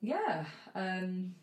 yeah, 0.00 0.44
um, 0.74 1.34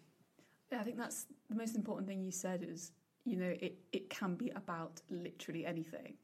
Yeah, 0.72 0.80
I 0.80 0.84
think 0.84 0.98
that's 0.98 1.26
the 1.50 1.56
most 1.56 1.76
important 1.76 2.08
thing 2.08 2.22
you 2.24 2.32
said 2.32 2.65
is, 2.67 2.91
you 3.26 3.38
know, 3.38 3.54
it, 3.62 3.78
it 3.91 4.10
can 4.10 4.36
be 4.36 4.52
about 4.56 5.02
literally 5.10 5.65
anything. 5.65 6.15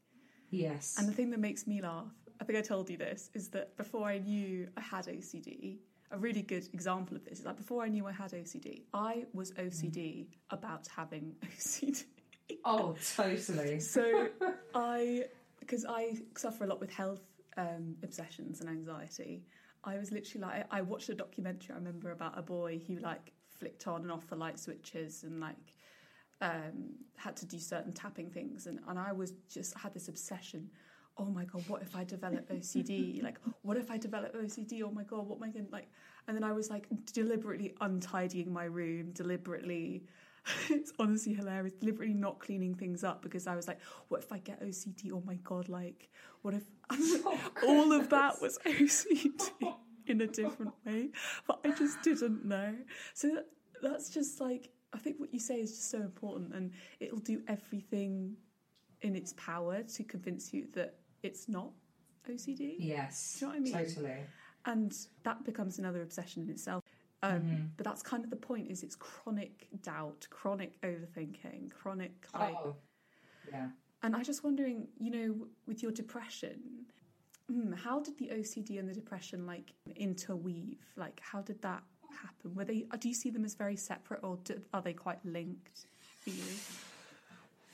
yes. 0.50 0.96
And 0.98 1.08
the 1.08 1.12
thing 1.12 1.30
that 1.30 1.40
makes 1.40 1.66
me 1.66 1.80
laugh, 1.80 2.12
I 2.40 2.44
think 2.44 2.58
I 2.58 2.62
told 2.62 2.90
you 2.90 2.96
this, 2.96 3.30
is 3.34 3.48
that 3.50 3.76
before 3.76 4.06
I 4.08 4.18
knew 4.18 4.68
I 4.76 4.80
had 4.80 5.06
OCD, 5.06 5.78
a 6.10 6.18
really 6.18 6.42
good 6.42 6.68
example 6.72 7.16
of 7.16 7.24
this 7.24 7.40
is 7.40 7.46
like 7.46 7.56
before 7.56 7.84
I 7.84 7.88
knew 7.88 8.06
I 8.06 8.12
had 8.12 8.32
OCD, 8.32 8.82
I 8.92 9.24
was 9.32 9.52
OCD 9.52 10.26
about 10.50 10.86
having 10.88 11.34
OCD. 11.44 12.04
oh, 12.64 12.96
totally. 13.16 13.80
So 13.80 14.28
I, 14.74 15.24
because 15.58 15.84
I 15.88 16.16
suffer 16.36 16.64
a 16.64 16.66
lot 16.66 16.80
with 16.80 16.90
health 16.90 17.22
um, 17.56 17.96
obsessions 18.02 18.60
and 18.60 18.68
anxiety, 18.68 19.44
I 19.84 19.98
was 19.98 20.12
literally 20.12 20.46
like, 20.46 20.66
I 20.70 20.82
watched 20.82 21.08
a 21.08 21.14
documentary. 21.14 21.74
I 21.74 21.78
remember 21.78 22.10
about 22.10 22.38
a 22.38 22.42
boy 22.42 22.80
who 22.86 22.98
like 22.98 23.32
flicked 23.48 23.86
on 23.86 24.02
and 24.02 24.12
off 24.12 24.26
the 24.26 24.36
light 24.36 24.58
switches 24.58 25.22
and 25.22 25.40
like 25.40 25.74
um, 26.40 26.94
had 27.16 27.36
to 27.36 27.46
do 27.46 27.58
certain 27.58 27.92
tapping 27.92 28.30
things, 28.30 28.66
and 28.66 28.80
and 28.88 28.98
I 28.98 29.12
was 29.12 29.32
just 29.52 29.76
had 29.78 29.92
this 29.92 30.08
obsession. 30.08 30.70
Oh 31.20 31.30
my 31.30 31.44
god, 31.44 31.62
what 31.68 31.82
if 31.82 31.94
I 31.94 32.04
develop 32.04 32.48
OCD? 32.48 33.22
like, 33.28 33.38
what 33.62 33.76
if 33.76 33.90
I 33.90 33.98
develop 33.98 34.34
OCD? 34.34 34.82
Oh 34.82 34.90
my 34.90 35.04
god, 35.04 35.26
what 35.26 35.36
am 35.36 35.42
I 35.42 35.50
going 35.50 35.66
to 35.66 35.70
like? 35.70 35.88
And 36.26 36.36
then 36.36 36.44
I 36.44 36.52
was 36.52 36.70
like 36.70 36.86
deliberately 37.12 37.74
untidying 37.80 38.50
my 38.50 38.64
room, 38.64 39.10
deliberately 39.12 40.04
it's 40.70 40.92
honestly 40.98 41.34
hilarious. 41.34 41.74
Deliberately 41.74 42.14
not 42.14 42.38
cleaning 42.40 42.74
things 42.74 43.04
up 43.04 43.22
because 43.22 43.46
I 43.46 43.54
was 43.56 43.68
like, 43.68 43.80
what 44.08 44.22
if 44.22 44.32
I 44.32 44.38
get 44.38 44.62
OCD? 44.62 45.12
Oh 45.12 45.22
my 45.24 45.34
god, 45.36 45.68
like, 45.68 46.10
what 46.42 46.54
if 46.54 46.64
all 47.66 47.92
of 47.92 48.08
that 48.10 48.40
was 48.40 48.58
OCD 48.66 49.74
in 50.06 50.20
a 50.22 50.26
different 50.26 50.72
way? 50.86 51.10
But 51.46 51.60
I 51.64 51.70
just 51.72 52.02
didn't 52.02 52.44
know. 52.44 52.74
So 53.14 53.28
that, 53.28 53.46
that's 53.82 54.10
just 54.10 54.40
like, 54.40 54.70
I 54.92 54.98
think 54.98 55.20
what 55.20 55.32
you 55.32 55.40
say 55.40 55.60
is 55.60 55.70
just 55.70 55.90
so 55.90 55.98
important 55.98 56.54
and 56.54 56.72
it'll 56.98 57.18
do 57.18 57.42
everything 57.46 58.36
in 59.02 59.14
its 59.14 59.32
power 59.34 59.82
to 59.82 60.04
convince 60.04 60.52
you 60.52 60.66
that 60.74 60.96
it's 61.22 61.48
not 61.48 61.70
OCD. 62.28 62.76
Yes. 62.78 63.36
Do 63.38 63.46
you 63.46 63.46
know 63.46 63.52
what 63.52 63.56
I 63.56 63.60
mean? 63.60 63.72
Totally. 63.72 64.16
And 64.66 64.96
that 65.22 65.44
becomes 65.44 65.78
another 65.78 66.02
obsession 66.02 66.42
in 66.42 66.50
itself. 66.50 66.84
Um, 67.22 67.42
Mhm. 67.42 67.70
But 67.76 67.84
that's 67.84 68.02
kind 68.02 68.24
of 68.24 68.30
the 68.30 68.36
point: 68.36 68.70
is 68.70 68.82
it's 68.82 68.96
chronic 68.96 69.68
doubt, 69.82 70.26
chronic 70.30 70.80
overthinking, 70.82 71.70
chronic 71.72 72.26
like. 72.34 72.54
Oh, 72.56 72.76
yeah. 73.48 73.70
And 74.02 74.16
I'm 74.16 74.24
just 74.24 74.42
wondering, 74.42 74.88
you 74.98 75.10
know, 75.10 75.48
with 75.66 75.82
your 75.82 75.92
depression, 75.92 76.86
hmm, 77.48 77.72
how 77.72 78.00
did 78.00 78.16
the 78.16 78.30
OCD 78.30 78.78
and 78.78 78.88
the 78.88 78.94
depression 78.94 79.44
like 79.46 79.74
interweave? 79.96 80.78
Like, 80.96 81.20
how 81.20 81.42
did 81.42 81.60
that 81.60 81.82
happen? 82.10 82.54
Were 82.54 82.64
they? 82.64 82.86
Do 82.98 83.08
you 83.08 83.14
see 83.14 83.28
them 83.30 83.44
as 83.44 83.54
very 83.54 83.76
separate, 83.76 84.20
or 84.22 84.38
do, 84.44 84.60
are 84.72 84.80
they 84.80 84.94
quite 84.94 85.22
linked 85.24 85.86
for 86.22 86.30
you? 86.30 86.42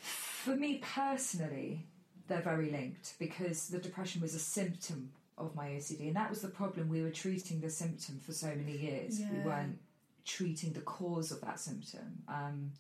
For 0.01 0.57
me 0.57 0.79
personally, 0.79 1.87
they're 2.29 2.43
very 2.43 2.71
linked 2.71 3.15
because 3.19 3.69
the 3.69 3.79
depression 3.79 4.21
was 4.21 4.35
a 4.35 4.39
symptom 4.39 5.11
of 5.39 5.55
my 5.55 5.69
OCD, 5.69 6.09
and 6.09 6.17
that 6.17 6.31
was 6.31 6.41
the 6.41 6.49
problem. 6.49 6.89
We 6.89 7.03
were 7.03 7.11
treating 7.11 7.61
the 7.61 7.71
symptom 7.71 8.19
for 8.19 8.33
so 8.33 8.49
many 8.49 8.77
years. 8.77 9.21
We 9.33 9.39
weren't 9.45 9.79
treating 10.25 10.73
the 10.73 10.81
cause 10.81 11.31
of 11.31 11.41
that 11.43 11.61
symptom. 11.61 12.23
Um, 12.29 12.73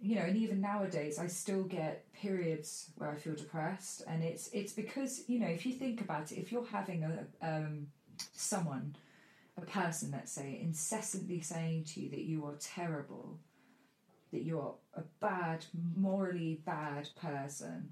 you 0.00 0.16
know, 0.16 0.22
and 0.22 0.36
even 0.36 0.60
nowadays, 0.60 1.18
I 1.18 1.28
still 1.28 1.62
get 1.62 2.04
periods 2.12 2.90
where 2.96 3.10
I 3.10 3.14
feel 3.14 3.34
depressed, 3.34 4.02
and 4.06 4.22
it's 4.22 4.50
it's 4.52 4.72
because 4.72 5.22
you 5.28 5.38
know, 5.38 5.46
if 5.48 5.64
you 5.64 5.72
think 5.72 6.00
about 6.00 6.30
it, 6.30 6.38
if 6.38 6.52
you're 6.52 6.66
having 6.66 7.04
a 7.04 7.24
um, 7.40 7.86
someone, 8.34 8.96
a 9.56 9.62
person, 9.62 10.10
let's 10.12 10.32
say, 10.32 10.58
incessantly 10.60 11.40
saying 11.40 11.84
to 11.84 12.00
you 12.02 12.10
that 12.10 12.22
you 12.22 12.44
are 12.44 12.54
terrible, 12.60 13.38
that 14.32 14.42
you're 14.42 14.74
a 14.94 15.02
bad, 15.20 15.64
morally 15.96 16.60
bad 16.66 17.08
person, 17.20 17.90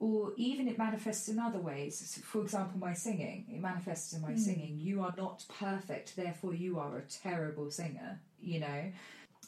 or 0.00 0.32
even 0.36 0.68
it 0.68 0.76
manifests 0.78 1.28
in 1.28 1.38
other 1.38 1.60
ways. 1.60 1.98
So 1.98 2.20
For 2.22 2.42
example, 2.42 2.78
my 2.78 2.92
singing, 2.94 3.46
it 3.48 3.60
manifests 3.60 4.12
in 4.12 4.20
my 4.22 4.32
Mm. 4.32 4.38
singing. 4.38 4.78
You 4.78 5.02
are 5.02 5.14
not 5.16 5.44
perfect, 5.48 6.16
therefore 6.16 6.54
you 6.54 6.78
are 6.78 6.98
a 6.98 7.02
terrible 7.02 7.70
singer, 7.70 8.20
you 8.40 8.60
know? 8.60 8.92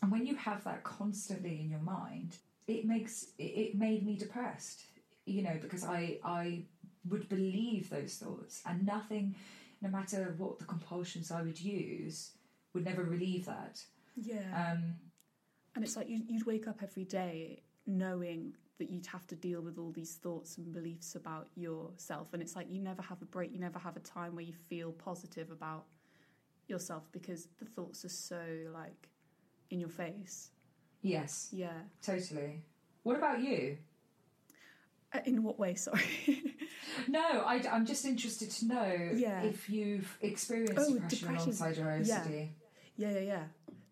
And 0.02 0.10
when 0.12 0.26
you 0.26 0.34
have 0.36 0.64
that 0.64 0.82
constantly 0.84 1.60
in 1.60 1.70
your 1.70 1.80
mind, 1.80 2.36
it 2.66 2.84
makes 2.84 3.32
it, 3.38 3.74
made 3.76 4.04
me 4.04 4.16
depressed, 4.16 4.86
you 5.24 5.42
know, 5.42 5.58
because 5.60 5.84
I 5.84 6.20
I 6.24 6.64
would 7.08 7.28
believe 7.28 7.88
those 7.90 8.14
thoughts 8.16 8.62
and 8.66 8.84
nothing, 8.84 9.36
no 9.80 9.88
matter 9.88 10.34
what 10.38 10.58
the 10.58 10.64
compulsions 10.64 11.30
I 11.30 11.42
would 11.42 11.60
use, 11.60 12.32
would 12.74 12.84
never 12.84 13.02
relieve 13.04 13.46
that. 13.46 13.84
Yeah. 14.16 14.72
Um, 14.72 14.96
And 15.74 15.84
it's 15.84 15.96
like 15.96 16.08
you'd 16.08 16.46
wake 16.46 16.66
up 16.66 16.82
every 16.82 17.04
day 17.04 17.62
knowing 17.86 18.56
that 18.78 18.90
you'd 18.90 19.06
have 19.06 19.26
to 19.28 19.34
deal 19.34 19.60
with 19.62 19.78
all 19.78 19.90
these 19.92 20.14
thoughts 20.16 20.58
and 20.58 20.72
beliefs 20.72 21.14
about 21.14 21.48
yourself. 21.54 22.28
And 22.32 22.42
it's 22.42 22.54
like 22.56 22.70
you 22.70 22.80
never 22.80 23.02
have 23.02 23.22
a 23.22 23.24
break, 23.24 23.52
you 23.52 23.58
never 23.58 23.78
have 23.78 23.96
a 23.96 24.00
time 24.00 24.34
where 24.34 24.44
you 24.44 24.52
feel 24.52 24.92
positive 24.92 25.50
about 25.50 25.84
yourself 26.68 27.04
because 27.12 27.48
the 27.58 27.64
thoughts 27.64 28.04
are 28.04 28.08
so 28.10 28.42
like 28.72 29.08
in 29.70 29.80
your 29.80 29.88
face. 29.88 30.50
yes, 31.02 31.48
Yeah. 31.52 31.72
totally. 32.02 32.64
What 33.02 33.16
about 33.16 33.40
you? 33.40 33.78
Uh, 35.12 35.20
In 35.24 35.42
what 35.44 35.58
way? 35.58 35.74
Sorry. 35.86 36.02
No, 37.08 37.20
I, 37.46 37.56
am 37.66 37.86
just 37.86 38.04
interested 38.04 38.50
to 38.50 38.66
know 38.66 39.10
Yeah. 39.14 39.42
if 39.42 39.70
you've 39.70 40.16
experienced 40.20 40.74
Oh, 40.78 40.92
depression, 40.94 41.08
depression. 41.08 41.36
alongside 41.36 41.76
your 41.76 41.96
Yeah. 42.02 42.24
OCD. 42.24 42.48
Yeah, 42.96 43.10
yeah, 43.12 43.20
yeah. 43.20 43.44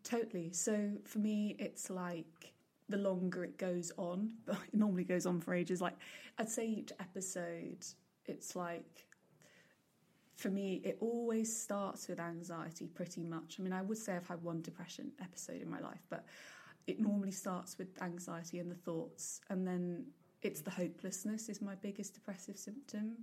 Totally. 0.03 0.53
So 0.53 0.92
for 1.05 1.18
me, 1.20 1.55
it's 1.59 1.90
like 1.90 2.54
the 2.88 2.99
longer 2.99 3.44
it 3.44 3.59
goes 3.59 3.92
on, 3.97 4.31
but 4.47 4.57
it 4.57 4.75
normally 4.75 5.05
goes 5.05 5.27
on 5.27 5.40
for 5.40 5.55
ages. 5.55 5.81
Like 5.81 5.97
I'd 6.38 6.49
say 6.49 6.66
each 6.66 6.92
episode, 7.01 7.85
it's 8.27 8.57
like 8.57 9.07
for 10.37 10.51
me, 10.51 10.81
it 10.85 10.99
always 11.01 11.57
starts 11.57 12.09
with 12.09 12.18
anxiety 12.18 12.88
pretty 12.88 13.23
much. 13.23 13.57
I 13.59 13.62
mean, 13.62 13.73
I 13.73 13.83
would 13.83 13.99
say 13.99 14.16
I've 14.16 14.27
had 14.27 14.42
one 14.42 14.62
depression 14.62 15.12
episode 15.20 15.62
in 15.62 15.70
my 15.70 15.81
life, 15.81 16.03
but 16.11 16.25
it 16.87 17.01
normally 17.01 17.31
starts 17.31 17.79
with 17.79 17.88
anxiety 18.03 18.59
and 18.59 18.70
the 18.70 18.75
thoughts, 18.77 19.40
and 19.49 19.66
then 19.66 20.07
it's 20.42 20.61
the 20.61 20.70
hopelessness 20.70 21.49
is 21.49 21.62
my 21.62 21.75
biggest 21.77 22.14
depressive 22.14 22.59
symptom. 22.59 23.16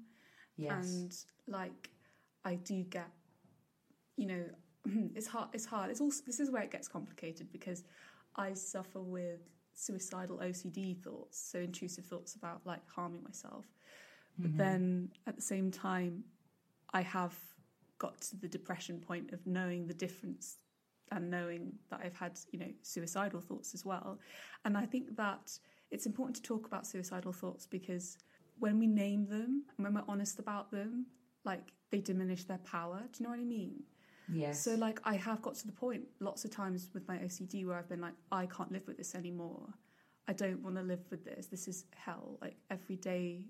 Yes. 0.57 0.71
And 0.71 1.15
like 1.47 1.89
I 2.43 2.55
do 2.55 2.83
get, 2.83 3.09
you 4.17 4.27
know, 4.27 4.43
it's 5.15 5.27
hard. 5.27 5.49
It's 5.53 5.65
hard. 5.65 5.91
It's 5.91 6.01
also 6.01 6.23
this 6.25 6.39
is 6.39 6.49
where 6.49 6.63
it 6.63 6.71
gets 6.71 6.87
complicated 6.87 7.51
because 7.51 7.83
I 8.35 8.53
suffer 8.53 9.01
with 9.01 9.39
suicidal 9.73 10.37
OCD 10.41 10.95
thoughts, 11.01 11.39
so 11.39 11.59
intrusive 11.59 12.05
thoughts 12.05 12.35
about 12.35 12.61
like 12.65 12.87
harming 12.89 13.23
myself. 13.23 13.65
But 14.41 14.51
Mhm. 14.51 14.57
then 14.57 15.11
at 15.27 15.35
the 15.35 15.41
same 15.41 15.71
time, 15.71 16.23
I 16.93 17.01
have 17.01 17.35
got 17.97 18.19
to 18.21 18.35
the 18.37 18.47
depression 18.47 18.99
point 18.99 19.31
of 19.31 19.45
knowing 19.45 19.87
the 19.87 19.93
difference 19.93 20.57
and 21.11 21.29
knowing 21.29 21.73
that 21.89 22.01
I've 22.03 22.15
had, 22.15 22.39
you 22.51 22.59
know, 22.59 22.71
suicidal 22.81 23.41
thoughts 23.41 23.73
as 23.73 23.85
well. 23.85 24.19
And 24.65 24.77
I 24.77 24.85
think 24.85 25.15
that 25.17 25.57
it's 25.91 26.05
important 26.05 26.35
to 26.37 26.41
talk 26.41 26.65
about 26.65 26.87
suicidal 26.87 27.33
thoughts 27.33 27.65
because 27.67 28.17
when 28.59 28.79
we 28.79 28.87
name 28.87 29.25
them 29.27 29.63
and 29.77 29.83
when 29.85 29.93
we're 29.93 30.03
honest 30.07 30.39
about 30.39 30.71
them, 30.71 31.05
like 31.43 31.73
they 31.91 31.99
diminish 31.99 32.45
their 32.45 32.59
power. 32.59 33.01
Do 33.11 33.17
you 33.19 33.23
know 33.25 33.31
what 33.31 33.39
I 33.39 33.43
mean? 33.43 33.83
Yes. 34.31 34.61
So 34.63 34.75
like 34.75 34.99
I 35.03 35.15
have 35.15 35.41
got 35.41 35.55
to 35.55 35.65
the 35.67 35.73
point 35.73 36.03
lots 36.19 36.45
of 36.45 36.51
times 36.51 36.89
with 36.93 37.07
my 37.07 37.17
OCD 37.17 37.65
where 37.65 37.77
I've 37.77 37.89
been 37.89 38.01
like, 38.01 38.13
I 38.31 38.45
can't 38.47 38.71
live 38.71 38.87
with 38.87 38.97
this 38.97 39.15
anymore. 39.15 39.67
I 40.27 40.33
don't 40.33 40.61
want 40.63 40.75
to 40.77 40.81
live 40.83 41.03
with 41.09 41.25
this. 41.25 41.47
This 41.47 41.67
is 41.67 41.85
hell. 41.95 42.37
Like 42.41 42.55
every 42.69 42.95
day 42.95 43.45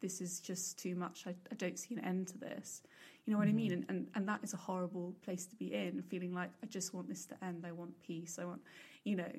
this 0.00 0.20
is 0.20 0.40
just 0.40 0.78
too 0.78 0.94
much. 0.94 1.24
I, 1.26 1.30
I 1.50 1.54
don't 1.56 1.78
see 1.78 1.94
an 1.94 2.04
end 2.04 2.28
to 2.28 2.38
this. 2.38 2.82
You 3.26 3.32
know 3.32 3.38
what 3.38 3.48
Mhm. 3.48 3.50
I 3.50 3.54
mean? 3.54 3.72
And, 3.72 3.84
and 3.88 4.08
and 4.14 4.28
that 4.28 4.40
is 4.42 4.54
a 4.54 4.56
horrible 4.56 5.14
place 5.22 5.44
to 5.46 5.56
be 5.56 5.74
in, 5.74 6.02
feeling 6.02 6.32
like 6.32 6.50
I 6.62 6.66
just 6.66 6.94
want 6.94 7.08
this 7.08 7.26
to 7.26 7.44
end. 7.44 7.64
I 7.66 7.72
want 7.72 8.00
peace. 8.02 8.38
I 8.38 8.44
want, 8.44 8.62
you 9.04 9.16
know, 9.16 9.32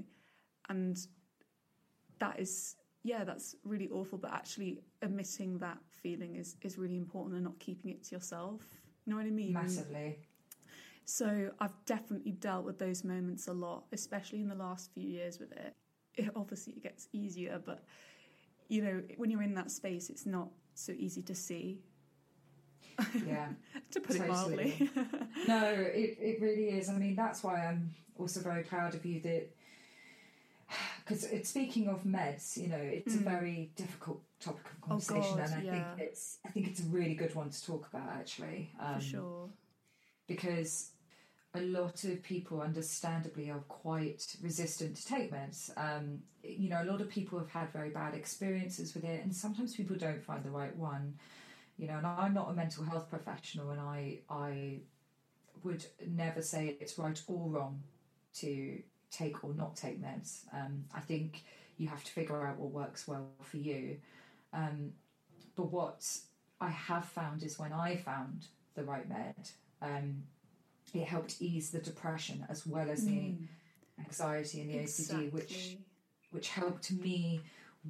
and 0.70 0.98
that 2.20 2.40
is 2.40 2.76
yeah, 3.04 3.24
that's 3.24 3.56
really 3.64 3.88
awful. 3.90 4.18
But 4.18 4.34
actually, 4.34 4.82
admitting 5.02 5.58
that 5.60 5.78
feeling 6.02 6.36
is 6.36 6.56
is 6.62 6.78
really 6.78 6.98
important, 6.98 7.36
and 7.36 7.44
not 7.46 7.58
keeping 7.60 7.92
it 7.92 8.04
to 8.06 8.16
yourself. 8.16 8.62
You 9.06 9.12
know 9.12 9.18
what 9.18 9.26
I 9.26 9.32
mean? 9.32 9.54
Massively. 9.54 10.20
So 11.10 11.50
I've 11.60 11.74
definitely 11.86 12.34
dealt 12.34 12.66
with 12.66 12.78
those 12.78 13.04
moments 13.04 13.48
a 13.48 13.54
lot, 13.54 13.86
especially 13.92 14.42
in 14.42 14.48
the 14.48 14.54
last 14.54 14.92
few 14.94 15.10
years 15.10 15.40
with 15.40 15.52
it. 15.54 15.76
it 16.14 16.30
obviously, 16.36 16.74
it 16.74 16.84
gets 16.84 17.08
easier, 17.14 17.60
but 17.66 17.84
you 18.68 18.84
know, 18.84 19.02
when 19.18 19.32
you're 19.32 19.42
in 19.42 19.56
that 19.56 19.72
space, 19.72 20.12
it's 20.12 20.28
not 20.28 20.50
so 20.76 20.94
easy 20.96 21.24
to 21.24 21.34
see. 21.34 21.80
Yeah. 23.26 23.48
to 23.92 24.00
put 24.00 24.18
Totally. 24.18 24.28
it 24.28 24.30
mildly. 24.30 24.92
No, 25.48 25.64
it, 25.72 26.18
it 26.20 26.42
really 26.42 26.70
is. 26.78 26.90
I 26.90 26.94
mean, 26.94 27.16
that's 27.16 27.44
why 27.44 27.66
I'm 27.66 27.90
also 28.20 28.42
very 28.42 28.62
proud 28.64 28.94
of 28.94 29.04
you 29.06 29.20
that. 29.22 29.50
Because 31.00 31.26
speaking 31.48 31.88
of 31.88 32.04
meds, 32.04 32.56
you 32.56 32.68
know, 32.68 32.76
it's 32.78 33.16
a 33.16 33.18
Mm. 33.18 33.24
very 33.24 33.72
difficult 33.76 34.22
topic 34.40 34.66
of 34.66 34.82
Oh, 34.84 34.88
conversation, 34.90 35.38
God, 35.38 35.46
and 35.46 35.56
I 35.56 35.62
yeah. 35.62 35.72
think 35.96 36.08
it's 36.10 36.38
I 36.46 36.50
think 36.50 36.68
it's 36.68 36.82
a 36.82 36.84
really 36.84 37.16
good 37.16 37.34
one 37.34 37.50
to 37.50 37.66
talk 37.66 37.88
about 37.92 38.10
actually. 38.10 38.70
Um, 38.80 38.96
For 38.96 39.02
sure. 39.02 39.50
because 40.28 40.92
a 41.56 41.62
lot 41.62 42.04
of 42.04 42.22
people, 42.22 42.62
understandably, 42.62 43.50
are 43.50 43.64
quite 43.68 44.36
resistant 44.42 44.96
to 44.98 45.06
take 45.06 45.32
meds. 45.32 45.72
Um, 45.78 46.20
you 46.44 46.70
know, 46.70 46.82
a 46.82 46.86
lot 46.86 47.02
of 47.02 47.10
people 47.10 47.40
have 47.40 47.50
had 47.50 47.72
very 47.74 47.90
bad 47.90 48.14
experiences 48.14 48.94
with 48.94 49.04
it, 49.04 49.24
and 49.24 49.36
sometimes 49.36 49.76
people 49.76 49.96
don't 49.96 50.24
find 50.24 50.44
the 50.44 50.52
right 50.52 50.76
one. 50.76 51.16
You 51.78 51.88
know, 51.88 51.98
and 51.98 52.06
I'm 52.06 52.34
not 52.34 52.50
a 52.50 52.54
mental 52.54 52.84
health 52.84 53.10
professional, 53.10 53.72
and 53.72 53.82
I 53.82 54.20
I 54.30 54.80
would 55.64 55.86
never 56.08 56.42
say 56.42 56.78
it's 56.80 56.98
right 57.00 57.20
or 57.28 57.50
wrong 57.50 57.82
to 58.36 58.82
take 59.12 59.44
or 59.44 59.54
not 59.54 59.76
take 59.76 60.02
meds. 60.02 60.44
Um, 60.54 60.86
I 60.94 61.00
think 61.00 61.44
you 61.78 61.88
have 61.88 62.04
to 62.04 62.12
figure 62.12 62.46
out 62.46 62.58
what 62.60 62.72
works 62.72 63.08
well 63.08 63.28
for 63.42 63.58
you. 63.58 63.98
Um, 64.54 64.92
but 65.56 65.72
what 65.72 66.06
I 66.62 66.70
have 66.70 67.06
found 67.06 67.44
is 67.44 67.58
when 67.58 67.74
I 67.74 67.96
found 67.96 68.48
the 68.76 68.84
right 68.84 69.08
med, 69.10 69.50
um, 69.82 70.24
it 70.94 71.06
helped 71.08 71.42
ease 71.42 71.72
the 71.72 71.80
depression 71.80 72.46
as 72.50 72.66
well 72.66 72.90
as 72.90 73.06
the 73.06 73.12
Mm, 73.12 73.48
anxiety 74.06 74.62
and 74.62 74.70
the 74.70 74.78
OCD, 74.80 75.32
which 75.34 75.78
which 76.32 76.50
helped 76.50 76.92
me 76.92 77.42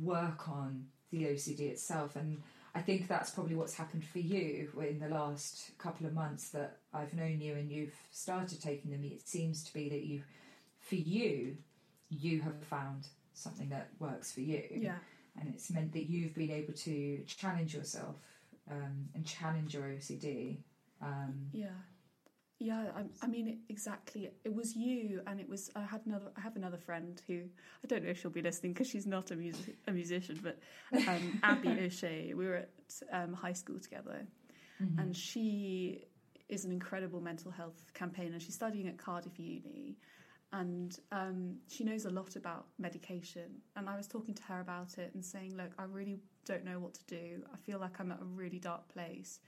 work 0.02 0.48
on 0.50 0.88
the 1.12 1.26
OCD 1.26 1.62
itself. 1.70 2.16
And 2.16 2.42
I 2.74 2.82
think 2.82 3.08
that's 3.08 3.32
probably 3.32 3.56
what's 3.56 3.74
happened 3.76 4.06
for 4.06 4.20
you 4.20 4.72
in 4.88 5.00
the 5.00 5.10
last 5.10 5.72
couple 5.78 6.06
of 6.08 6.14
months 6.14 6.50
that 6.52 6.78
I've 6.94 7.14
known 7.14 7.42
you 7.42 7.56
and 7.56 7.70
you've 7.72 7.96
started 8.12 8.62
taking 8.62 8.92
them. 8.92 9.04
It 9.04 9.28
seems 9.28 9.64
to 9.66 9.74
be 9.74 9.90
that 9.90 10.04
you, 10.04 10.24
for 10.80 10.96
you, 10.96 11.58
you 12.10 12.42
have 12.42 12.64
found 12.64 13.08
something 13.34 13.70
that 13.70 13.90
works 14.00 14.32
for 14.32 14.42
you. 14.42 14.64
Yeah. 14.72 14.96
And 15.40 15.50
it's 15.54 15.70
meant 15.70 15.92
that 15.94 16.10
you've 16.10 16.34
been 16.36 16.52
able 16.52 16.74
to 16.74 17.24
challenge 17.26 17.74
yourself 17.76 18.16
um, 18.70 19.10
and 19.16 19.26
challenge 19.26 19.74
your 19.74 19.84
OCD. 19.84 20.58
Um, 21.02 21.48
Yeah, 21.52 21.68
yeah. 22.60 22.92
I, 22.96 23.04
I 23.22 23.28
mean, 23.28 23.48
it, 23.48 23.58
exactly. 23.70 24.30
It 24.44 24.54
was 24.54 24.76
you, 24.76 25.22
and 25.26 25.40
it 25.40 25.48
was. 25.48 25.72
I 25.76 25.82
had 25.82 26.02
another. 26.06 26.32
I 26.38 26.42
have 26.42 26.56
another 26.56 26.78
friend 26.78 27.22
who 27.28 27.42
I 27.84 27.88
don't 27.88 28.04
know 28.04 28.10
if 28.10 28.22
she'll 28.22 28.32
be 28.32 28.42
listening 28.42 28.74
because 28.74 28.90
she's 28.90 29.08
not 29.08 29.32
a 29.32 29.36
music 29.36 29.78
a 29.88 29.92
musician, 29.92 30.40
but 30.44 30.60
um, 31.08 31.40
Abby 31.44 31.70
O'Shea. 31.70 32.34
We 32.36 32.46
were 32.46 32.56
at 32.56 32.70
um, 33.12 33.34
high 33.34 33.54
school 33.54 33.80
together, 33.80 34.28
mhm. 34.82 35.00
and 35.00 35.16
she 35.16 36.06
is 36.50 36.66
an 36.66 36.72
incredible 36.72 37.22
mental 37.22 37.52
health 37.52 37.92
campaigner. 37.94 38.40
She's 38.40 38.56
studying 38.56 38.88
at 38.88 38.98
Cardiff 38.98 39.40
Uni, 39.40 39.96
and 40.52 41.00
um, 41.14 41.56
she 41.70 41.86
knows 41.86 42.06
a 42.06 42.10
lot 42.10 42.36
about 42.36 42.66
medication. 42.78 43.62
And 43.78 43.88
I 43.88 43.96
was 43.96 44.08
talking 44.08 44.34
to 44.34 44.44
her 44.44 44.60
about 44.60 44.98
it 44.98 45.12
and 45.14 45.24
saying, 45.24 45.56
"Look, 45.56 45.72
I 45.80 45.84
really 45.84 46.20
don't 46.46 46.66
know 46.66 46.80
what 46.80 46.94
to 46.96 47.06
do. 47.06 47.44
I 47.54 47.58
feel 47.58 47.80
like 47.80 48.00
I'm 48.00 48.12
at 48.12 48.22
a 48.22 48.26
really 48.26 48.60
dark 48.60 48.90
place, 48.90 49.40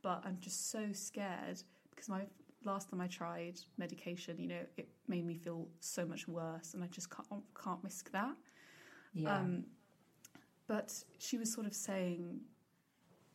but 0.00 0.22
I'm 0.24 0.38
just 0.40 0.70
so 0.70 0.92
scared 0.92 1.60
because 1.90 2.08
my 2.08 2.22
last 2.66 2.90
time 2.90 3.00
I 3.00 3.06
tried 3.06 3.60
medication, 3.78 4.38
you 4.38 4.48
know, 4.48 4.60
it 4.76 4.88
made 5.08 5.26
me 5.26 5.34
feel 5.34 5.68
so 5.80 6.06
much 6.06 6.28
worse, 6.28 6.74
and 6.74 6.82
I 6.82 6.86
just 6.88 7.08
can't 7.10 7.42
can't 7.62 7.80
risk 7.82 8.10
that." 8.12 8.36
yeah. 9.12 9.36
Um, 9.36 9.64
but 10.66 10.92
she 11.18 11.36
was 11.36 11.52
sort 11.52 11.66
of 11.66 11.74
saying 11.74 12.40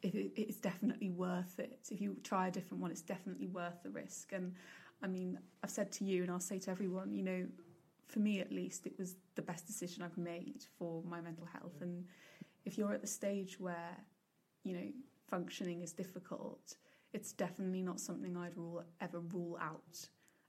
it, 0.02 0.16
it, 0.16 0.32
it's 0.36 0.58
definitely 0.58 1.10
worth 1.10 1.60
it. 1.60 1.80
If 1.92 2.02
you 2.02 2.18
try 2.24 2.48
a 2.48 2.52
different 2.52 2.82
one, 2.82 2.92
it's 2.92 3.02
definitely 3.02 3.48
worth 3.48 3.84
the 3.84 3.90
risk. 3.90 4.34
And 4.34 4.54
I 5.02 5.08
mean, 5.08 5.40
I've 5.64 5.70
said 5.70 5.92
to 5.94 6.04
you, 6.06 6.24
and 6.24 6.32
I'll 6.32 6.40
say 6.40 6.60
to 6.60 6.72
everyone, 6.72 7.14
you 7.14 7.24
know, 7.24 7.46
for 8.08 8.20
me 8.20 8.40
at 8.40 8.52
least, 8.52 8.88
it 8.88 8.94
was 8.98 9.16
the 9.36 9.42
best 9.42 9.68
decision 9.68 10.04
I've 10.04 10.18
made 10.18 10.64
for 10.78 11.04
my 11.04 11.22
mental 11.22 11.46
health. 11.46 11.82
And 11.82 12.06
if 12.66 12.78
you're 12.78 12.94
at 12.94 13.02
the 13.02 13.08
stage 13.08 13.60
where, 13.60 13.98
you 14.64 14.74
know, 14.74 14.88
functioning 15.28 15.82
is 15.82 15.94
difficult, 15.94 16.76
it's 17.14 17.32
definitely 17.32 17.82
not 17.82 18.00
something 18.00 18.38
I'd 18.38 18.56
rule 18.56 18.84
ever 19.02 19.20
rule 19.20 19.58
out 19.62 20.08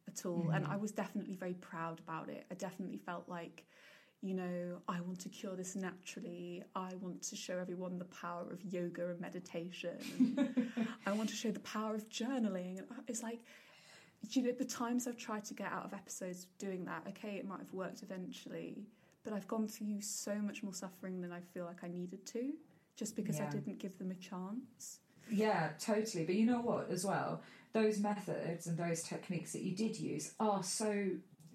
at 0.09 0.27
all. 0.27 0.51
And 0.51 0.65
Mhm. 0.65 0.73
I 0.73 0.77
was 0.77 0.93
definitely 0.93 1.35
very 1.37 1.55
proud 1.55 2.01
about 2.01 2.29
it. 2.29 2.47
I 2.51 2.55
definitely 2.55 2.99
felt 2.99 3.29
like, 3.29 3.67
you 4.21 4.35
know, 4.35 4.83
I 4.89 5.01
want 5.01 5.21
to 5.21 5.29
cure 5.29 5.57
this 5.57 5.75
naturally. 5.77 6.63
I 6.75 6.95
want 7.01 7.23
to 7.23 7.37
show 7.37 7.59
everyone 7.59 7.99
the 7.99 8.05
power 8.07 8.51
of 8.53 8.63
yoga 8.65 9.09
and 9.11 9.21
meditation. 9.21 9.97
And 10.19 10.55
I 11.07 11.13
want 11.13 11.29
to 11.31 11.37
show 11.37 11.51
the 11.51 11.61
power 11.61 11.95
of 11.95 12.09
journaling. 12.09 12.79
And 12.79 12.87
it's 13.09 13.23
like, 13.23 13.41
you 14.31 14.43
know, 14.43 14.53
the 14.53 14.65
times 14.65 15.07
I've 15.07 15.17
tried 15.17 15.45
to 15.47 15.55
get 15.55 15.73
out 15.73 15.85
of 15.87 15.95
episodes 15.95 16.47
doing 16.59 16.85
that, 16.85 17.07
okay, 17.09 17.37
it 17.37 17.47
might 17.47 17.61
have 17.61 17.73
worked 17.73 18.03
eventually, 18.03 18.85
but 19.25 19.33
I've 19.33 19.49
gone 19.49 19.67
through 19.67 20.03
so 20.03 20.35
much 20.37 20.63
more 20.63 20.75
suffering 20.75 21.23
than 21.23 21.33
I 21.33 21.41
feel 21.41 21.65
like 21.65 21.83
I 21.83 21.89
needed 21.89 22.27
to, 22.27 22.53
just 22.97 23.17
because 23.17 23.41
I 23.41 23.47
didn't 23.47 23.79
give 23.79 23.97
them 23.99 24.11
a 24.11 24.15
chance. 24.15 25.01
Yeah, 25.31 25.71
totally. 25.79 26.25
But 26.25 26.35
you 26.35 26.47
know 26.47 26.61
what, 26.61 26.91
as 26.91 27.05
well, 27.05 27.43
those 27.73 27.99
methods 27.99 28.67
and 28.67 28.77
those 28.77 29.03
techniques 29.03 29.53
that 29.53 29.63
you 29.63 29.75
did 29.75 29.99
use 29.99 30.33
are 30.41 30.63
so 30.63 30.91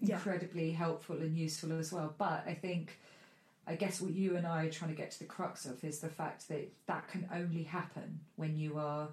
Yeah. 0.02 0.16
incredibly 0.16 0.72
helpful 0.72 1.18
and 1.18 1.38
useful 1.38 1.74
as 1.78 1.92
well. 1.92 2.14
But 2.18 2.44
I 2.48 2.54
think, 2.54 3.00
I 3.68 3.76
guess 3.76 4.00
what 4.02 4.12
you 4.14 4.36
and 4.38 4.46
I 4.48 4.66
are 4.66 4.72
trying 4.72 4.92
to 4.92 4.98
get 4.98 5.12
to 5.12 5.20
the 5.20 5.26
crux 5.26 5.66
of 5.66 5.84
is 5.84 6.00
the 6.00 6.10
fact 6.10 6.48
that 6.50 6.72
that 6.88 7.08
can 7.08 7.28
only 7.34 7.64
happen 7.64 8.20
when 8.36 8.56
you 8.58 8.78
are 8.78 9.10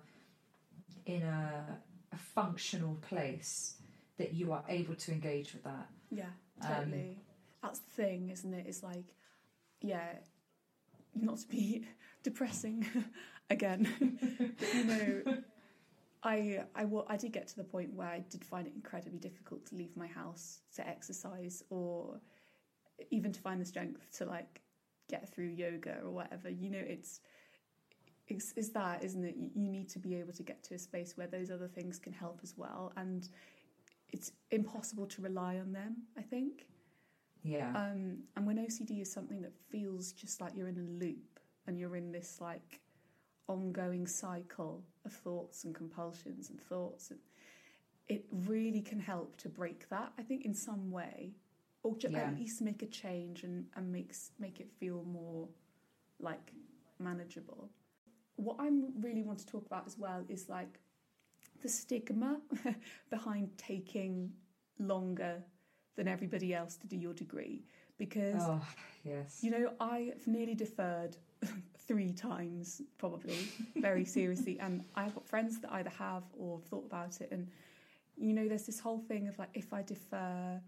in 1.07 1.23
a, 1.23 1.79
a 2.13 2.17
functional 2.17 2.97
place 2.97 3.75
that 4.19 4.35
you 4.35 4.53
are 4.53 4.65
able 4.69 4.95
to 4.95 5.13
engage 5.13 5.53
with 5.55 5.65
that. 5.65 5.89
Yeah, 6.11 6.27
Um, 6.61 6.69
totally. 6.69 7.19
That's 7.63 7.79
the 7.81 7.91
thing, 7.91 8.29
isn't 8.31 8.53
it? 8.53 8.67
It's 8.69 8.83
like, 8.83 9.05
yeah, 9.81 10.13
not 11.15 11.39
to 11.39 11.49
be 11.49 11.85
depressing 12.23 12.87
again, 13.51 14.19
you 14.75 14.85
know, 14.85 15.23
I, 16.23 16.65
I, 16.75 16.85
wa- 16.85 17.05
I 17.09 17.17
did 17.17 17.33
get 17.33 17.49
to 17.49 17.57
the 17.57 17.65
point 17.65 17.93
where 17.95 18.09
I 18.09 18.21
did 18.31 18.45
find 18.45 18.67
it 18.67 18.73
incredibly 18.75 19.19
difficult 19.19 19.67
to 19.67 19.75
leave 19.75 19.97
my 19.97 20.07
house 20.07 20.61
to 20.77 20.87
exercise 20.87 21.65
or 21.71 22.21
even 23.11 23.33
to 23.33 23.41
find 23.41 23.61
the 23.61 23.65
strength 23.65 24.07
to 24.19 24.25
like 24.25 24.61
get 25.11 25.29
through 25.29 25.47
yoga 25.49 25.99
or 26.05 26.11
whatever. 26.11 26.49
You 26.49 26.71
know, 26.71 26.83
it's, 26.87 27.21
it's, 28.29 28.55
it's 28.57 28.69
that, 28.71 29.03
isn't 29.03 29.25
it? 29.25 29.35
You, 29.37 29.51
you 29.55 29.69
need 29.69 29.89
to 29.91 29.99
be 29.99 30.15
able 30.15 30.33
to 30.35 30.43
get 30.43 30.63
to 30.65 30.75
a 30.75 30.79
space 30.79 31.17
where 31.17 31.27
those 31.27 31.51
other 31.51 31.69
things 31.69 31.99
can 31.99 32.13
help 32.13 32.41
as 32.43 32.55
well. 32.57 32.93
And 32.97 33.29
it's 34.13 34.33
impossible 34.51 35.07
to 35.07 35.23
rely 35.23 35.59
on 35.59 35.73
them, 35.73 35.97
I 36.17 36.23
think. 36.23 36.67
Yeah. 37.43 37.71
Um, 37.75 38.19
and 38.37 38.47
when 38.47 38.59
OCD 38.59 39.01
is 39.01 39.13
something 39.13 39.41
that 39.43 39.53
feels 39.71 40.13
just 40.13 40.41
like 40.41 40.53
you're 40.55 40.69
in 40.69 40.79
a 40.79 41.05
loop 41.05 41.41
and 41.67 41.79
you're 41.79 41.97
in 41.97 42.13
this 42.13 42.41
like 42.41 42.81
ongoing 43.49 44.07
cycle 44.07 44.85
of 45.05 45.13
thoughts 45.13 45.65
and 45.65 45.75
compulsions 45.75 46.51
and 46.51 46.61
thoughts, 46.61 47.11
and 47.11 47.19
it 48.09 48.25
really 48.47 48.81
can 48.81 49.01
help 49.01 49.37
to 49.39 49.49
break 49.49 49.89
that. 49.89 50.13
I 50.19 50.23
think 50.23 50.45
in 50.45 50.55
some 50.55 50.91
way, 50.91 51.33
or 51.83 51.97
ju- 51.97 52.09
Yeah. 52.11 52.29
at 52.29 52.37
least 52.39 52.61
make 52.63 52.83
a 52.83 52.87
change 52.87 53.43
and, 53.45 53.67
and 53.77 53.91
makes 53.91 54.31
make 54.39 54.61
it 54.61 54.71
feel 54.79 55.03
more 55.05 55.49
like 56.21 56.53
manageable. 56.99 57.71
What 58.37 58.57
I 58.61 58.71
really 59.01 59.23
want 59.23 59.39
to 59.41 59.47
talk 59.47 59.67
about 59.67 59.87
as 59.87 59.99
well 59.99 60.25
is 60.29 60.49
like 60.49 60.79
the 61.61 61.69
stigma 61.69 62.41
behind 63.11 63.57
taking 63.59 64.33
longer 64.79 65.43
than 65.97 66.09
everybody 66.09 66.55
else 66.55 66.77
to 66.77 66.87
do 66.87 66.97
your 66.97 67.15
degree 67.15 67.63
because 67.99 68.43
oh, 68.43 68.61
yes. 69.05 69.39
you 69.43 69.51
know 69.51 69.73
I've 69.81 70.27
nearly 70.27 70.55
deferred 70.55 71.17
three 71.87 72.13
times 72.13 72.83
probably 72.99 73.37
very 73.77 74.05
seriously 74.05 74.59
and 74.61 74.85
I've 74.95 75.15
got 75.15 75.27
friends 75.27 75.61
that 75.61 75.73
either 75.73 75.91
have 75.91 76.25
or 76.39 76.59
have 76.59 76.67
thought 76.67 76.87
about 76.87 77.21
it 77.21 77.29
and 77.31 77.49
you 78.17 78.33
know 78.33 78.49
there's 78.49 78.67
this 78.67 78.81
whole 78.81 78.99
thing 78.99 79.29
of 79.29 79.39
like 79.39 79.51
if 79.55 79.73
I 79.73 79.83
defer 79.83 80.61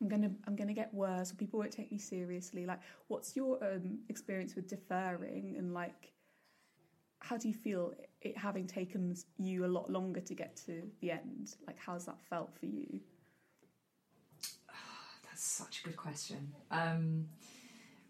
I'm 0.00 0.08
gonna 0.08 0.30
I'm 0.46 0.56
gonna 0.56 0.74
get 0.74 0.92
worse 0.94 1.32
or 1.32 1.34
people 1.34 1.58
won't 1.58 1.72
take 1.72 1.90
me 1.90 1.98
seriously 1.98 2.64
like 2.66 2.80
what's 3.08 3.36
your 3.36 3.62
um, 3.62 3.98
experience 4.08 4.54
with 4.54 4.68
deferring 4.68 5.56
and 5.58 5.74
like 5.74 6.12
how 7.20 7.36
do 7.36 7.48
you 7.48 7.54
feel 7.54 7.92
it 8.22 8.36
having 8.36 8.66
taken 8.66 9.14
you 9.38 9.64
a 9.64 9.68
lot 9.68 9.90
longer 9.90 10.20
to 10.20 10.34
get 10.34 10.56
to 10.56 10.82
the 11.00 11.10
end? 11.10 11.54
Like, 11.66 11.76
how's 11.78 12.06
that 12.06 12.20
felt 12.28 12.52
for 12.58 12.66
you? 12.66 13.00
That's 15.40 15.52
such 15.52 15.80
a 15.80 15.84
good 15.84 15.96
question. 15.96 16.52
Um, 16.70 17.26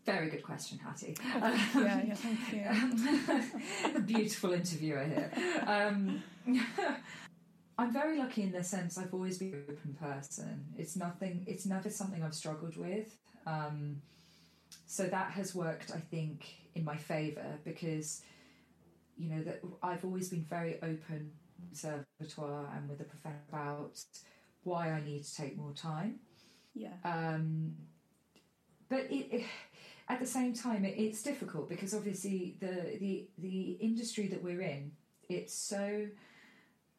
very 0.05 0.31
good 0.31 0.43
question, 0.43 0.79
Hattie. 0.79 1.17
Oh, 1.37 1.71
yeah, 1.81 2.03
yeah, 2.09 2.15
thank 2.15 3.95
you. 3.95 4.01
Beautiful 4.01 4.53
interviewer 4.53 5.05
here. 5.05 5.31
Um, 5.65 6.25
I'm 7.79 7.93
very 7.93 8.19
lucky 8.19 8.43
in 8.43 8.51
the 8.51 8.65
sense 8.65 8.99
I've 8.99 9.15
always 9.15 9.39
been 9.39 9.55
an 9.55 9.63
open 9.69 9.95
person. 9.95 10.65
It's 10.77 10.97
nothing. 10.97 11.45
It's 11.47 11.67
never 11.67 11.89
something 11.89 12.21
I've 12.21 12.35
struggled 12.35 12.77
with. 12.77 13.17
Um, 13.47 14.03
so 14.87 15.05
that 15.05 15.31
has 15.31 15.55
worked, 15.55 15.93
I 15.95 16.01
think, 16.01 16.47
in 16.75 16.85
my 16.85 16.97
favour 16.97 17.61
because 17.65 18.23
you 19.17 19.31
know 19.31 19.43
that 19.45 19.61
I've 19.85 20.05
always 20.05 20.31
been 20.31 20.47
very 20.51 20.79
open 20.83 21.31
conservatoire 21.69 22.73
and 22.75 22.89
with 22.89 22.99
the 22.99 23.05
professor 23.05 23.39
about 23.53 24.01
why 24.65 24.91
I 24.91 25.01
need 25.05 25.23
to 25.23 25.37
take 25.37 25.57
more 25.57 25.73
time. 25.75 26.19
Yeah. 26.75 26.95
Um, 27.05 27.75
but 28.89 29.11
it, 29.11 29.29
it, 29.33 29.45
at 30.09 30.21
the 30.21 30.27
same 30.27 30.53
time, 30.55 30.85
it, 30.85 30.95
it's 30.99 31.23
difficult 31.23 31.69
because 31.69 31.95
obviously 31.95 32.57
the 32.61 32.99
the 32.99 33.29
the 33.39 33.73
industry 33.81 34.27
that 34.29 34.43
we're 34.43 34.63
in, 34.63 34.93
it's 35.29 35.55
so. 35.55 36.07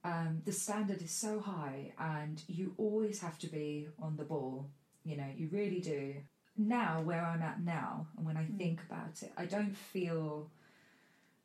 Um, 0.03 0.41
the 0.45 0.51
standard 0.51 1.03
is 1.03 1.12
so 1.12 1.39
high, 1.39 1.93
and 1.99 2.41
you 2.47 2.73
always 2.77 3.21
have 3.21 3.38
to 3.38 3.47
be 3.47 3.88
on 4.01 4.17
the 4.17 4.23
ball. 4.23 4.67
You 5.03 5.15
know, 5.17 5.27
you 5.38 5.47
really 5.51 5.79
do. 5.79 6.15
Now, 6.57 7.01
where 7.01 7.23
I'm 7.23 7.43
at 7.43 7.62
now, 7.63 8.07
and 8.17 8.25
when 8.25 8.36
I 8.36 8.45
mm. 8.45 8.57
think 8.57 8.81
about 8.89 9.21
it, 9.21 9.31
I 9.38 9.45
don't 9.45 9.77
feel 9.77 10.49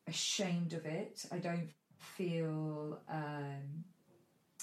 ashamed 0.07 0.73
of 0.73 0.87
it. 0.87 1.27
I 1.31 1.39
don't 1.39 1.69
feel. 1.99 3.01
Um, 3.11 3.85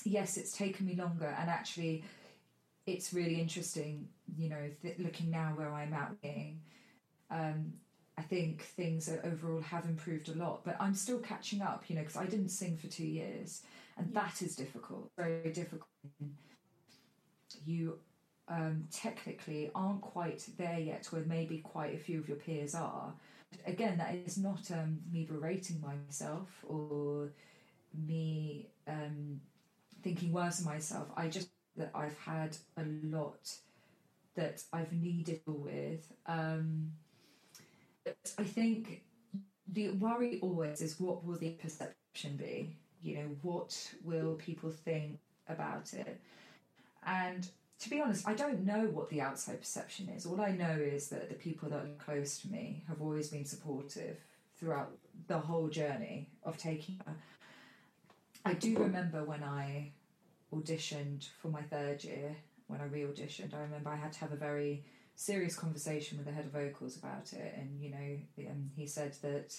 yes, 0.04 0.38
it's 0.38 0.58
taken 0.58 0.86
me 0.86 0.96
longer, 0.96 1.36
and 1.40 1.50
actually, 1.50 2.04
it's 2.86 3.14
really 3.14 3.40
interesting. 3.40 4.08
You 4.38 4.50
know, 4.50 4.70
th- 4.82 5.00
looking 5.00 5.30
now 5.30 5.54
where 5.56 5.72
I'm 5.72 5.94
at, 5.94 6.16
um, 7.32 7.74
I 8.18 8.22
think 8.22 8.62
things 8.62 9.10
overall 9.24 9.62
have 9.62 9.86
improved 9.86 10.30
a 10.30 10.36
lot, 10.36 10.64
but 10.64 10.76
I'm 10.80 10.94
still 10.94 11.20
catching 11.20 11.62
up. 11.62 11.86
You 11.88 11.96
know, 11.96 12.02
because 12.02 12.18
I 12.18 12.26
didn't 12.26 12.50
sing 12.50 12.78
for 12.78 12.88
two 12.88 13.08
years, 13.08 13.64
and 13.98 14.10
yeah. 14.12 14.22
that 14.22 14.42
is 14.42 14.56
difficult, 14.56 15.10
very 15.18 15.52
difficult. 15.52 15.88
You 17.66 18.00
um, 18.48 18.88
technically 18.92 19.72
aren't 19.74 20.02
quite 20.02 20.46
there 20.58 20.80
yet, 20.80 21.06
where 21.08 21.24
maybe 21.26 21.60
quite 21.60 21.96
a 21.96 21.98
few 21.98 22.20
of 22.20 22.28
your 22.28 22.38
peers 22.38 22.76
are 22.76 23.14
again, 23.66 23.98
that 23.98 24.16
is 24.16 24.38
not 24.38 24.70
um, 24.72 25.00
me 25.12 25.26
berating 25.26 25.82
myself 25.82 26.48
or 26.68 27.32
me 28.08 28.68
um, 28.88 29.40
thinking 30.02 30.32
worse 30.32 30.60
of 30.60 30.66
myself. 30.66 31.08
I 31.16 31.28
just 31.28 31.50
that 31.78 31.92
I've 31.96 32.18
had 32.18 32.56
a 32.78 32.84
lot 33.04 33.56
that 34.36 34.64
I've 34.72 34.94
needed 34.94 35.42
with. 35.46 36.12
Um, 36.26 36.92
I 38.38 38.44
think 38.44 39.04
the 39.72 39.92
worry 39.92 40.40
always 40.42 40.82
is 40.82 41.00
what 41.00 41.24
will 41.24 41.38
the 41.38 41.52
perception 41.52 42.38
be? 42.38 42.76
You 43.02 43.16
know, 43.16 43.36
what 43.42 43.94
will 44.04 44.36
people 44.36 44.70
think 44.70 45.20
about 45.48 45.94
it? 45.94 46.20
And 47.06 47.48
to 47.80 47.90
be 47.90 48.02
honest, 48.02 48.28
I 48.28 48.34
don't 48.34 48.66
know 48.66 48.86
what 48.86 49.10
the 49.10 49.22
outside 49.22 49.60
perception 49.60 50.10
is. 50.10 50.26
All 50.26 50.42
I 50.42 50.52
know 50.52 50.78
is 50.80 51.10
that 51.10 51.30
the 51.30 51.36
people 51.36 51.70
that 51.70 51.80
are 51.80 51.90
close 52.00 52.40
to 52.40 52.50
me 52.50 52.84
have 52.88 53.02
always 53.02 53.30
been 53.30 53.46
supportive 53.46 54.18
throughout 54.58 54.92
the 55.28 55.38
whole 55.38 55.68
journey 55.68 56.30
of 56.44 56.58
taking. 56.58 57.00
I 58.46 58.54
do 58.54 58.78
remember 58.78 59.24
when 59.24 59.44
I 59.44 59.92
auditioned 60.54 61.30
for 61.42 61.50
my 61.50 61.62
third 61.62 62.04
year, 62.04 62.36
when 62.68 62.82
I 62.82 62.86
re 62.86 63.02
auditioned, 63.02 63.54
I 63.54 63.62
remember 63.62 63.90
I 63.90 63.96
had 63.96 64.14
to 64.14 64.20
have 64.20 64.32
a 64.32 64.38
very 64.38 64.84
serious 65.16 65.56
conversation 65.56 66.18
with 66.18 66.28
the 66.28 66.34
head 66.34 66.46
of 66.46 66.52
vocals 66.52 66.98
about 66.98 67.34
it. 67.34 67.56
And, 67.58 67.80
you 67.82 67.92
know, 67.92 68.50
um, 68.50 68.72
he 68.76 68.88
said 68.88 69.16
that, 69.22 69.56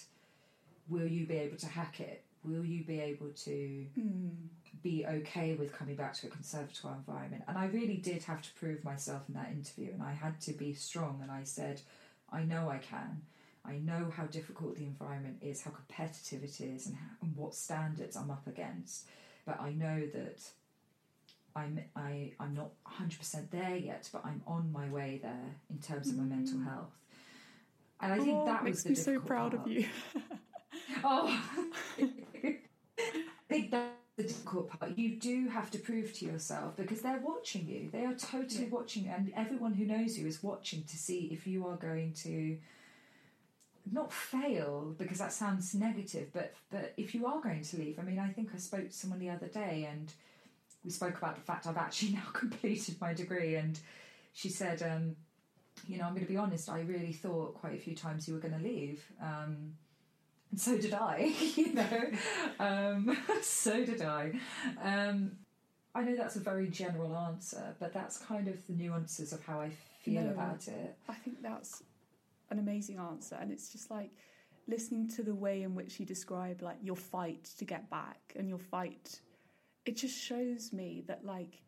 will 0.89 1.07
you 1.07 1.27
be 1.27 1.37
able 1.37 1.57
to 1.59 1.67
hack 1.67 2.01
it? 2.01 2.25
Will 2.45 2.65
you 2.65 2.85
be 2.85 3.01
able 3.01 3.31
to 3.45 3.87
mm 3.99 4.31
be 4.85 5.07
okay 5.07 5.55
with 5.55 5.73
coming 5.73 5.97
back 5.97 6.13
to 6.13 6.27
a 6.27 6.31
conservatoire 6.31 6.95
environment. 6.95 7.43
And 7.49 7.57
I 7.57 7.67
really 7.67 7.97
did 7.97 8.23
have 8.25 8.43
to 8.43 8.53
prove 8.53 8.85
myself 8.85 9.23
in 9.29 9.35
that 9.35 9.51
interview, 9.51 9.91
and 9.93 10.03
I 10.03 10.13
had 10.13 10.41
to 10.43 10.53
be 10.53 10.75
strong. 10.75 11.21
And 11.23 11.33
I 11.33 11.43
said, 11.43 11.81
I 12.31 12.43
know 12.43 12.69
I 12.69 12.79
can. 12.79 13.23
I 13.65 13.79
know 13.79 14.13
how 14.15 14.25
difficult 14.25 14.77
the 14.77 14.85
environment 14.85 15.39
is, 15.41 15.63
how 15.63 15.71
competitive 15.71 16.45
it 16.45 16.61
is, 16.61 16.87
and, 16.87 16.97
how, 16.97 17.07
and 17.23 17.35
what 17.35 17.55
standards 17.55 18.15
I'm 18.15 18.31
up 18.31 18.47
against. 18.47 19.07
But 19.47 19.59
I 19.59 19.73
know 19.73 20.03
that 20.13 20.43
I'm 21.57 21.81
I 21.95 22.33
I'm 22.40 22.55
not 22.55 22.71
100% 22.87 23.51
there 23.51 23.77
yet, 23.77 24.09
but 24.12 24.25
I'm 24.25 24.43
on 24.47 24.73
my 24.73 24.88
way 24.88 25.21
there 25.23 25.57
in 25.71 25.79
terms 25.79 26.09
of 26.09 26.17
my 26.17 26.25
mental 26.25 26.59
mm. 26.59 26.64
health. 26.64 26.97
And 28.01 28.12
I 28.12 28.19
think 28.19 28.37
oh, 28.37 28.47
that 28.47 28.64
makes 28.64 28.85
was 28.85 28.90
me 28.90 28.95
so 28.97 29.21
proud 29.21 29.53
part. 29.53 29.67
of 29.67 29.73
you. 29.73 29.87
oh, 31.05 31.43
I 31.99 32.59
think 33.49 33.71
that's 33.71 33.95
the 34.17 34.25
difficult 34.25 34.69
part. 34.69 34.99
You 34.99 35.17
do 35.17 35.49
have 35.49 35.71
to 35.71 35.79
prove 35.79 36.12
to 36.14 36.25
yourself 36.25 36.77
because 36.77 37.03
they're 37.03 37.23
watching 37.25 37.69
you. 37.69 37.88
They 37.93 38.05
are 38.05 38.14
totally 38.14 38.64
yeah. 38.64 38.71
watching 38.71 39.05
you, 39.05 39.11
and 39.11 39.33
everyone 39.37 39.75
who 39.75 39.85
knows 39.85 40.19
you 40.19 40.27
is 40.27 40.43
watching 40.43 40.83
to 40.85 40.97
see 40.97 41.29
if 41.33 41.47
you 41.47 41.67
are 41.67 41.77
going 41.77 42.12
to 42.25 42.59
not 43.90 44.12
fail 44.12 44.95
because 44.99 45.19
that 45.19 45.33
sounds 45.33 45.75
negative, 45.75 46.29
but 46.33 46.55
but 46.71 46.95
if 46.97 47.14
you 47.14 47.27
are 47.27 47.40
going 47.40 47.62
to 47.62 47.77
leave, 47.77 47.99
I 47.99 48.03
mean, 48.03 48.19
I 48.19 48.29
think 48.29 48.51
I 48.55 48.59
spoke 48.59 48.88
to 48.88 48.95
someone 48.95 49.19
the 49.19 49.31
other 49.31 49.47
day, 49.47 49.88
and 49.90 50.12
we 50.85 50.90
spoke 50.90 51.16
about 51.16 51.35
the 51.37 51.40
fact 51.40 51.66
I've 51.66 51.77
actually 51.77 52.12
now 52.14 52.29
completed 52.33 52.97
my 53.01 53.14
degree, 53.14 53.57
and 53.57 53.79
she 54.33 54.49
said, 54.49 54.83
um, 54.83 55.16
you 55.87 55.99
know, 55.99 56.05
I'm 56.05 56.14
going 56.14 56.27
to 56.27 56.31
be 56.31 56.37
honest, 56.37 56.68
I 56.68 56.81
really 56.81 57.12
thought 57.12 57.55
quite 57.55 57.75
a 57.75 57.79
few 57.79 57.94
times 57.94 58.29
you 58.29 58.35
were 58.35 58.40
going 58.40 58.57
to 58.57 58.62
leave. 58.62 59.03
Um, 59.20 59.75
and 60.51 60.61
so 60.61 60.79
did 60.79 60.94
I, 60.94 61.33
you 61.57 61.75
know. 61.75 62.11
Um, 62.59 63.16
so 63.42 63.85
did 63.85 64.03
I. 64.03 64.33
Um, 64.83 65.33
I 65.94 66.03
know 66.03 66.16
that's 66.16 66.37
a 66.37 66.40
very 66.40 66.68
general 66.68 67.16
answer, 67.16 67.75
but 67.79 67.92
that's 67.92 68.18
kind 68.18 68.49
of 68.49 68.66
the 68.66 68.73
nuances 68.73 69.33
of 69.33 69.44
how 69.44 69.61
I 69.61 69.70
feel 70.03 70.23
no, 70.23 70.31
about 70.31 70.66
it. 70.68 70.97
I 71.09 71.14
think 71.14 71.42
that's 71.42 71.83
an 72.51 72.59
amazing 72.59 72.99
answer, 72.99 73.37
and 73.40 73.53
it's 73.53 73.70
just 73.70 73.90
like 73.90 74.11
listening 74.66 75.09
to 75.09 75.23
the 75.23 75.35
way 75.35 75.62
in 75.62 75.75
which 75.75 76.01
you 76.01 76.07
describe 76.07 76.62
like 76.62 76.79
your 76.83 76.97
fight 76.97 77.44
to 77.59 77.64
get 77.64 77.88
back 77.90 78.33
and 78.37 78.49
your 78.49 78.59
fight. 78.59 79.20
It 79.87 79.97
just 79.97 80.18
shows 80.18 80.73
me 80.73 81.05
that 81.07 81.25
like 81.25 81.62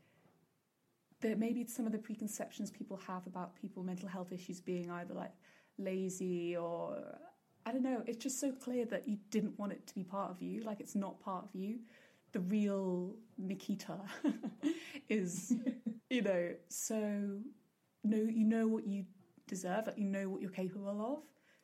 that 1.21 1.39
maybe 1.39 1.67
some 1.67 1.87
of 1.87 1.93
the 1.93 1.99
preconceptions 1.99 2.71
people 2.71 2.99
have 3.07 3.27
about 3.27 3.55
people 3.57 3.83
mental 3.83 4.09
health 4.09 4.33
issues 4.33 4.61
being 4.61 4.91
either 4.91 5.15
like 5.15 5.33
lazy 5.79 6.57
or 6.57 7.19
I 7.65 7.73
don't 7.73 7.83
know, 7.83 8.03
it's 8.07 8.23
just 8.23 8.39
so 8.39 8.53
clear 8.53 8.85
that 8.87 9.09
you 9.09 9.19
didn't 9.31 9.59
want 9.59 9.73
it 9.73 9.87
to 9.89 9.95
be 9.95 10.05
part 10.05 10.31
of 10.31 10.41
you, 10.41 10.63
like 10.63 10.79
it's 10.79 10.95
not 10.95 11.21
part 11.21 11.45
of 11.45 11.51
you. 11.53 11.81
The 12.33 12.39
real 12.41 13.17
Nikita 13.39 13.99
is, 15.09 15.53
you 16.11 16.23
know, 16.23 16.55
so 16.69 17.41
no, 18.05 18.17
you 18.19 18.45
know 18.45 18.69
what 18.69 18.87
you 18.87 19.05
deserve, 19.49 19.89
like 19.89 19.99
you 19.99 20.05
know 20.05 20.29
what 20.29 20.41
you're 20.41 20.51
capable 20.51 20.89
of. 20.91 21.23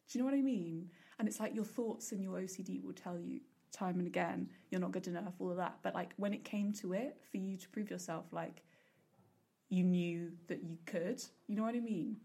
Do 0.09 0.19
you 0.19 0.25
know 0.25 0.31
what 0.31 0.37
I 0.37 0.43
mean? 0.43 0.91
And 1.21 1.29
it's 1.29 1.39
like 1.39 1.55
your 1.55 1.65
thoughts 1.65 2.11
and 2.11 2.21
your 2.21 2.41
OCD 2.41 2.83
will 2.83 2.93
tell 2.93 3.19
you 3.19 3.41
time 3.73 3.99
and 3.99 4.07
again 4.07 4.49
you're 4.71 4.81
not 4.81 4.93
good 4.93 5.07
enough, 5.07 5.35
all 5.39 5.51
of 5.51 5.57
that. 5.59 5.79
But 5.83 5.95
like 5.95 6.13
when 6.17 6.33
it 6.33 6.45
came 6.45 6.73
to 6.75 6.93
it, 6.93 7.17
for 7.31 7.37
you 7.37 7.57
to 7.59 7.69
prove 7.69 7.91
yourself, 7.91 8.27
like 8.33 8.63
you 9.69 9.85
knew 9.85 10.33
that 10.49 10.63
you 10.63 10.79
could. 10.87 11.23
You 11.47 11.57
know 11.57 11.63
what 11.63 11.75
I 11.75 11.81
mean? 11.81 12.17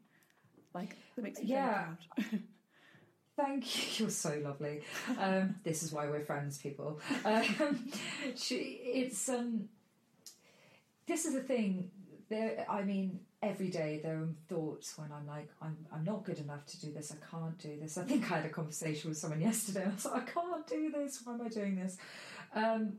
Like 0.73 0.95
that 1.15 1.21
makes 1.21 1.39
me 1.39 1.47
yeah. 1.47 1.88
proud. 2.17 2.39
Thank 3.38 3.75
you. 3.77 3.83
You're 4.06 4.10
so 4.10 4.41
lovely. 4.43 4.81
Um, 5.19 5.56
this 5.63 5.83
is 5.83 5.91
why 5.91 6.08
we're 6.08 6.25
friends, 6.25 6.58
people. 6.58 7.00
Um, 7.23 7.91
she, 8.35 8.56
it's 8.83 9.29
um, 9.29 9.69
this 11.08 11.25
is 11.25 11.33
the 11.33 11.41
thing. 11.41 11.91
There, 12.29 12.65
I 12.67 12.83
mean, 12.83 13.19
every 13.42 13.69
day 13.69 14.00
there 14.02 14.17
are 14.17 14.29
thoughts 14.50 14.98
when 14.98 15.12
I'm 15.12 15.27
like, 15.27 15.50
I'm, 15.62 15.77
I'm 15.94 16.04
not 16.04 16.23
good 16.23 16.40
enough 16.40 16.65
to 16.67 16.81
do 16.81 16.92
this. 16.92 17.12
I 17.12 17.35
can't 17.35 17.58
do 17.60 17.77
this. 17.79 17.98
I 17.98 18.04
think 18.04 18.31
I 18.31 18.38
had 18.38 18.46
a 18.46 18.50
conversation 18.50 19.10
with 19.10 19.17
someone 19.17 19.42
yesterday. 19.50 19.85
I 19.85 19.94
was 19.94 20.06
like, 20.06 20.23
I 20.23 20.31
can't 20.31 20.67
do 20.67 20.92
this. 20.92 21.21
Why 21.23 21.33
am 21.33 21.42
I 21.42 21.50
doing 21.50 21.75
this? 21.75 21.98
Um, 22.56 22.94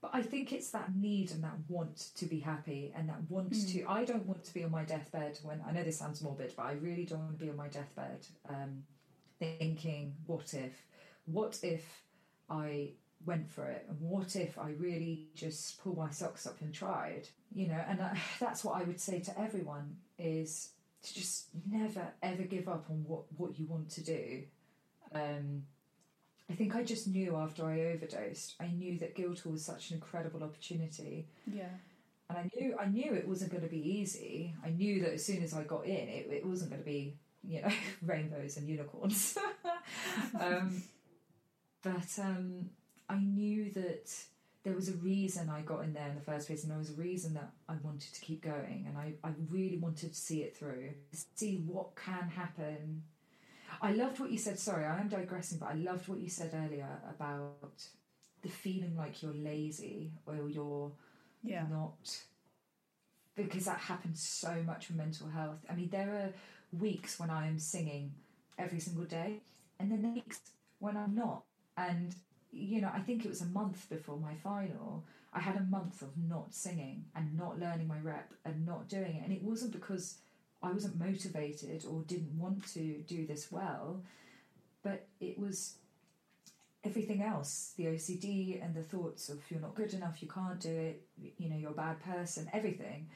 but 0.00 0.10
I 0.12 0.22
think 0.22 0.52
it's 0.52 0.70
that 0.70 0.94
need 0.94 1.30
and 1.30 1.42
that 1.44 1.54
want 1.68 2.10
to 2.16 2.26
be 2.26 2.38
happy 2.38 2.92
and 2.94 3.08
that 3.08 3.30
want 3.30 3.52
mm. 3.52 3.72
to. 3.72 3.84
I 3.88 4.04
don't 4.04 4.26
want 4.26 4.44
to 4.44 4.54
be 4.54 4.64
on 4.64 4.70
my 4.70 4.84
deathbed 4.84 5.38
when 5.42 5.62
I 5.66 5.72
know 5.72 5.82
this 5.82 5.98
sounds 5.98 6.22
morbid, 6.22 6.52
but 6.56 6.66
I 6.66 6.72
really 6.72 7.04
don't 7.04 7.20
want 7.20 7.38
to 7.38 7.44
be 7.44 7.50
on 7.50 7.56
my 7.56 7.68
deathbed. 7.68 8.26
Um, 8.48 8.84
thinking, 9.38 10.14
what 10.26 10.52
if? 10.54 10.86
What 11.26 11.58
if 11.62 11.84
I 12.50 12.90
went 13.26 13.50
for 13.50 13.66
it? 13.66 13.86
And 13.88 14.00
what 14.00 14.36
if 14.36 14.58
I 14.58 14.70
really 14.78 15.28
just 15.34 15.82
pulled 15.82 15.98
my 15.98 16.10
socks 16.10 16.46
up 16.46 16.60
and 16.60 16.72
tried? 16.72 17.28
You 17.54 17.68
know, 17.68 17.80
and 17.88 18.00
I, 18.00 18.18
that's 18.40 18.64
what 18.64 18.80
I 18.80 18.84
would 18.84 19.00
say 19.00 19.20
to 19.20 19.40
everyone 19.40 19.96
is 20.18 20.70
to 21.02 21.14
just 21.14 21.48
never 21.70 22.08
ever 22.22 22.42
give 22.42 22.68
up 22.68 22.86
on 22.88 23.04
what, 23.06 23.24
what 23.36 23.58
you 23.58 23.66
want 23.66 23.90
to 23.90 24.02
do. 24.02 24.42
Um, 25.12 25.64
I 26.48 26.52
I 26.52 26.56
think 26.56 26.76
I 26.76 26.84
just 26.84 27.08
knew 27.08 27.36
after 27.36 27.66
I 27.66 27.80
overdosed, 27.80 28.54
I 28.60 28.68
knew 28.68 28.98
that 28.98 29.14
Guildhall 29.14 29.52
was 29.52 29.64
such 29.64 29.90
an 29.90 29.96
incredible 29.96 30.42
opportunity. 30.42 31.26
Yeah. 31.52 31.64
And 32.28 32.38
I 32.38 32.50
knew 32.54 32.76
I 32.78 32.86
knew 32.86 33.12
it 33.12 33.26
wasn't 33.26 33.50
going 33.50 33.64
to 33.64 33.68
be 33.68 33.98
easy. 33.98 34.54
I 34.64 34.70
knew 34.70 35.00
that 35.02 35.14
as 35.14 35.24
soon 35.24 35.42
as 35.42 35.52
I 35.52 35.64
got 35.64 35.84
in, 35.84 36.08
it, 36.08 36.28
it 36.30 36.46
wasn't 36.46 36.70
going 36.70 36.82
to 36.82 36.86
be, 36.86 37.16
you 37.42 37.62
know, 37.62 37.68
rainbows 38.02 38.56
and 38.56 38.68
unicorns. 38.68 39.36
um, 40.40 40.82
but 41.82 42.18
um, 42.20 42.70
I 43.08 43.18
knew 43.18 43.70
that 43.72 44.12
there 44.64 44.74
was 44.74 44.88
a 44.88 44.96
reason 44.96 45.50
I 45.50 45.60
got 45.60 45.84
in 45.84 45.92
there 45.92 46.08
in 46.08 46.14
the 46.14 46.20
first 46.20 46.46
place, 46.46 46.62
and 46.62 46.70
there 46.70 46.78
was 46.78 46.90
a 46.90 46.94
reason 46.94 47.34
that 47.34 47.50
I 47.68 47.74
wanted 47.82 48.12
to 48.14 48.20
keep 48.20 48.42
going, 48.42 48.86
and 48.88 48.96
I, 48.96 49.12
I 49.22 49.32
really 49.50 49.76
wanted 49.76 50.10
to 50.14 50.18
see 50.18 50.42
it 50.42 50.56
through, 50.56 50.90
see 51.34 51.62
what 51.66 51.94
can 51.96 52.30
happen. 52.30 53.02
I 53.82 53.92
loved 53.92 54.20
what 54.20 54.30
you 54.30 54.38
said. 54.38 54.58
Sorry, 54.58 54.86
I 54.86 54.98
am 54.98 55.08
digressing, 55.08 55.58
but 55.58 55.70
I 55.70 55.74
loved 55.74 56.08
what 56.08 56.18
you 56.20 56.28
said 56.30 56.52
earlier 56.54 56.88
about 57.10 57.84
the 58.42 58.48
feeling 58.48 58.96
like 58.96 59.22
you're 59.22 59.34
lazy 59.34 60.12
or 60.26 60.48
you're 60.48 60.92
Yeah. 61.42 61.66
not 61.70 62.24
because 63.34 63.64
that 63.64 63.78
happens 63.78 64.22
so 64.22 64.62
much 64.62 64.88
with 64.88 64.96
mental 64.96 65.28
health. 65.28 65.58
I 65.68 65.74
mean, 65.74 65.88
there 65.90 66.10
are 66.14 66.32
weeks 66.78 67.18
when 67.18 67.30
I 67.30 67.48
am 67.48 67.58
singing 67.58 68.12
every 68.58 68.78
single 68.78 69.04
day, 69.04 69.40
and 69.78 69.90
then 69.90 70.14
weeks 70.14 70.40
when 70.78 70.96
I'm 70.96 71.14
not. 71.14 71.42
And 71.76 72.14
you 72.54 72.80
know, 72.80 72.90
I 72.94 73.00
think 73.00 73.24
it 73.24 73.28
was 73.28 73.42
a 73.42 73.46
month 73.46 73.88
before 73.88 74.16
my 74.16 74.34
final. 74.34 75.04
I 75.32 75.40
had 75.40 75.56
a 75.56 75.64
month 75.64 76.02
of 76.02 76.10
not 76.16 76.54
singing 76.54 77.04
and 77.16 77.36
not 77.36 77.58
learning 77.58 77.88
my 77.88 77.98
rep 77.98 78.32
and 78.44 78.64
not 78.64 78.88
doing 78.88 79.16
it, 79.16 79.24
and 79.24 79.32
it 79.32 79.42
wasn't 79.42 79.72
because 79.72 80.18
I 80.62 80.70
wasn't 80.70 80.98
motivated 80.98 81.84
or 81.84 82.02
didn't 82.02 82.38
want 82.38 82.66
to 82.74 83.02
do 83.06 83.26
this 83.26 83.50
well, 83.50 84.02
but 84.82 85.06
it 85.20 85.38
was 85.38 85.76
everything 86.84 87.22
else 87.22 87.72
the 87.76 87.86
OCD 87.86 88.62
and 88.62 88.74
the 88.74 88.82
thoughts 88.82 89.28
of 89.28 89.38
you're 89.50 89.60
not 89.60 89.74
good 89.74 89.94
enough, 89.94 90.22
you 90.22 90.28
can't 90.28 90.60
do 90.60 90.70
it, 90.70 91.02
you 91.38 91.48
know, 91.48 91.56
you're 91.56 91.70
a 91.70 91.74
bad 91.74 91.98
person, 92.00 92.48
everything. 92.52 93.08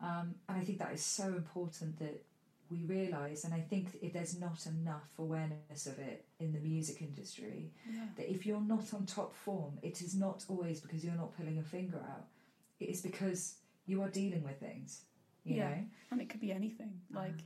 Um, 0.00 0.34
and 0.48 0.58
I 0.58 0.64
think 0.64 0.78
that 0.78 0.92
is 0.92 1.04
so 1.04 1.24
important 1.28 1.98
that 2.00 2.24
we 2.72 2.84
realise, 2.84 3.44
and 3.44 3.52
I 3.54 3.60
think 3.60 3.98
if 4.00 4.12
there's 4.14 4.38
not 4.40 4.66
enough 4.66 5.08
awareness 5.18 5.86
of 5.86 5.98
it 5.98 6.24
in 6.40 6.52
the 6.52 6.58
music 6.60 7.02
industry, 7.02 7.70
Yeah. 7.92 8.08
that 8.16 8.30
if 8.30 8.46
you're 8.46 8.60
not 8.60 8.92
on 8.94 9.04
top 9.06 9.34
form, 9.34 9.78
it 9.82 10.00
is 10.00 10.14
not 10.14 10.44
always 10.48 10.80
because 10.80 11.04
you're 11.04 11.14
not 11.14 11.36
pulling 11.36 11.58
a 11.58 11.62
finger 11.62 11.98
out. 11.98 12.26
It 12.80 12.88
is 12.88 13.02
because 13.02 13.56
you 13.86 14.00
are 14.02 14.08
dealing 14.10 14.42
with 14.42 14.58
things, 14.58 15.04
you 15.44 15.56
Yeah. 15.56 15.68
know? 15.74 15.86
And 16.10 16.20
it 16.22 16.28
could 16.30 16.40
be 16.40 16.52
anything. 16.52 17.02
Like, 17.10 17.32
Uh, 17.40 17.42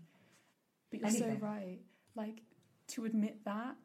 but 0.90 1.00
you're 1.00 1.08
anything. 1.08 1.38
so 1.40 1.46
right. 1.46 1.80
Like, 2.14 2.42
to 2.88 3.04
admit 3.04 3.44
that 3.44 3.76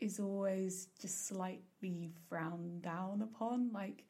is 0.00 0.18
always 0.18 0.86
just 0.98 1.26
slightly 1.26 2.12
frowned 2.28 2.82
down 2.82 3.22
upon. 3.22 3.70
Like, 3.72 4.04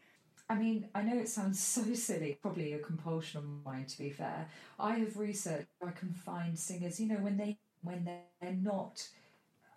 I 0.49 0.57
mean, 0.57 0.89
I 0.95 1.03
know 1.03 1.19
it 1.19 1.29
sounds 1.29 1.59
so 1.63 1.95
silly, 1.95 2.39
probably 2.41 2.73
a 2.73 2.79
compulsion 2.79 3.39
of 3.39 3.45
mine 3.65 3.87
to 3.87 3.99
be 3.99 4.11
fair. 4.11 4.49
I 4.79 4.95
have 4.99 5.17
researched 5.17 5.69
I 5.87 5.91
can 5.91 6.13
find 6.13 6.59
singers, 6.59 7.01
you 7.01 7.09
know, 7.09 7.17
when 7.17 7.37
they 7.37 7.59
when 7.83 8.05
they're 8.05 8.53
not 8.53 9.07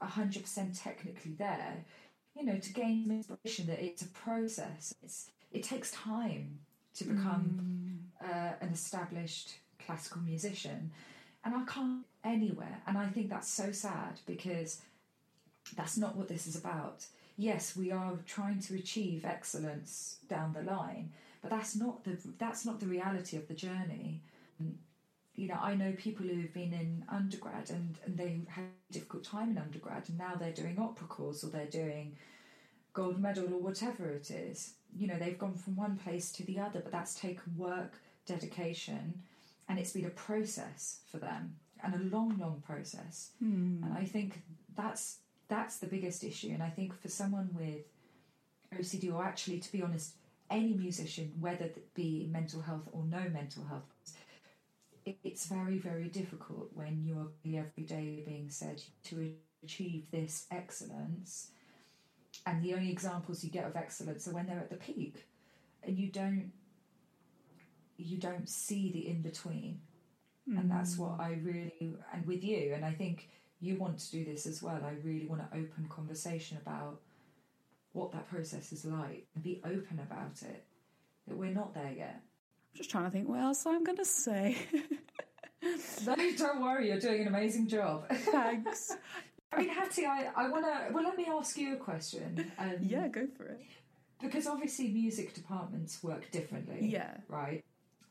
hundred 0.01 0.43
percent 0.43 0.76
technically 0.76 1.32
there, 1.32 1.84
you 2.36 2.45
know, 2.45 2.57
to 2.57 2.74
gain 2.74 3.09
inspiration 3.09 3.66
that 3.68 3.84
it's 3.84 4.03
a 4.03 4.07
process. 4.09 4.93
It's 5.01 5.30
it 5.51 5.63
takes 5.63 5.91
time 5.91 6.59
to 6.95 7.05
become 7.05 7.99
uh, 8.24 8.53
an 8.61 8.70
established 8.70 9.55
classical 9.84 10.22
musician. 10.22 10.91
And 11.43 11.55
I 11.55 11.63
can't 11.66 12.05
anywhere. 12.24 12.82
And 12.88 12.97
I 12.97 13.07
think 13.07 13.30
that's 13.30 13.49
so 13.49 13.72
sad 13.72 14.20
because 14.26 14.82
that's 15.76 15.97
not 15.97 16.16
what 16.16 16.28
this 16.28 16.47
is 16.47 16.55
about. 16.55 17.05
Yes, 17.38 17.76
we 17.76 17.92
are 17.92 18.18
trying 18.26 18.60
to 18.62 18.76
achieve 18.76 19.26
excellence 19.26 20.18
down 20.30 20.54
the 20.54 20.62
line, 20.62 21.12
but 21.42 21.52
that's 21.52 21.76
not 21.76 22.04
the 22.04 22.18
that's 22.38 22.66
not 22.66 22.80
the 22.80 22.88
reality 22.88 23.38
of 23.38 23.48
the 23.48 23.54
journey. 23.54 24.22
You 25.36 25.50
know, 25.50 25.60
I 25.62 25.76
know 25.76 25.92
people 25.98 26.26
who 26.26 26.42
have 26.42 26.54
been 26.54 26.72
in 26.72 27.04
undergrad 27.10 27.70
and, 27.70 28.00
and 28.06 28.18
they 28.18 28.40
had 28.48 28.64
a 28.90 28.94
difficult 28.94 29.26
time 29.26 29.52
in 29.52 29.58
undergrad 29.58 30.08
and 30.08 30.18
now 30.18 30.36
they're 30.36 30.54
doing 30.54 30.80
opera 30.80 31.08
course 31.08 31.44
or 31.44 31.48
they're 31.48 31.66
doing 31.66 32.16
gold 32.94 33.20
medal 33.20 33.54
or 33.54 33.60
whatever 33.60 34.10
it 34.12 34.32
is. 34.32 34.76
You 34.96 35.08
know, 35.08 35.20
they've 35.20 35.38
gone 35.38 35.56
from 35.56 35.76
one 35.76 35.98
place 35.98 36.32
to 36.34 36.44
the 36.46 36.58
other, 36.60 36.80
but 36.80 36.94
that's 36.94 37.16
taken 37.16 37.58
work, 37.58 38.00
dedication, 38.26 39.22
and 39.68 39.78
it's 39.78 39.92
been 39.92 40.06
a 40.06 40.10
process 40.12 41.00
for 41.12 41.18
them 41.18 41.58
and 41.84 41.94
a 41.94 42.16
long, 42.16 42.38
long 42.40 42.64
process. 42.66 43.32
hmm. 43.40 43.84
And 43.84 43.94
I 43.94 44.06
think 44.06 44.42
that's 44.76 45.18
that's 45.48 45.78
the 45.78 45.88
biggest 45.88 46.24
issue. 46.24 46.50
And 46.50 46.64
I 46.64 46.70
think 46.70 47.00
for 47.00 47.08
someone 47.08 47.50
with 47.54 47.86
OCD, 48.78 49.14
or 49.14 49.24
actually, 49.24 49.60
to 49.60 49.72
be 49.72 49.82
honest, 49.82 50.16
any 50.50 50.74
musician, 50.74 51.34
whether 51.39 51.66
it 51.66 51.93
be 51.93 52.28
mental 52.32 52.62
health 52.62 52.88
or 52.91 53.04
no 53.04 53.30
mental 53.30 53.66
health, 53.66 53.84
it's 55.24 55.46
very, 55.46 55.78
very 55.78 56.08
difficult 56.08 56.70
when 56.74 57.04
you're 57.04 57.60
every 57.60 57.84
day 57.84 58.24
being 58.26 58.50
said 58.50 58.82
to 59.04 59.34
achieve 59.64 60.06
this 60.12 60.46
excellence. 60.52 61.52
And 62.46 62.64
the 62.64 62.74
only 62.74 62.91
examples 62.91 63.43
you 63.43 63.50
get 63.50 63.66
of 63.66 63.76
excellence 63.76 64.28
are 64.28 64.32
when 64.32 64.48
they're 64.48 64.60
at 64.60 64.70
the 64.70 64.76
peak, 64.76 65.26
and 65.84 65.98
you 65.98 66.12
don't 66.12 66.52
you 67.98 68.18
don't 68.18 68.50
see 68.50 68.91
the 68.91 69.08
in 69.08 69.22
between 69.22 69.80
and 70.48 70.70
that's 70.70 70.96
hmm. 70.96 71.04
what 71.04 71.20
I 71.20 71.39
really 71.41 71.96
and 72.14 72.26
with 72.26 72.43
you 72.43 72.74
and 72.74 72.86
I 72.86 72.91
think 72.91 73.30
you 73.66 73.78
want 73.78 73.97
to 73.99 74.11
do 74.11 74.24
this 74.26 74.45
as 74.45 74.61
well 74.63 74.80
I 74.84 74.93
really 75.03 75.26
want 75.28 75.41
to 75.49 75.57
open 75.57 75.88
conversation 75.89 76.57
about 76.57 76.99
what 77.93 78.11
that 78.11 78.28
process 78.30 78.72
is 78.72 78.86
like 78.86 79.26
and 79.36 79.43
be 79.43 79.61
open 79.66 79.99
about 80.07 80.41
it 80.41 80.63
that 81.28 81.38
we're 81.38 81.51
not 81.51 81.74
there 81.74 81.91
yet 81.95 82.20
I'm 82.22 82.78
just 82.78 82.89
trying 82.91 83.05
to 83.05 83.09
think 83.11 83.28
what 83.30 83.39
else 83.39 83.66
I'm 83.66 83.84
going 83.84 83.97
to 83.97 84.05
say. 84.05 84.57
no 86.05 86.16
don't 86.38 86.61
worry 86.61 86.89
you're 86.89 86.99
doing 86.99 87.22
an 87.22 87.28
amazing 87.28 87.68
job 87.68 88.05
Thanks. 88.11 88.91
I 89.51 89.59
mean 89.59 89.70
Hattie 89.70 90.05
I, 90.05 90.30
I 90.36 90.49
want 90.49 90.66
to 90.66 90.93
well 90.93 91.03
let 91.03 91.18
me 91.18 91.26
ask 91.30 91.57
you 91.57 91.74
a 91.74 91.78
question 91.78 92.51
um, 92.59 92.76
yeah, 92.82 93.07
go 93.07 93.26
for 93.38 93.45
it. 93.47 93.61
because 94.22 94.45
obviously 94.47 94.89
music 94.89 95.34
departments 95.34 96.03
work 96.03 96.30
differently 96.32 96.80
Yeah. 96.82 97.11
right 97.28 97.63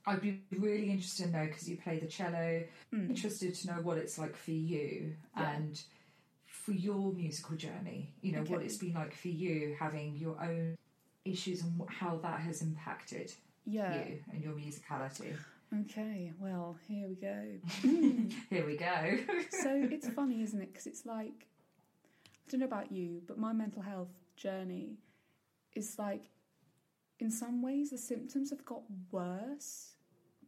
I'd 0.06 0.20
be 0.20 0.42
really 0.58 0.90
interested 0.90 1.26
to 1.26 1.30
know 1.30 1.46
because 1.46 1.68
you 1.68 1.76
play 1.76 1.98
the 1.98 2.06
cello 2.06 2.62
Mm. 2.92 3.10
interested 3.10 3.54
to 3.54 3.66
know 3.68 3.80
what 3.82 3.96
it's 3.98 4.18
like 4.18 4.36
for 4.36 4.50
you 4.52 5.16
Yeah. 5.36 5.50
and 5.56 5.82
for 6.46 6.72
your 6.72 7.12
musical 7.12 7.56
journey. 7.56 8.12
You 8.20 8.32
know, 8.32 8.42
what 8.44 8.62
it's 8.62 8.76
been 8.76 8.94
like 8.94 9.14
for 9.14 9.28
you 9.28 9.76
having 9.78 10.16
your 10.16 10.40
own 10.42 10.76
issues 11.24 11.62
and 11.62 11.80
how 11.88 12.18
that 12.18 12.40
has 12.40 12.62
impacted 12.62 13.32
Yeah. 13.64 14.06
you 14.08 14.22
and 14.30 14.42
your 14.42 14.52
musicality. 14.54 15.36
Okay, 15.72 16.32
well, 16.38 16.76
here 16.86 17.08
we 17.08 17.14
go. 17.16 17.58
Here 18.50 18.64
we 18.66 18.76
go. 18.76 19.16
so 19.50 19.70
it's 19.90 20.08
funny, 20.10 20.42
isn't 20.42 20.60
it? 20.60 20.68
Because 20.72 20.86
it's 20.86 21.04
like, 21.04 21.48
I 22.46 22.50
don't 22.50 22.60
know 22.60 22.66
about 22.66 22.92
you, 22.92 23.22
but 23.26 23.38
my 23.38 23.52
mental 23.52 23.82
health 23.82 24.12
journey 24.36 24.98
is 25.74 25.98
like, 25.98 26.30
in 27.18 27.30
some 27.30 27.60
ways, 27.62 27.90
the 27.90 27.98
symptoms 27.98 28.50
have 28.50 28.64
got 28.64 28.82
worse, 29.10 29.93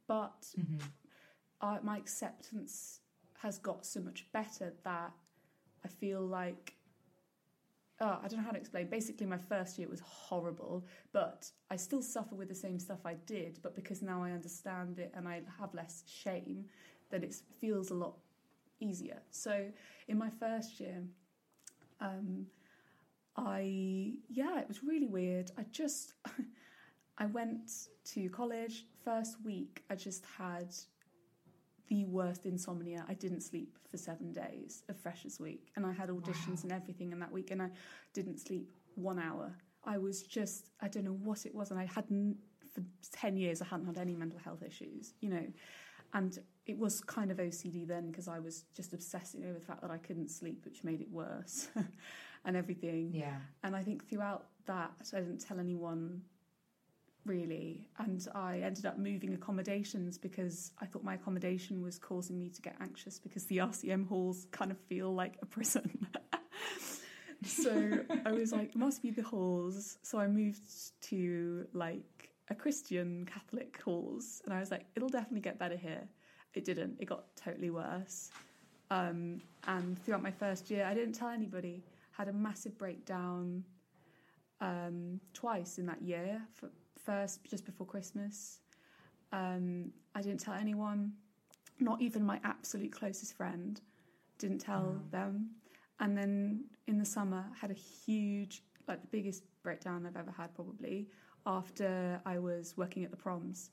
but 0.07 0.47
Mhm. 0.57 0.81
I, 1.61 1.79
my 1.81 1.97
acceptance 1.97 3.01
has 3.39 3.59
got 3.59 3.85
so 3.87 4.01
much 4.01 4.31
better 4.33 4.75
that 4.85 5.13
I 5.85 5.89
feel 5.89 6.21
like. 6.27 6.77
Oh, 7.99 8.19
I 8.23 8.29
don't 8.29 8.41
know 8.41 8.45
how 8.45 8.51
to 8.51 8.59
explain. 8.59 8.89
Basically, 8.89 9.25
my 9.27 9.39
first 9.39 9.79
year 9.79 9.89
was 9.89 10.01
horrible, 10.01 10.87
but 11.13 11.51
I 11.71 11.77
still 11.77 12.03
suffer 12.03 12.35
with 12.35 12.49
the 12.49 12.55
same 12.55 12.79
stuff 12.79 13.07
I 13.07 13.15
did. 13.15 13.59
But 13.63 13.75
because 13.75 14.03
now 14.03 14.23
I 14.23 14.33
understand 14.33 14.99
it 14.99 15.13
and 15.15 15.27
I 15.27 15.43
have 15.59 15.73
less 15.73 16.05
shame, 16.07 16.67
then 17.09 17.23
it 17.23 17.35
feels 17.59 17.91
a 17.91 17.95
lot 17.95 18.19
easier. 18.81 19.23
So, 19.31 19.73
in 20.09 20.19
my 20.19 20.29
first 20.29 20.79
year, 20.79 21.03
um, 22.01 22.47
I 23.37 24.15
yeah, 24.29 24.61
it 24.61 24.69
was 24.69 24.83
really 24.83 25.07
weird. 25.07 25.51
I 25.59 25.65
just 25.71 26.15
I 27.19 27.27
went 27.27 27.71
to 28.13 28.29
college 28.31 28.87
first 29.05 29.43
week. 29.45 29.83
I 29.91 29.95
just 29.95 30.25
had 30.39 30.75
the 31.89 32.05
worst 32.05 32.47
insomnia. 32.47 33.05
I 33.09 33.15
didn't 33.15 33.41
sleep 33.43 33.79
for 33.91 33.97
seven 33.97 34.33
days 34.33 34.83
of 34.89 34.99
Freshers 34.99 35.39
Week, 35.41 35.71
and 35.77 35.87
I 35.87 35.93
had 35.93 36.09
auditions 36.09 36.57
Wow. 36.57 36.61
and 36.65 36.73
everything 36.73 37.13
in 37.13 37.21
that 37.21 37.31
week, 37.33 37.51
and 37.53 37.63
I 37.63 37.71
didn't 38.13 38.39
sleep 38.41 38.75
one 38.97 39.19
hour. 39.19 39.57
I 39.85 39.99
was 39.99 40.23
just 40.23 40.71
I 40.81 40.89
don't 40.89 41.05
know 41.05 41.13
what 41.23 41.47
it 41.47 41.55
was, 41.55 41.71
and 41.71 41.79
I 41.81 41.87
hadn't 41.87 42.37
for 42.75 42.83
ten 43.13 43.37
years. 43.37 43.63
I 43.63 43.67
hadn't 43.67 43.87
had 43.87 43.99
any 43.99 44.15
mental 44.15 44.39
health 44.41 44.63
issues, 44.63 45.15
you 45.21 45.31
know, 45.31 45.47
and 46.13 46.39
it 46.67 46.77
was 46.77 47.01
kind 47.01 47.31
of 47.31 47.39
OCD 47.39 47.87
then 47.87 48.11
because 48.11 48.27
I 48.27 48.41
was 48.41 48.65
just 48.75 48.93
obsessing 48.93 49.45
over 49.45 49.55
the 49.55 49.65
fact 49.65 49.81
that 49.83 49.91
I 49.93 49.99
couldn't 49.99 50.31
sleep, 50.31 50.65
which 50.65 50.83
made 50.83 51.01
it 51.01 51.11
worse, 51.11 51.69
and 52.45 52.57
everything. 52.57 53.13
yeah. 53.15 53.37
And 53.63 53.77
I 53.77 53.83
think 53.83 54.09
throughout 54.09 54.49
that, 54.67 54.91
I 55.15 55.21
didn't 55.21 55.39
tell 55.39 55.61
anyone 55.61 56.21
really. 57.27 57.89
And 57.99 58.27
I 58.35 58.61
ended 58.61 58.87
up 58.87 58.99
moving 58.99 59.35
accommodations 59.35 60.17
because 60.19 60.73
I 60.81 60.87
thought 60.87 61.05
my 61.05 61.15
accommodation 61.15 61.83
was 61.83 61.99
causing 61.99 62.39
me 62.39 62.49
to 62.51 62.63
get 62.63 62.77
anxious 62.81 63.19
because 63.19 63.45
the 63.47 63.59
RCM 63.59 64.09
halls 64.09 64.47
kind 64.51 64.71
of 64.71 64.79
feel 64.79 65.15
like 65.15 65.37
a 65.43 65.47
prison. 65.47 66.07
so 67.45 68.01
I 68.25 68.33
was 68.33 68.53
like, 68.53 68.75
must 68.75 69.03
be 69.03 69.11
the 69.11 69.23
halls. 69.23 69.99
So 70.03 70.19
I 70.19 70.27
moved 70.27 70.63
to 71.03 71.67
like 71.73 72.31
a 72.49 72.55
Christian 72.55 73.27
Catholic 73.27 73.81
halls, 73.83 74.41
and 74.45 74.55
I 74.55 74.61
was 74.61 74.71
like, 74.71 74.87
it'll 74.95 75.09
definitely 75.09 75.41
get 75.41 75.59
better 75.59 75.77
here. 75.77 76.09
It 76.55 76.65
didn't. 76.65 76.97
It 77.01 77.07
got 77.07 77.25
totally 77.37 77.71
worse. 77.71 78.31
Um, 78.91 79.43
and 79.67 80.03
throughout 80.05 80.23
my 80.23 80.31
first 80.31 80.71
year, 80.71 80.87
I 80.87 80.95
didn't 80.95 81.15
tell 81.15 81.29
anybody. 81.29 81.83
Had 82.13 82.29
a 82.29 82.33
massive 82.33 82.79
breakdown 82.79 83.65
um, 84.61 85.21
twice 85.35 85.79
in 85.79 85.87
that 85.87 86.03
year. 86.03 86.41
First, 87.07 87.45
just 87.49 87.65
before 87.65 87.87
Christmas, 87.87 88.59
um, 89.33 89.93
I 90.17 90.23
didn't 90.23 90.41
tell 90.41 90.55
anyone, 90.55 91.13
not 91.79 92.03
even 92.03 92.25
my 92.25 92.41
absolute 92.43 92.93
closest 92.93 93.37
friend. 93.37 93.81
Didn't 94.39 94.59
tell 94.59 94.97
mm. 94.99 95.11
them. 95.13 95.51
And 96.01 96.19
then 96.19 96.65
in 96.89 96.99
the 96.99 97.05
summer, 97.05 97.45
had 97.61 97.71
a 97.71 97.75
huge, 97.75 98.65
like 98.89 99.03
the 99.03 99.07
biggest 99.07 99.45
breakdown 99.63 100.05
I've 100.05 100.17
ever 100.17 100.33
had 100.37 100.53
probably 100.53 101.07
after 101.47 102.21
I 102.27 102.41
was 102.41 102.75
working 102.77 103.05
at 103.05 103.13
the 103.13 103.17
proms. 103.17 103.71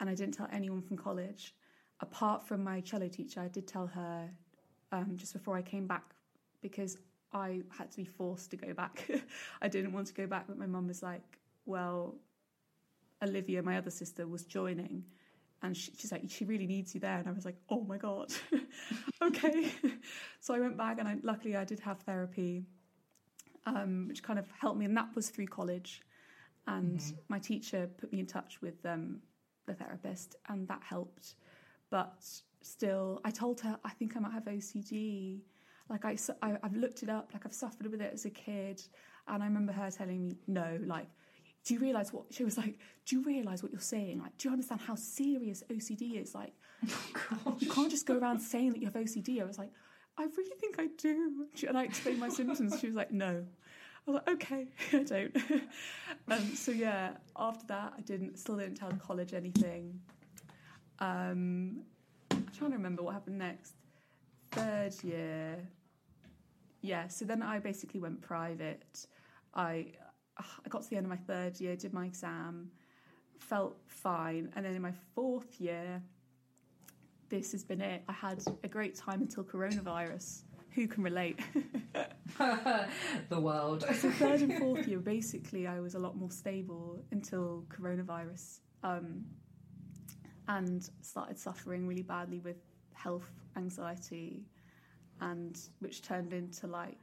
And 0.00 0.10
I 0.10 0.16
didn't 0.16 0.34
tell 0.34 0.48
anyone 0.52 0.82
from 0.82 0.96
college. 0.96 1.54
Apart 2.00 2.42
from 2.48 2.64
my 2.64 2.80
cello 2.80 3.06
teacher, 3.06 3.40
I 3.40 3.48
did 3.48 3.68
tell 3.68 3.86
her 3.86 4.28
um, 4.90 5.12
just 5.14 5.34
before 5.34 5.56
I 5.56 5.62
came 5.62 5.86
back 5.86 6.14
because 6.62 6.98
I 7.32 7.62
had 7.70 7.92
to 7.92 7.96
be 7.96 8.04
forced 8.04 8.50
to 8.50 8.56
go 8.56 8.74
back. 8.74 9.08
I 9.62 9.68
didn't 9.68 9.92
want 9.92 10.08
to 10.08 10.14
go 10.14 10.26
back, 10.26 10.48
but 10.48 10.58
my 10.58 10.66
mum 10.66 10.88
was 10.88 11.00
like, 11.00 11.38
well, 11.64 12.16
Olivia, 13.22 13.62
my 13.62 13.78
other 13.78 13.90
sister, 13.90 14.26
was 14.26 14.44
joining. 14.44 15.04
And 15.62 15.76
she, 15.76 15.92
she's 15.96 16.10
like, 16.10 16.22
she 16.28 16.44
really 16.44 16.66
needs 16.66 16.94
you 16.94 17.00
there. 17.00 17.18
And 17.18 17.28
I 17.28 17.32
was 17.32 17.44
like, 17.44 17.56
oh 17.70 17.82
my 17.82 17.96
God, 17.96 18.32
okay. 19.22 19.72
so 20.40 20.54
I 20.54 20.60
went 20.60 20.76
back 20.76 20.98
and 20.98 21.08
I, 21.08 21.16
luckily 21.22 21.56
I 21.56 21.64
did 21.64 21.78
have 21.80 22.00
therapy, 22.00 22.64
um, 23.66 24.06
which 24.08 24.22
kind 24.22 24.38
of 24.38 24.46
helped 24.60 24.78
me. 24.78 24.86
And 24.86 24.96
that 24.96 25.14
was 25.14 25.30
through 25.30 25.46
college. 25.46 26.02
And 26.66 26.98
mm-hmm. 26.98 27.16
my 27.28 27.38
teacher 27.38 27.88
put 27.98 28.12
me 28.12 28.20
in 28.20 28.26
touch 28.26 28.60
with 28.60 28.84
um, 28.84 29.20
the 29.66 29.74
therapist, 29.74 30.36
and 30.48 30.66
that 30.68 30.80
helped. 30.82 31.34
But 31.90 32.24
still, 32.62 33.20
I 33.24 33.30
told 33.30 33.60
her, 33.60 33.78
I 33.84 33.90
think 33.90 34.16
I 34.16 34.20
might 34.20 34.32
have 34.32 34.44
OCD. 34.44 35.40
Like, 35.88 36.04
I, 36.04 36.16
I, 36.40 36.56
I've 36.62 36.76
looked 36.76 37.02
it 37.02 37.08
up, 37.08 37.30
like, 37.32 37.44
I've 37.44 37.52
suffered 37.52 37.90
with 37.90 38.00
it 38.00 38.12
as 38.12 38.24
a 38.24 38.30
kid. 38.30 38.82
And 39.28 39.42
I 39.42 39.46
remember 39.46 39.72
her 39.72 39.90
telling 39.90 40.28
me, 40.28 40.36
no, 40.46 40.78
like, 40.86 41.08
do 41.64 41.74
you 41.74 41.80
realize 41.80 42.12
what 42.12 42.24
she 42.30 42.44
was 42.44 42.56
like 42.58 42.78
do 43.04 43.16
you 43.16 43.22
realize 43.22 43.62
what 43.62 43.72
you're 43.72 43.80
saying? 43.80 44.20
Like 44.20 44.36
do 44.38 44.48
you 44.48 44.52
understand 44.52 44.80
how 44.80 44.94
serious 44.94 45.62
ocd 45.70 46.20
is? 46.20 46.34
Like 46.34 46.52
oh, 47.46 47.56
you 47.58 47.70
can't 47.70 47.90
just 47.90 48.06
go 48.06 48.18
around 48.18 48.40
saying 48.40 48.70
that 48.72 48.80
you 48.80 48.86
have 48.86 48.94
ocd 48.94 49.40
i 49.40 49.44
was 49.44 49.56
like 49.58 49.70
i 50.18 50.24
really 50.24 50.56
think 50.60 50.76
i 50.78 50.88
do. 50.98 51.46
And 51.66 51.78
i 51.78 51.84
explained 51.84 52.18
my 52.18 52.28
symptoms. 52.28 52.78
She 52.80 52.86
was 52.86 52.96
like 52.96 53.12
no. 53.12 53.44
I 54.06 54.10
was 54.10 54.20
like 54.26 54.36
okay 54.36 54.66
i 54.92 55.02
don't. 55.02 55.36
Um, 56.28 56.54
so 56.54 56.70
yeah 56.70 57.10
after 57.36 57.66
that 57.68 57.94
i 57.98 58.00
didn't 58.00 58.38
still 58.38 58.56
didn't 58.56 58.76
tell 58.76 58.90
the 58.90 58.96
college 58.96 59.34
anything. 59.34 60.00
Um, 60.98 61.82
i'm 62.30 62.46
trying 62.56 62.70
to 62.70 62.76
remember 62.76 63.02
what 63.02 63.14
happened 63.14 63.38
next. 63.38 63.74
Third 64.52 64.94
year. 65.02 65.58
Yeah 66.80 67.08
so 67.08 67.24
then 67.24 67.42
i 67.42 67.58
basically 67.58 68.00
went 68.00 68.20
private. 68.22 69.06
I 69.54 69.92
I 70.38 70.68
got 70.68 70.82
to 70.82 70.90
the 70.90 70.96
end 70.96 71.06
of 71.06 71.10
my 71.10 71.16
third 71.16 71.60
year, 71.60 71.76
did 71.76 71.92
my 71.92 72.06
exam, 72.06 72.70
felt 73.38 73.76
fine. 73.86 74.50
And 74.56 74.64
then 74.64 74.74
in 74.74 74.82
my 74.82 74.92
fourth 75.14 75.60
year, 75.60 76.02
this 77.28 77.52
has 77.52 77.64
been 77.64 77.80
it. 77.80 78.02
I 78.08 78.12
had 78.12 78.42
a 78.62 78.68
great 78.68 78.94
time 78.94 79.22
until 79.22 79.44
coronavirus. 79.44 80.42
Who 80.74 80.86
can 80.86 81.02
relate? 81.02 81.38
the 82.38 83.40
world. 83.40 83.84
so 83.94 84.10
third 84.10 84.40
and 84.40 84.58
fourth 84.58 84.86
year, 84.86 85.00
basically, 85.00 85.66
I 85.66 85.80
was 85.80 85.94
a 85.94 85.98
lot 85.98 86.16
more 86.16 86.30
stable 86.30 87.04
until 87.10 87.64
coronavirus, 87.68 88.60
um, 88.82 89.24
and 90.48 90.88
started 91.02 91.38
suffering 91.38 91.86
really 91.86 92.02
badly 92.02 92.40
with 92.40 92.56
health 92.94 93.30
anxiety, 93.56 94.46
and 95.20 95.58
which 95.80 96.00
turned 96.02 96.32
into 96.32 96.66
like 96.66 96.98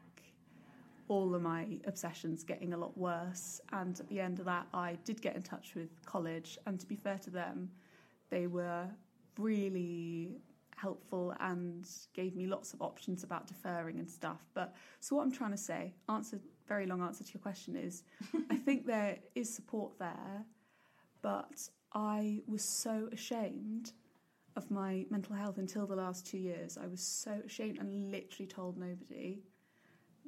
all 1.09 1.35
of 1.35 1.41
my 1.41 1.67
obsessions 1.85 2.43
getting 2.43 2.73
a 2.73 2.77
lot 2.77 2.97
worse. 2.97 3.59
And 3.73 3.99
at 3.99 4.07
the 4.07 4.21
end 4.21 4.39
of 4.39 4.45
that, 4.45 4.67
I 4.73 4.97
did 5.03 5.21
get 5.21 5.35
in 5.35 5.41
touch 5.41 5.75
with 5.75 5.89
college. 6.05 6.57
And 6.65 6.79
to 6.79 6.85
be 6.85 6.95
fair 6.95 7.17
to 7.17 7.29
them, 7.29 7.69
they 8.29 8.47
were 8.47 8.85
really 9.37 10.37
helpful 10.75 11.33
and 11.39 11.89
gave 12.13 12.35
me 12.35 12.47
lots 12.47 12.73
of 12.73 12.81
options 12.81 13.23
about 13.23 13.47
deferring 13.47 13.99
and 13.99 14.09
stuff. 14.09 14.45
But 14.53 14.75
so 15.01 15.15
what 15.15 15.23
I'm 15.23 15.31
trying 15.31 15.51
to 15.51 15.57
say, 15.57 15.93
answer 16.07 16.39
very 16.67 16.85
long 16.85 17.01
answer 17.01 17.23
to 17.23 17.33
your 17.33 17.41
question 17.41 17.75
is 17.75 18.03
I 18.51 18.55
think 18.55 18.85
there 18.85 19.17
is 19.35 19.53
support 19.53 19.97
there, 19.99 20.45
but 21.21 21.67
I 21.93 22.41
was 22.47 22.63
so 22.63 23.09
ashamed 23.11 23.93
of 24.55 24.69
my 24.69 25.05
mental 25.09 25.35
health 25.35 25.57
until 25.57 25.87
the 25.87 25.95
last 25.95 26.27
two 26.27 26.37
years. 26.37 26.77
I 26.81 26.85
was 26.87 27.01
so 27.01 27.41
ashamed 27.45 27.79
and 27.79 28.11
literally 28.11 28.47
told 28.47 28.77
nobody 28.77 29.41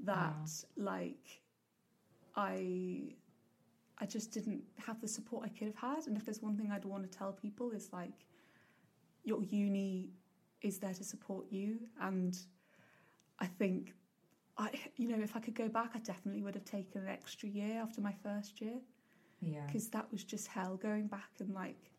that 0.05 0.49
like 0.77 1.41
I 2.35 3.13
I 3.97 4.05
just 4.05 4.31
didn't 4.31 4.63
have 4.77 4.99
the 4.99 5.07
support 5.07 5.45
I 5.45 5.49
could 5.49 5.67
have 5.67 5.75
had. 5.75 6.07
And 6.07 6.17
if 6.17 6.25
there's 6.25 6.41
one 6.41 6.57
thing 6.57 6.71
I'd 6.71 6.85
want 6.85 7.09
to 7.09 7.17
tell 7.17 7.31
people 7.31 7.71
is 7.71 7.89
like 7.93 8.25
your 9.23 9.43
uni 9.43 10.09
is 10.61 10.79
there 10.79 10.93
to 10.93 11.03
support 11.03 11.45
you 11.49 11.79
and 11.99 12.37
I 13.39 13.45
think 13.45 13.93
I 14.57 14.71
you 14.95 15.07
know 15.07 15.21
if 15.21 15.35
I 15.35 15.39
could 15.39 15.55
go 15.55 15.67
back 15.67 15.91
I 15.95 15.99
definitely 15.99 16.41
would 16.43 16.55
have 16.55 16.65
taken 16.65 17.01
an 17.01 17.07
extra 17.07 17.49
year 17.49 17.81
after 17.81 18.01
my 18.01 18.13
first 18.23 18.61
year. 18.61 18.79
Yeah. 19.41 19.65
Because 19.65 19.89
that 19.89 20.11
was 20.11 20.23
just 20.23 20.47
hell 20.47 20.77
going 20.77 21.07
back 21.07 21.29
and 21.39 21.53
like 21.53 21.91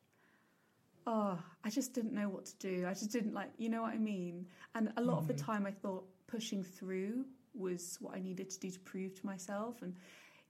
oh, 1.06 1.38
I 1.64 1.70
just 1.70 1.94
didn't 1.94 2.12
know 2.12 2.28
what 2.28 2.46
to 2.46 2.56
do. 2.58 2.86
I 2.86 2.92
just 2.92 3.10
didn't 3.10 3.34
like, 3.34 3.50
you 3.58 3.68
know 3.68 3.82
what 3.82 3.92
I 3.92 3.98
mean? 3.98 4.46
And 4.74 4.92
a 4.96 5.00
lot 5.00 5.14
mm-hmm. 5.14 5.18
of 5.18 5.26
the 5.28 5.34
mm-hmm. 5.34 5.52
time 5.52 5.66
I 5.66 5.72
thought 5.72 6.04
pushing 6.26 6.62
through 6.62 7.24
was 7.54 7.98
what 8.00 8.16
I 8.16 8.20
needed 8.20 8.50
to 8.50 8.60
do 8.60 8.70
to 8.70 8.80
prove 8.80 9.14
to 9.20 9.26
myself. 9.26 9.82
And 9.82 9.94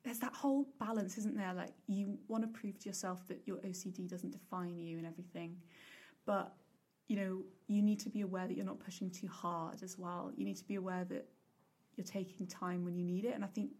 there's 0.05 0.19
that 0.19 0.35
whole 0.35 0.67
balance, 0.81 1.19
isn't 1.19 1.37
there? 1.37 1.55
Like 1.55 1.73
you 1.87 2.19
want 2.29 2.43
to 2.43 2.49
prove 2.49 2.79
to 2.81 2.89
yourself 2.89 3.27
that 3.29 3.43
your 3.47 3.59
OCD 3.59 4.09
doesn't 4.09 4.33
define 4.33 4.81
you 4.81 4.99
and 4.99 5.07
everything, 5.07 5.57
but 6.27 6.55
you 7.09 7.17
know 7.17 7.43
you 7.67 7.83
need 7.83 8.01
to 8.01 8.09
be 8.09 8.23
aware 8.23 8.47
that 8.47 8.57
you're 8.57 8.67
not 8.67 8.81
pushing 8.81 9.11
too 9.11 9.29
hard 9.29 9.83
as 9.83 9.99
well. 9.99 10.33
You 10.37 10.45
need 10.45 10.57
to 10.57 10.65
be 10.65 10.77
aware 10.77 11.05
that 11.05 11.27
you're 11.97 12.05
taking 12.05 12.47
time 12.47 12.85
when 12.85 12.97
you 12.97 13.05
need 13.05 13.25
it. 13.25 13.35
And 13.35 13.45
I 13.45 13.49
think 13.49 13.71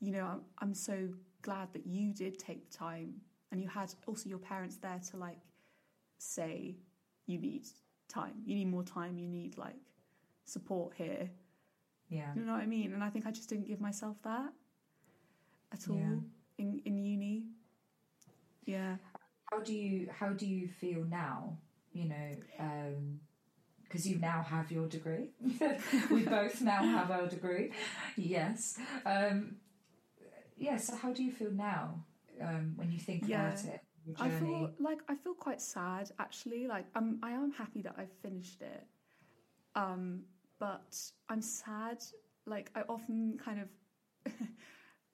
you 0.00 0.12
know 0.12 0.24
I'm, 0.24 0.40
I'm 0.58 0.74
so 0.74 1.08
glad 1.42 1.72
that 1.72 1.86
you 1.86 2.12
did 2.12 2.38
take 2.38 2.70
the 2.70 2.76
time 2.76 3.14
and 3.50 3.60
you 3.60 3.68
had 3.68 3.92
also 4.06 4.28
your 4.28 4.38
parents 4.38 4.76
there 4.76 5.00
to 5.10 5.16
like 5.16 5.38
say 6.18 6.76
you 7.26 7.38
need 7.38 7.66
time, 8.08 8.34
you 8.44 8.54
need 8.54 8.68
more 8.68 8.84
time, 8.84 9.18
you 9.18 9.28
need 9.28 9.58
like 9.58 9.76
support 10.44 10.92
here 10.96 11.30
yeah. 12.12 12.30
You 12.36 12.42
know 12.44 12.52
what 12.52 12.60
I 12.60 12.66
mean? 12.66 12.92
And 12.92 13.02
I 13.02 13.08
think 13.08 13.26
I 13.26 13.30
just 13.30 13.48
didn't 13.48 13.66
give 13.66 13.80
myself 13.80 14.16
that 14.22 14.52
at 15.72 15.88
all 15.88 15.96
yeah. 15.96 16.16
in 16.58 16.82
in 16.84 16.98
uni. 16.98 17.44
Yeah. 18.66 18.96
How 19.50 19.60
do 19.60 19.72
you 19.72 20.08
how 20.12 20.28
do 20.28 20.46
you 20.46 20.68
feel 20.68 21.04
now? 21.04 21.56
You 21.92 22.10
know, 22.10 22.30
um 22.60 23.20
because 23.82 24.06
you 24.06 24.18
now 24.18 24.42
have 24.42 24.70
your 24.70 24.86
degree. 24.88 25.30
we 26.10 26.22
both 26.22 26.60
now 26.62 26.82
have 26.82 27.10
our 27.10 27.26
degree. 27.26 27.72
Yes. 28.16 28.78
Um, 29.04 29.56
yeah. 30.56 30.78
So 30.78 30.96
how 30.96 31.12
do 31.12 31.22
you 31.22 31.30
feel 31.30 31.50
now 31.50 32.02
um, 32.40 32.72
when 32.76 32.90
you 32.90 32.98
think 32.98 33.24
yeah. 33.26 33.48
about 33.48 33.64
it? 33.64 33.80
I 34.18 34.30
feel 34.30 34.70
like 34.80 34.98
I 35.08 35.14
feel 35.14 35.34
quite 35.34 35.62
sad 35.62 36.10
actually. 36.18 36.66
Like 36.66 36.86
I'm 36.94 37.20
I 37.22 37.30
am 37.32 37.52
happy 37.52 37.80
that 37.82 37.94
I've 37.96 38.12
finished 38.22 38.60
it. 38.60 38.84
Um, 39.74 40.24
but 40.62 40.96
I'm 41.28 41.42
sad. 41.42 41.98
Like, 42.46 42.70
I 42.76 42.82
often 42.88 43.36
kind 43.44 43.60
of 43.60 44.32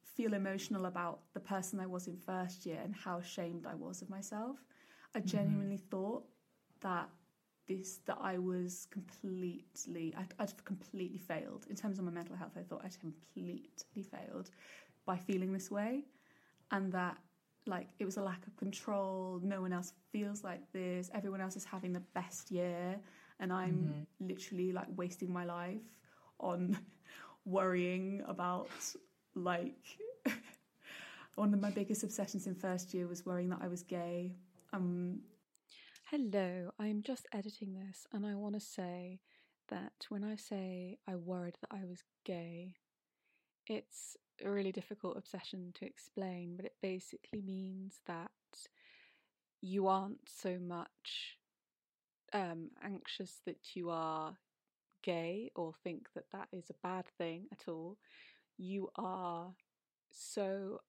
feel 0.03 0.35
emotional 0.35 0.85
about 0.85 1.21
the 1.33 1.41
person 1.41 1.81
I 1.81 1.87
was 1.87 2.07
in 2.07 2.19
first 2.19 2.67
year 2.67 2.81
and 2.85 2.95
how 2.95 3.17
ashamed 3.17 3.65
I 3.67 3.75
was 3.75 4.03
of 4.03 4.11
myself. 4.11 4.59
I 5.15 5.21
mm-hmm. 5.21 5.27
genuinely 5.27 5.77
mm-hmm. 5.77 5.91
thought 5.91 6.25
that 6.83 7.09
this 7.67 8.01
that 8.05 8.19
I 8.21 8.37
was 8.37 8.87
completely 8.91 10.15
I'd, 10.19 10.35
I'd, 10.39 10.65
completely 10.67 11.19
failed 11.19 11.67
in 11.71 11.77
terms 11.77 11.99
of 11.99 12.05
my 12.05 12.11
mental 12.11 12.37
health. 12.37 12.53
I 12.59 12.63
thought 12.63 12.83
I'd 12.85 13.01
completely 13.01 14.03
failed 14.03 14.51
by 15.07 15.17
feeling 15.17 15.55
this 15.55 15.71
way, 15.71 16.05
and 16.73 16.93
that 16.93 17.17
like 17.67 17.89
it 17.99 18.05
was 18.05 18.19
a 18.19 18.23
lack 18.23 18.47
of 18.47 18.55
control. 18.57 19.41
No 19.43 19.63
one 19.63 19.73
else 19.73 19.95
feels 20.13 20.45
like 20.45 20.61
this. 20.73 21.11
Everyone 21.15 21.41
else 21.41 21.57
is 21.57 21.65
having 21.65 21.95
the 21.95 22.05
best 22.15 22.51
year, 22.51 23.01
and 23.41 23.53
I'm 23.53 24.07
mm-hmm. 24.21 24.29
literally 24.29 24.73
like 24.73 24.87
wasting 24.97 25.33
my 25.33 25.45
life 25.45 25.83
on 26.41 26.79
worrying 27.45 28.23
about 28.27 28.71
like 29.35 29.85
one 31.35 31.55
of 31.55 31.61
my 31.61 31.71
biggest 31.71 32.03
obsessions 32.03 32.47
in 32.47 32.55
first 32.55 32.93
year 32.93 33.07
was 33.07 33.25
worrying 33.25 33.51
that 33.51 33.61
I 33.63 33.69
was 33.69 33.83
gay. 33.83 34.35
Um, 34.73 35.21
Hello, 36.11 36.71
I'm 36.79 37.03
just 37.03 37.27
editing 37.33 37.75
this 37.75 38.07
and 38.13 38.27
I 38.27 38.35
want 38.35 38.55
to 38.55 38.61
say 38.61 39.21
that 39.69 40.07
when 40.09 40.25
I 40.25 40.37
say 40.37 40.99
I 41.07 41.17
worried 41.17 41.57
that 41.61 41.71
I 41.71 41.85
was 41.85 42.03
gay, 42.25 42.75
it's 43.67 44.17
a 44.45 44.51
really 44.51 44.73
difficult 44.73 45.17
obsession 45.17 45.73
to 45.75 45.85
explain, 45.85 46.55
but 46.57 46.65
it 46.65 46.75
basically 46.81 47.43
means 47.43 48.01
that 48.07 48.31
you 49.61 49.87
aren't 49.87 50.29
so 50.29 50.59
much 50.59 51.38
um, 52.33 52.71
anxious 52.83 53.41
that 53.47 53.75
you 53.75 53.91
are 53.91 54.37
gay 55.03 55.51
or 55.55 55.73
think 55.85 56.09
that 56.15 56.25
that 56.33 56.49
is 56.53 56.71
a 56.71 56.87
bad 56.87 57.07
thing 57.17 57.47
at 57.53 57.69
all. 57.69 57.97
You 58.57 58.91
are 58.97 59.55
so 60.11 60.81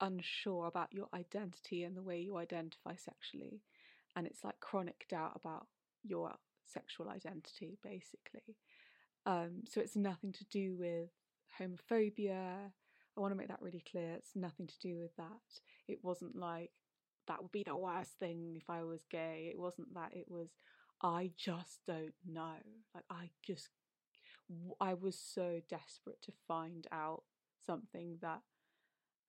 unsure 0.00 0.66
about 0.66 0.92
your 0.92 1.08
identity 1.14 1.84
and 1.84 1.96
the 1.96 2.02
way 2.02 2.20
you 2.20 2.36
identify 2.36 2.94
sexually, 2.96 3.62
and 4.16 4.26
it's 4.26 4.44
like 4.44 4.60
chronic 4.60 5.06
doubt 5.08 5.32
about 5.36 5.66
your 6.02 6.32
sexual 6.66 7.08
identity, 7.08 7.78
basically. 7.82 8.56
Um, 9.26 9.62
so 9.66 9.80
it's 9.80 9.96
nothing 9.96 10.32
to 10.32 10.44
do 10.44 10.76
with 10.76 11.10
homophobia. 11.58 12.70
I 13.16 13.20
want 13.20 13.32
to 13.32 13.36
make 13.36 13.48
that 13.48 13.62
really 13.62 13.82
clear. 13.90 14.12
It's 14.12 14.34
nothing 14.34 14.66
to 14.66 14.78
do 14.80 14.98
with 14.98 15.14
that. 15.16 15.60
It 15.88 15.98
wasn't 16.02 16.36
like 16.36 16.72
that 17.26 17.40
would 17.40 17.52
be 17.52 17.62
the 17.64 17.76
worst 17.76 18.18
thing 18.18 18.54
if 18.56 18.68
I 18.68 18.82
was 18.82 19.04
gay. 19.10 19.48
It 19.50 19.58
wasn't 19.58 19.94
that. 19.94 20.10
It 20.12 20.26
was 20.28 20.48
I 21.02 21.30
just 21.36 21.80
don't 21.86 22.14
know. 22.26 22.54
Like 22.94 23.04
I 23.10 23.30
just 23.42 23.68
I 24.80 24.94
was 24.94 25.18
so 25.18 25.60
desperate 25.68 26.20
to 26.22 26.32
find 26.46 26.86
out 26.92 27.22
something 27.64 28.18
that 28.20 28.40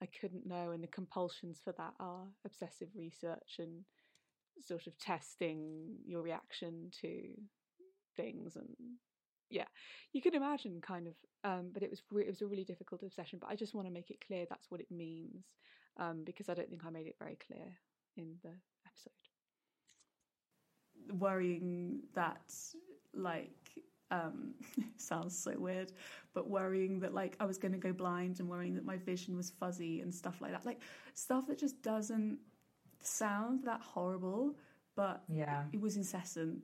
I 0.02 0.08
couldn't 0.08 0.46
know, 0.46 0.72
and 0.72 0.84
the 0.84 0.88
compulsions 0.88 1.62
for 1.64 1.74
that 1.74 1.94
are 2.00 2.28
obsessive 2.46 2.90
research 2.96 3.56
and 3.60 3.86
sort 4.62 4.88
of 4.88 4.98
testing 4.98 5.96
your 6.06 6.22
reaction 6.22 6.92
to 7.02 7.22
things 8.16 8.56
and 8.56 8.70
yeah 9.50 9.66
you 10.14 10.22
can 10.22 10.34
imagine 10.34 10.82
kind 10.82 11.08
of 11.08 11.14
um, 11.44 11.70
but 11.74 11.84
it 11.84 11.90
was 11.90 12.02
re- 12.12 12.24
it 12.24 12.30
was 12.30 12.42
a 12.42 12.48
really 12.48 12.64
difficult 12.64 13.04
obsession 13.04 13.40
but 13.40 13.50
i 13.50 13.56
just 13.56 13.76
want 13.76 13.88
to 13.88 13.94
make 13.94 14.10
it 14.10 14.24
clear 14.26 14.46
that's 14.50 14.72
what 14.72 14.82
it 14.82 14.90
means 14.90 15.46
um, 15.98 16.24
because 16.26 16.50
i 16.50 16.54
don't 16.54 16.70
think 16.70 16.86
i 16.86 16.90
made 16.90 17.08
it 17.08 17.16
very 17.20 17.38
clear 17.46 17.78
in 18.18 18.36
the 18.44 18.52
episode 18.88 19.25
worrying 21.20 22.00
that 22.14 22.54
like 23.14 23.52
um 24.12 24.54
sounds 24.98 25.38
so 25.38 25.54
weird 25.58 25.92
but 26.34 26.50
worrying 26.50 27.00
that 27.00 27.14
like 27.14 27.36
i 27.40 27.46
was 27.46 27.58
going 27.58 27.72
to 27.72 27.78
go 27.78 27.92
blind 27.94 28.40
and 28.40 28.48
worrying 28.50 28.76
that 28.76 28.86
my 28.86 28.98
vision 28.98 29.36
was 29.36 29.50
fuzzy 29.50 30.02
and 30.02 30.14
stuff 30.14 30.42
like 30.42 30.52
that 30.52 30.66
like 30.66 30.80
stuff 31.14 31.48
that 31.48 31.58
just 31.58 31.82
doesn't 31.82 32.38
sound 33.02 33.64
that 33.64 33.82
horrible 33.82 34.56
but 34.96 35.24
Yeah. 35.28 35.64
it 35.72 35.80
was 35.82 35.96
incessant 35.98 36.60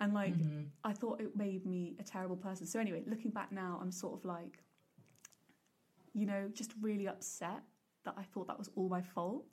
and 0.00 0.12
like 0.14 0.34
Mm-hmm. 0.34 0.62
i 0.84 0.92
thought 0.92 1.20
it 1.20 1.34
made 1.36 1.64
me 1.66 1.96
a 1.98 2.02
terrible 2.04 2.36
person 2.36 2.66
so 2.66 2.78
anyway 2.78 3.02
looking 3.06 3.30
back 3.30 3.50
now 3.52 3.78
i'm 3.82 3.90
sort 3.92 4.14
of 4.18 4.24
like 4.24 4.62
you 6.12 6.26
know 6.26 6.48
just 6.52 6.72
really 6.80 7.08
upset 7.08 7.62
that 8.04 8.14
i 8.16 8.22
thought 8.22 8.46
that 8.46 8.58
was 8.58 8.70
all 8.76 8.88
my 8.88 9.02
fault 9.02 9.44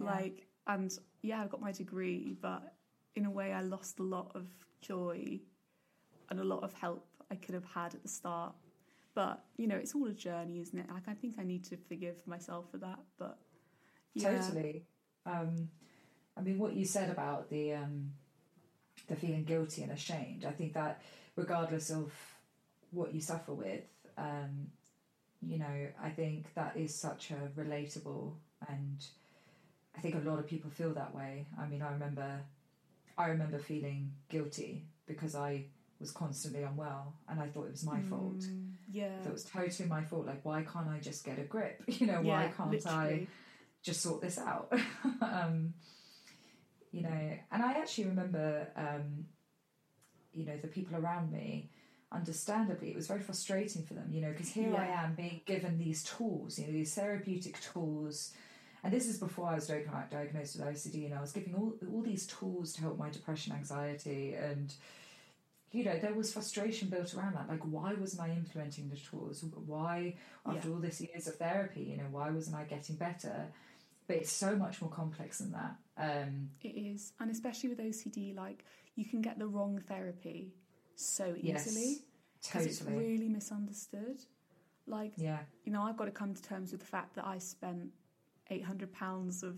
Yeah. 0.00 0.04
like 0.06 0.46
and 0.66 0.96
yeah 1.22 1.42
i 1.42 1.46
got 1.46 1.60
my 1.60 1.72
degree 1.72 2.36
but 2.40 2.74
in 3.14 3.24
a 3.24 3.30
way 3.30 3.52
i 3.52 3.60
lost 3.60 3.98
a 3.98 4.02
lot 4.02 4.30
of 4.34 4.46
joy 4.80 5.38
and 6.30 6.40
a 6.40 6.44
lot 6.44 6.62
of 6.62 6.72
help 6.74 7.06
i 7.30 7.34
could 7.34 7.54
have 7.54 7.64
had 7.64 7.94
at 7.94 8.02
the 8.02 8.08
start 8.08 8.54
but 9.14 9.44
you 9.56 9.66
know 9.66 9.76
it's 9.76 9.94
all 9.94 10.06
a 10.06 10.12
journey 10.12 10.60
isn't 10.60 10.78
it 10.78 10.86
like 10.92 11.08
i 11.08 11.14
think 11.14 11.34
i 11.38 11.44
need 11.44 11.64
to 11.64 11.76
forgive 11.76 12.26
myself 12.26 12.70
for 12.70 12.78
that 12.78 12.98
but 13.18 13.38
yeah. 14.18 14.40
Totally. 14.40 14.84
Um, 15.26 15.68
I 16.36 16.40
mean, 16.40 16.58
what 16.58 16.74
you 16.74 16.84
said 16.84 17.10
about 17.10 17.50
the 17.50 17.74
um, 17.74 18.12
the 19.08 19.16
feeling 19.16 19.44
guilty 19.44 19.82
and 19.82 19.92
ashamed, 19.92 20.44
I 20.44 20.52
think 20.52 20.74
that 20.74 21.02
regardless 21.36 21.90
of 21.90 22.12
what 22.90 23.14
you 23.14 23.20
suffer 23.20 23.52
with, 23.52 23.84
um, 24.16 24.68
you 25.42 25.58
know, 25.58 25.88
I 26.02 26.10
think 26.10 26.52
that 26.54 26.76
is 26.76 26.94
such 26.94 27.30
a 27.30 27.60
relatable 27.60 28.32
and 28.68 29.04
I 29.96 30.00
think 30.00 30.14
a 30.14 30.28
lot 30.28 30.38
of 30.38 30.46
people 30.46 30.70
feel 30.70 30.92
that 30.94 31.14
way. 31.14 31.46
I 31.60 31.66
mean, 31.66 31.82
I 31.82 31.92
remember, 31.92 32.40
I 33.18 33.28
remember 33.28 33.58
feeling 33.58 34.12
guilty 34.30 34.86
because 35.06 35.34
I 35.34 35.64
was 36.00 36.12
constantly 36.12 36.62
unwell 36.62 37.14
and 37.28 37.40
I 37.40 37.48
thought 37.48 37.64
it 37.66 37.72
was 37.72 37.84
my 37.84 38.00
fault. 38.02 38.38
Mm, 38.38 38.70
yeah 38.90 39.20
That 39.24 39.32
was 39.32 39.44
totally 39.44 39.88
my 39.88 40.04
fault. 40.04 40.26
Like, 40.26 40.44
why 40.44 40.62
can't 40.62 40.88
I 40.88 41.00
just 41.00 41.24
get 41.24 41.38
a 41.38 41.42
grip? 41.42 41.82
You 41.88 42.06
know, 42.06 42.22
why 42.22 42.52
can't 42.56 42.86
I? 42.86 43.26
just 43.82 44.00
sort 44.00 44.20
this 44.20 44.38
out. 44.38 44.72
um, 45.22 45.74
you 46.92 47.02
know, 47.02 47.32
and 47.52 47.62
I 47.62 47.72
actually 47.72 48.04
remember, 48.04 48.68
um, 48.76 49.26
you 50.32 50.46
know, 50.46 50.56
the 50.56 50.68
people 50.68 50.96
around 50.96 51.32
me. 51.32 51.70
Understandably, 52.10 52.88
it 52.88 52.96
was 52.96 53.06
very 53.06 53.20
frustrating 53.20 53.82
for 53.84 53.92
them, 53.92 54.08
you 54.10 54.22
know, 54.22 54.30
because 54.30 54.48
here 54.48 54.74
I 54.74 54.86
am 55.04 55.14
being 55.14 55.42
given 55.44 55.76
these 55.76 56.02
tools, 56.02 56.58
you 56.58 56.66
know, 56.66 56.72
these 56.72 56.94
therapeutic 56.94 57.60
tools, 57.60 58.32
and 58.82 58.92
this 58.92 59.08
is 59.08 59.18
before 59.18 59.48
I 59.48 59.54
was 59.54 59.66
diagnosed 59.66 60.56
with 60.58 60.66
OCD, 60.66 61.06
and 61.06 61.14
I 61.14 61.20
was 61.20 61.32
giving 61.32 61.54
all 61.54 61.74
all 61.92 62.02
these 62.02 62.26
tools 62.26 62.72
to 62.74 62.82
help 62.82 62.98
my 62.98 63.10
depression, 63.10 63.52
anxiety, 63.52 64.34
and 64.34 64.72
you 65.70 65.84
know, 65.84 65.98
there 65.98 66.14
was 66.14 66.32
frustration 66.32 66.88
built 66.88 67.14
around 67.14 67.34
that. 67.34 67.48
Like, 67.48 67.60
why 67.62 67.92
wasn't 67.92 68.22
I 68.22 68.30
implementing 68.30 68.88
the 68.88 68.96
tools? 68.96 69.44
Why, 69.44 70.14
after 70.46 70.68
Yeah. 70.68 70.74
all 70.74 70.80
this 70.80 70.98
years 71.00 71.26
of 71.26 71.36
therapy, 71.36 71.82
you 71.82 71.96
know, 71.98 72.08
why 72.10 72.30
wasn't 72.30 72.56
I 72.56 72.64
getting 72.64 72.96
better? 72.96 73.52
But 74.06 74.16
it's 74.16 74.32
so 74.32 74.56
much 74.56 74.80
more 74.80 74.90
complex 74.90 75.38
than 75.40 75.52
that. 75.52 75.76
Um, 75.98 76.50
It 76.62 76.68
is, 76.68 77.12
and 77.20 77.30
especially 77.30 77.68
with 77.68 77.80
OCD, 77.80 78.32
like 78.34 78.64
you 78.94 79.04
can 79.04 79.20
get 79.20 79.38
the 79.38 79.46
wrong 79.46 79.78
therapy 79.78 80.54
so 80.94 81.34
yes, 81.38 81.66
easily 81.66 81.98
because 82.42 82.64
it's 82.64 82.78
totally. 82.78 82.96
really 82.96 83.28
misunderstood. 83.28 84.24
Like 84.86 85.12
yeah, 85.18 85.40
you 85.64 85.72
know, 85.72 85.82
I've 85.82 85.98
got 85.98 86.06
to 86.06 86.10
come 86.10 86.32
to 86.32 86.42
terms 86.42 86.72
with 86.72 86.80
the 86.80 86.86
fact 86.86 87.14
that 87.16 87.26
I 87.26 87.36
spent 87.36 87.92
eight 88.50 88.64
hundred 88.64 88.92
pounds 88.92 89.42
of 89.42 89.56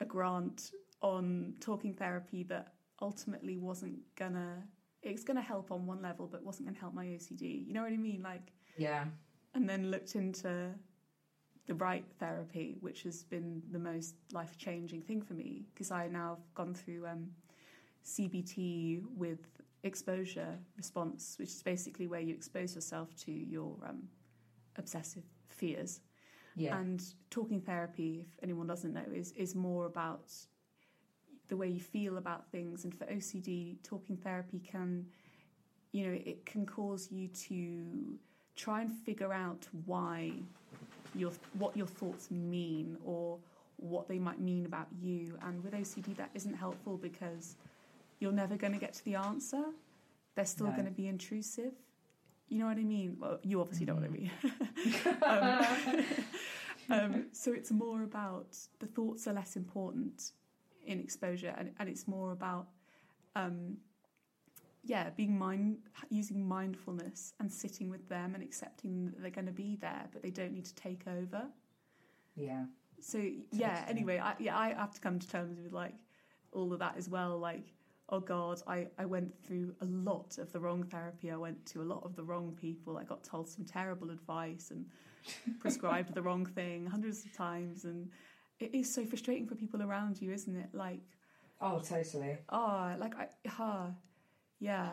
a 0.00 0.04
grant 0.04 0.72
on 1.02 1.54
talking 1.60 1.94
therapy 1.94 2.42
that 2.44 2.74
ultimately 3.00 3.56
wasn't 3.56 3.98
gonna. 4.16 4.62
It's 5.02 5.24
gonna 5.24 5.40
help 5.40 5.70
on 5.70 5.86
one 5.86 6.02
level, 6.02 6.26
but 6.26 6.44
wasn't 6.44 6.68
gonna 6.68 6.78
help 6.78 6.94
my 6.94 7.06
OCD. 7.06 7.66
You 7.66 7.72
know 7.72 7.82
what 7.82 7.92
I 7.92 7.96
mean? 7.96 8.22
Like, 8.22 8.52
yeah, 8.76 9.04
and 9.54 9.68
then 9.68 9.90
looked 9.90 10.14
into 10.14 10.74
the 11.66 11.74
right 11.74 12.04
therapy, 12.18 12.76
which 12.80 13.02
has 13.02 13.22
been 13.22 13.62
the 13.70 13.78
most 13.78 14.14
life 14.32 14.56
changing 14.56 15.02
thing 15.02 15.20
for 15.20 15.34
me 15.34 15.66
because 15.72 15.90
I 15.90 16.08
now 16.08 16.36
have 16.36 16.54
gone 16.54 16.74
through 16.74 17.06
um, 17.06 17.28
CBT 18.04 19.02
with 19.14 19.40
exposure 19.82 20.58
response, 20.76 21.36
which 21.38 21.50
is 21.50 21.62
basically 21.62 22.06
where 22.06 22.20
you 22.20 22.34
expose 22.34 22.74
yourself 22.74 23.14
to 23.24 23.30
your 23.30 23.76
um, 23.86 24.08
obsessive 24.76 25.24
fears. 25.48 26.00
Yeah, 26.58 26.76
And 26.78 27.02
talking 27.30 27.60
therapy, 27.60 28.24
if 28.26 28.42
anyone 28.42 28.66
doesn't 28.66 28.92
know, 28.92 29.04
is 29.14 29.32
is 29.32 29.54
more 29.54 29.86
about 29.86 30.30
the 31.48 31.56
way 31.56 31.68
you 31.68 31.80
feel 31.80 32.18
about 32.18 32.50
things. 32.50 32.84
And 32.84 32.94
for 32.94 33.06
OCD, 33.06 33.76
talking 33.82 34.16
therapy 34.16 34.58
can, 34.60 35.06
you 35.92 36.06
know, 36.06 36.12
it 36.12 36.44
can 36.44 36.66
cause 36.66 37.10
you 37.10 37.28
to 37.48 38.18
try 38.56 38.82
and 38.82 38.92
figure 38.92 39.32
out 39.32 39.66
why 39.86 40.32
your 41.14 41.32
what 41.58 41.76
your 41.76 41.86
thoughts 41.86 42.30
mean 42.30 42.96
or 43.04 43.38
what 43.76 44.08
they 44.08 44.18
might 44.18 44.40
mean 44.40 44.66
about 44.66 44.88
you. 45.00 45.38
And 45.42 45.62
with 45.64 45.72
OCD, 45.72 46.16
that 46.16 46.30
isn't 46.34 46.54
helpful 46.54 46.96
because 46.98 47.56
you're 48.20 48.32
never 48.32 48.56
going 48.56 48.72
to 48.72 48.78
get 48.78 48.92
to 48.94 49.04
the 49.04 49.14
answer. 49.14 49.64
They're 50.34 50.44
still 50.44 50.66
No. 50.66 50.72
going 50.72 50.84
to 50.86 50.90
be 50.90 51.06
intrusive. 51.08 51.72
You 52.48 52.58
know 52.60 52.66
what 52.66 52.78
I 52.78 52.82
mean? 52.84 53.16
Well, 53.20 53.38
you 53.42 53.60
obviously 53.60 53.86
don't 53.86 54.00
know 54.02 54.08
what 54.08 54.18
I 55.22 55.52
mean. 55.52 55.98
um, 55.98 56.04
um, 56.90 57.26
so 57.32 57.52
it's 57.52 57.70
more 57.70 58.02
about 58.02 58.56
the 58.80 58.86
thoughts 58.86 59.26
are 59.26 59.32
less 59.34 59.56
important 59.56 60.32
in 60.86 61.00
exposure, 61.00 61.54
and, 61.58 61.72
and 61.78 61.88
it's 61.88 62.08
more 62.08 62.32
about 62.32 62.68
um, 63.36 63.76
yeah, 64.84 65.10
being 65.10 65.38
mind 65.38 65.78
using 66.10 66.46
mindfulness 66.46 67.34
and 67.40 67.52
sitting 67.52 67.90
with 67.90 68.08
them 68.08 68.34
and 68.34 68.42
accepting 68.42 69.06
that 69.10 69.20
they're 69.20 69.30
going 69.30 69.46
to 69.46 69.52
be 69.52 69.76
there, 69.76 70.08
but 70.12 70.22
they 70.22 70.30
don't 70.30 70.52
need 70.52 70.64
to 70.66 70.74
take 70.74 71.06
over. 71.06 71.46
yeah, 72.34 72.64
So 73.00 73.18
yeah. 73.52 73.84
Anyway, 73.88 74.18
I, 74.18 74.34
yeah, 74.38 74.58
I 74.58 74.70
have 74.74 74.92
to 74.94 75.00
come 75.00 75.18
to 75.18 75.28
terms 75.28 75.58
with 75.62 75.72
like 75.72 75.94
all 76.52 76.72
of 76.72 76.78
that 76.80 76.96
as 76.96 77.08
well. 77.08 77.38
Like, 77.38 77.74
oh 78.08 78.20
god, 78.20 78.62
I 78.66 78.88
I 78.98 79.04
went 79.04 79.34
through 79.44 79.74
a 79.80 79.84
lot 79.86 80.38
of 80.38 80.52
the 80.52 80.60
wrong 80.60 80.84
therapy. 80.84 81.30
I 81.30 81.36
went 81.36 81.64
to 81.66 81.82
a 81.82 81.84
lot 81.84 82.04
of 82.04 82.16
the 82.16 82.24
wrong 82.24 82.56
people. 82.60 82.96
I 82.98 83.04
got 83.04 83.24
told 83.24 83.48
some 83.48 83.64
terrible 83.64 84.10
advice 84.10 84.70
and 84.70 84.86
prescribed 85.60 86.14
the 86.14 86.22
wrong 86.22 86.46
thing 86.46 86.86
hundreds 86.86 87.24
of 87.24 87.32
times. 87.36 87.84
And 87.84 88.10
it 88.60 88.74
is 88.74 88.92
so 88.92 89.04
frustrating 89.04 89.46
for 89.46 89.54
people 89.54 89.82
around 89.82 90.20
you, 90.20 90.32
isn't 90.32 90.56
it? 90.56 90.68
Like, 90.72 91.00
oh, 91.60 91.80
totally. 91.80 92.38
ah, 92.48 92.94
like 92.98 93.14
I, 93.16 93.28
ah, 93.58 93.86
yeah, 94.60 94.90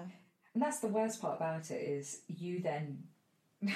And 0.53 0.61
that's 0.61 0.79
the 0.79 0.87
worst 0.87 1.21
part 1.21 1.37
about 1.37 1.71
it 1.71 1.81
is 1.81 2.21
you 2.27 2.59
then, 2.61 3.03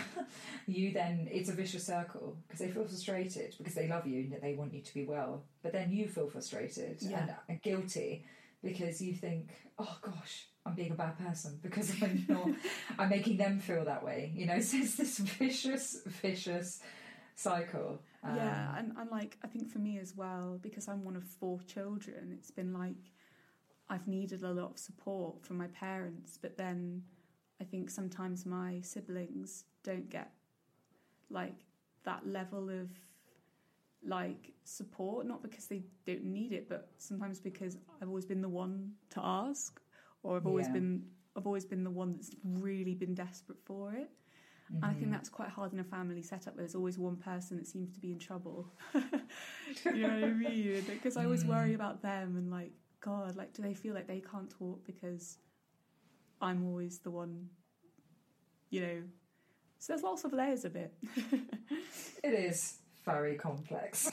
you 0.68 0.92
then 0.92 1.28
it's 1.32 1.50
a 1.50 1.54
vicious 1.54 1.86
circle 1.86 2.38
because 2.48 2.60
they 2.60 2.68
feel 2.70 2.86
frustrated 2.86 3.56
because 3.58 3.74
they 3.74 3.88
love 3.88 4.06
you 4.06 4.22
and 4.22 4.32
that 4.34 4.42
they 4.42 4.54
want 4.54 4.74
you 4.74 4.82
to 4.82 4.94
be 4.94 5.06
well, 5.06 5.44
but 5.64 5.72
then 5.74 5.92
you 5.92 6.08
feel 6.08 6.30
frustrated 6.30 6.98
Yeah. 7.02 7.20
and, 7.22 7.32
and 7.48 7.62
guilty 7.62 8.26
because 8.64 9.02
you 9.02 9.14
think, 9.14 9.52
oh 9.80 9.98
gosh, 10.02 10.49
I'm 10.66 10.76
being 10.76 10.92
a 10.92 10.96
bad 10.96 11.18
person 11.18 11.60
because 11.62 11.92
I'm 12.02 12.26
not, 12.28 12.50
I'm 12.98 13.10
making 13.10 13.38
them 13.38 13.60
feel 13.60 13.86
that 13.86 14.04
way. 14.04 14.32
You 14.36 14.46
know, 14.46 14.60
so 14.60 14.78
it's 14.78 14.96
this 14.96 15.18
vicious, 15.18 15.98
vicious 16.06 16.82
cycle. 17.36 18.02
Um, 18.24 18.36
yeah, 18.36 18.78
and, 18.78 18.94
and 18.98 19.10
like 19.10 19.38
I 19.44 19.48
think 19.48 19.70
for 19.70 19.80
me 19.80 19.98
as 20.00 20.16
well, 20.16 20.60
because 20.62 20.88
I'm 20.88 21.04
one 21.04 21.16
of 21.16 21.24
four 21.24 21.60
children, 21.68 22.32
it's 22.38 22.52
been 22.52 22.74
like 22.74 23.12
I've 23.90 24.08
needed 24.08 24.44
a 24.44 24.52
lot 24.52 24.72
of 24.72 24.78
support 24.78 25.44
from 25.44 25.58
my 25.58 25.68
parents, 25.68 26.38
but 26.40 26.58
then 26.58 27.04
I 27.62 27.64
think 27.64 27.90
sometimes 27.90 28.46
my 28.46 28.80
siblings 28.82 29.66
don't 29.84 30.10
get 30.10 30.32
like 31.30 31.66
that 32.04 32.28
level 32.28 32.70
of 32.70 32.90
like 34.06 34.54
support, 34.64 35.26
not 35.26 35.42
because 35.42 35.68
they 35.68 35.84
don't 36.06 36.24
need 36.24 36.54
it, 36.54 36.70
but 36.70 36.90
sometimes 36.98 37.40
because 37.40 37.78
I've 38.02 38.08
always 38.08 38.26
been 38.26 38.42
the 38.42 38.50
one 38.50 38.94
to 39.12 39.22
ask, 39.24 39.80
or 40.24 40.38
I've 40.38 40.48
always 40.48 40.68
Yeah. 40.68 40.74
been 40.74 41.04
I've 41.36 41.46
always 41.46 41.66
been 41.66 41.84
the 41.84 41.92
one 41.92 42.14
that's 42.16 42.32
really 42.44 42.96
been 42.96 43.14
desperate 43.16 43.60
for 43.66 43.94
it. 43.94 44.10
And 44.82 44.92
I 44.92 44.94
think 44.94 45.08
mhm. 45.08 45.12
that's 45.12 45.30
quite 45.30 45.50
hard 45.50 45.74
in 45.74 45.80
a 45.80 45.84
family 45.84 46.22
setup 46.24 46.56
where 46.56 46.64
there's 46.64 46.76
always 46.76 46.98
one 46.98 47.18
person 47.18 47.58
that 47.58 47.68
seems 47.68 47.92
to 47.94 48.00
be 48.00 48.12
in 48.12 48.20
trouble. 48.20 48.68
you 49.86 50.08
know 50.08 50.14
what 50.16 50.24
I 50.24 50.32
mean? 50.34 50.84
Because 50.88 51.18
I 51.18 51.24
always 51.26 51.46
worry 51.46 51.72
Mm. 51.72 51.76
about 51.76 52.02
them 52.02 52.36
and 52.38 52.52
like, 52.52 52.72
God, 53.02 53.36
like, 53.36 53.54
do 53.54 53.62
they 53.62 53.74
feel 53.74 53.94
like 53.94 54.08
they 54.08 54.22
can't 54.22 54.50
talk 54.50 54.84
because 54.86 55.38
I'm 56.42 56.66
always 56.66 57.00
the 57.00 57.12
one, 57.12 57.50
you 58.70 58.82
know? 58.82 59.04
So 59.80 59.94
there's 59.94 60.04
lots 60.04 60.24
of 60.26 60.34
layers 60.34 60.66
of 60.66 60.76
it. 60.76 60.94
It 62.24 62.34
is 62.34 62.80
very 63.06 63.36
complex. 63.36 64.10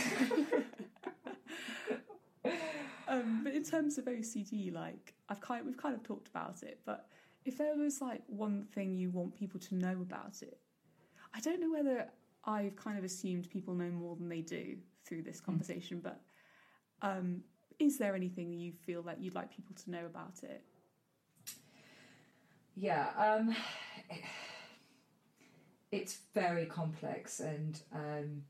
Um, 3.09 3.41
but 3.45 3.55
in 3.55 3.65
terms 3.65 3.99
of 3.99 4.05
OCD, 4.07 4.73
like, 4.73 5.15
I've 5.29 5.41
kind 5.41 5.65
we've 5.65 5.77
kind 5.77 5.95
of 5.95 6.03
talked 6.03 6.29
about 6.29 6.63
it, 6.63 6.81
but 6.85 7.09
if 7.45 7.59
there 7.59 7.77
was 7.77 8.01
like 8.01 8.23
one 8.27 8.67
thing 8.75 8.95
you 8.95 9.11
want 9.11 9.35
people 9.37 9.61
to 9.61 9.75
know 9.75 9.93
about 10.03 10.43
it, 10.43 10.59
I 11.35 11.41
don't 11.41 11.61
know 11.61 11.71
whether 11.71 12.09
I've 12.45 12.77
kind 12.77 12.99
of 12.99 13.05
assumed 13.05 13.51
people 13.51 13.75
know 13.75 13.91
more 13.91 14.17
than 14.17 14.29
they 14.29 14.41
do 14.41 14.77
through 15.05 15.23
this 15.23 15.41
conversation, 15.41 16.01
but 16.03 16.21
um, 17.03 17.43
is 17.79 17.99
there 17.99 18.15
anything 18.15 18.53
you 18.53 18.73
feel 18.73 19.03
that 19.03 19.21
you'd 19.21 19.35
like 19.35 19.55
people 19.55 19.75
to 19.85 19.91
know 19.91 20.07
about 20.07 20.43
it? 20.43 20.63
Yeah, 22.75 23.09
um, 23.17 23.55
it's 25.93 26.19
very 26.35 26.67
complex 26.67 27.41
and 27.41 27.81
um, 27.95 28.43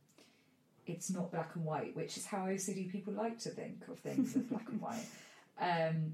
it's 0.86 1.10
not 1.10 1.30
black 1.30 1.50
and 1.54 1.64
white, 1.64 1.94
which 1.96 2.16
is 2.16 2.26
how 2.26 2.46
OCD 2.46 2.90
people 2.90 3.12
like 3.12 3.38
to 3.40 3.50
think 3.50 3.82
of 3.88 3.98
things 3.98 4.36
as 4.36 4.42
black 4.42 4.68
and 4.68 4.80
white. 4.80 5.04
Um, 5.58 6.12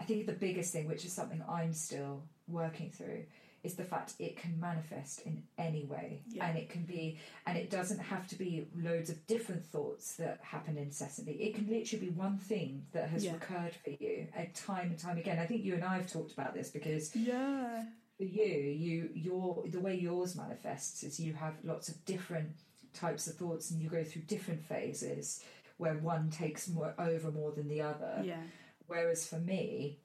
I 0.00 0.04
think 0.04 0.26
the 0.26 0.32
biggest 0.32 0.72
thing, 0.72 0.88
which 0.88 1.04
is 1.04 1.12
something 1.12 1.40
I'm 1.48 1.72
still 1.72 2.24
working 2.48 2.90
through, 2.90 3.22
is 3.62 3.76
the 3.76 3.84
fact 3.84 4.14
it 4.18 4.36
can 4.36 4.58
manifest 4.58 5.20
in 5.20 5.44
any 5.58 5.84
way, 5.84 6.22
Yeah. 6.28 6.44
and 6.46 6.58
it 6.58 6.68
can 6.68 6.82
be, 6.82 7.18
and 7.46 7.56
it 7.56 7.70
doesn't 7.70 8.00
have 8.00 8.26
to 8.28 8.34
be 8.36 8.66
loads 8.76 9.10
of 9.10 9.24
different 9.28 9.64
thoughts 9.64 10.16
that 10.16 10.40
happen 10.42 10.76
incessantly. 10.76 11.34
It 11.34 11.54
can 11.54 11.68
literally 11.68 12.06
be 12.06 12.10
one 12.12 12.36
thing 12.36 12.84
that 12.92 13.08
has 13.10 13.24
Yeah. 13.24 13.34
recurred 13.34 13.76
for 13.84 13.90
you 13.90 14.26
uh, 14.36 14.46
time 14.54 14.90
and 14.90 14.98
time 14.98 15.18
again. 15.18 15.38
I 15.38 15.46
think 15.46 15.62
you 15.64 15.74
and 15.74 15.84
I 15.84 15.96
have 15.98 16.10
talked 16.10 16.32
about 16.32 16.52
this 16.52 16.68
because 16.70 17.14
Yeah. 17.14 17.84
for 18.18 18.24
you, 18.24 18.44
you 18.84 19.10
your 19.14 19.62
the 19.68 19.78
way 19.80 19.94
yours 19.94 20.34
manifests 20.34 21.04
is 21.04 21.20
you 21.20 21.32
have 21.34 21.54
lots 21.62 21.88
of 21.88 22.04
different 22.04 22.50
types 22.94 23.26
of 23.26 23.34
thoughts 23.34 23.70
and 23.70 23.80
you 23.80 23.88
go 23.88 24.04
through 24.04 24.22
different 24.22 24.64
phases 24.64 25.44
where 25.76 25.94
one 25.94 26.30
takes 26.30 26.68
more 26.68 26.94
over 26.98 27.30
more 27.30 27.52
than 27.52 27.68
the 27.68 27.82
other. 27.82 28.22
Yeah. 28.24 28.42
Whereas 28.86 29.26
for 29.26 29.38
me, 29.38 29.98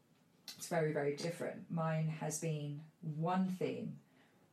it's 0.58 0.68
very, 0.68 0.92
very 0.92 1.16
different. 1.16 1.70
Mine 1.70 2.08
has 2.20 2.40
been 2.40 2.82
one 3.02 3.48
theme 3.60 3.94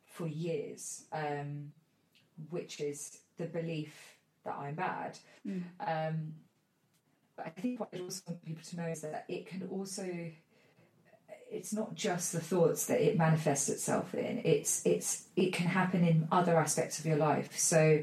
for 0.07 0.27
years, 0.27 1.05
um, 1.13 1.73
which 2.51 2.81
is 2.81 3.19
the 3.39 3.47
belief 3.47 3.95
that 4.45 4.55
I'm 4.55 4.75
bad. 4.75 5.19
Mm. 5.47 5.63
Um, 5.81 6.35
but 7.37 7.47
I 7.47 7.61
think 7.61 7.81
what 7.81 7.91
I 7.95 8.01
also 8.01 8.23
want 8.29 8.45
people 8.45 8.63
to 8.63 8.77
know 8.77 8.87
is 8.87 9.01
that 9.03 9.25
it 9.29 9.47
can 9.47 9.69
also, 9.71 10.07
it's 11.51 11.73
not 11.73 11.95
just 11.95 12.33
the 12.33 12.41
thoughts 12.41 12.87
that 12.87 13.01
it 13.01 13.17
manifests 13.17 13.69
itself 13.69 14.15
in. 14.15 14.43
It's 14.45 14.85
it's 14.85 15.25
it 15.37 15.53
can 15.53 15.67
happen 15.67 16.05
in 16.05 16.29
other 16.31 16.57
aspects 16.57 16.99
of 16.99 17.07
your 17.07 17.17
life. 17.17 17.57
So, 17.59 18.03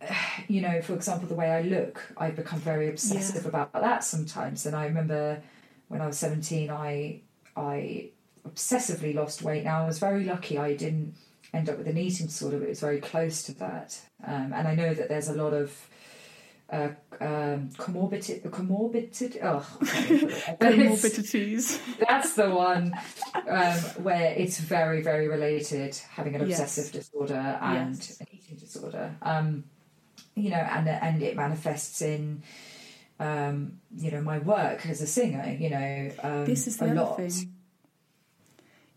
you 0.48 0.60
know, 0.60 0.80
for 0.82 0.94
example, 0.94 1.28
the 1.28 1.34
way 1.34 1.50
I 1.50 1.62
look, 1.62 2.02
I 2.16 2.30
become 2.30 2.60
very 2.60 2.88
obsessive 2.88 3.46
about 3.46 3.72
that 3.72 4.04
sometimes. 4.04 4.66
And 4.66 4.74
I 4.74 4.86
remember 4.86 5.42
when 5.88 6.00
I 6.00 6.06
was 6.06 6.18
seventeen, 6.18 6.70
I 6.70 7.20
I 7.56 8.10
obsessively 8.46 9.14
lost 9.14 9.42
weight. 9.42 9.64
Now 9.64 9.82
I 9.82 9.86
was 9.86 9.98
very 9.98 10.24
lucky; 10.24 10.58
I 10.58 10.74
didn't 10.74 11.14
end 11.54 11.68
up 11.70 11.78
with 11.78 11.88
an 11.88 11.96
eating 11.96 12.26
disorder, 12.26 12.58
but 12.58 12.66
it 12.66 12.70
was 12.70 12.80
very 12.80 13.00
close 13.00 13.42
to 13.44 13.54
that. 13.58 13.98
Um, 14.24 14.52
and 14.52 14.68
I 14.68 14.74
know 14.74 14.92
that 14.92 15.08
there's 15.08 15.28
a 15.28 15.34
lot 15.34 15.54
of 15.54 15.88
uh, 16.70 16.88
um, 17.20 17.70
comorbid, 17.78 18.42
comorbid, 18.50 19.38
oh, 19.42 19.66
Comorbidities. 20.60 21.80
that's 21.98 22.34
the 22.34 22.50
one 22.50 22.92
um, 23.48 23.74
where 24.04 24.32
it's 24.36 24.58
very, 24.60 25.02
very 25.02 25.28
related. 25.28 25.96
Having 26.10 26.36
an 26.36 26.46
Yes. 26.48 26.60
obsessive 26.60 26.92
disorder 26.92 27.58
and 27.60 27.96
Yes. 27.96 28.20
an 28.20 28.26
eating 28.32 28.56
disorder, 28.56 29.16
um, 29.22 29.64
you 30.34 30.50
know, 30.50 30.56
and 30.56 30.88
and 30.88 31.22
it 31.22 31.36
manifests 31.36 32.02
in, 32.02 32.42
um, 33.18 33.80
you 33.96 34.10
know, 34.10 34.20
my 34.20 34.38
work 34.38 34.84
as 34.86 35.00
a 35.00 35.06
singer. 35.06 35.56
You 35.58 35.70
know, 35.70 36.10
um, 36.22 36.44
this 36.44 36.66
is 36.66 36.76
the 36.76 36.92
lot. 36.94 37.16
thing. 37.16 37.54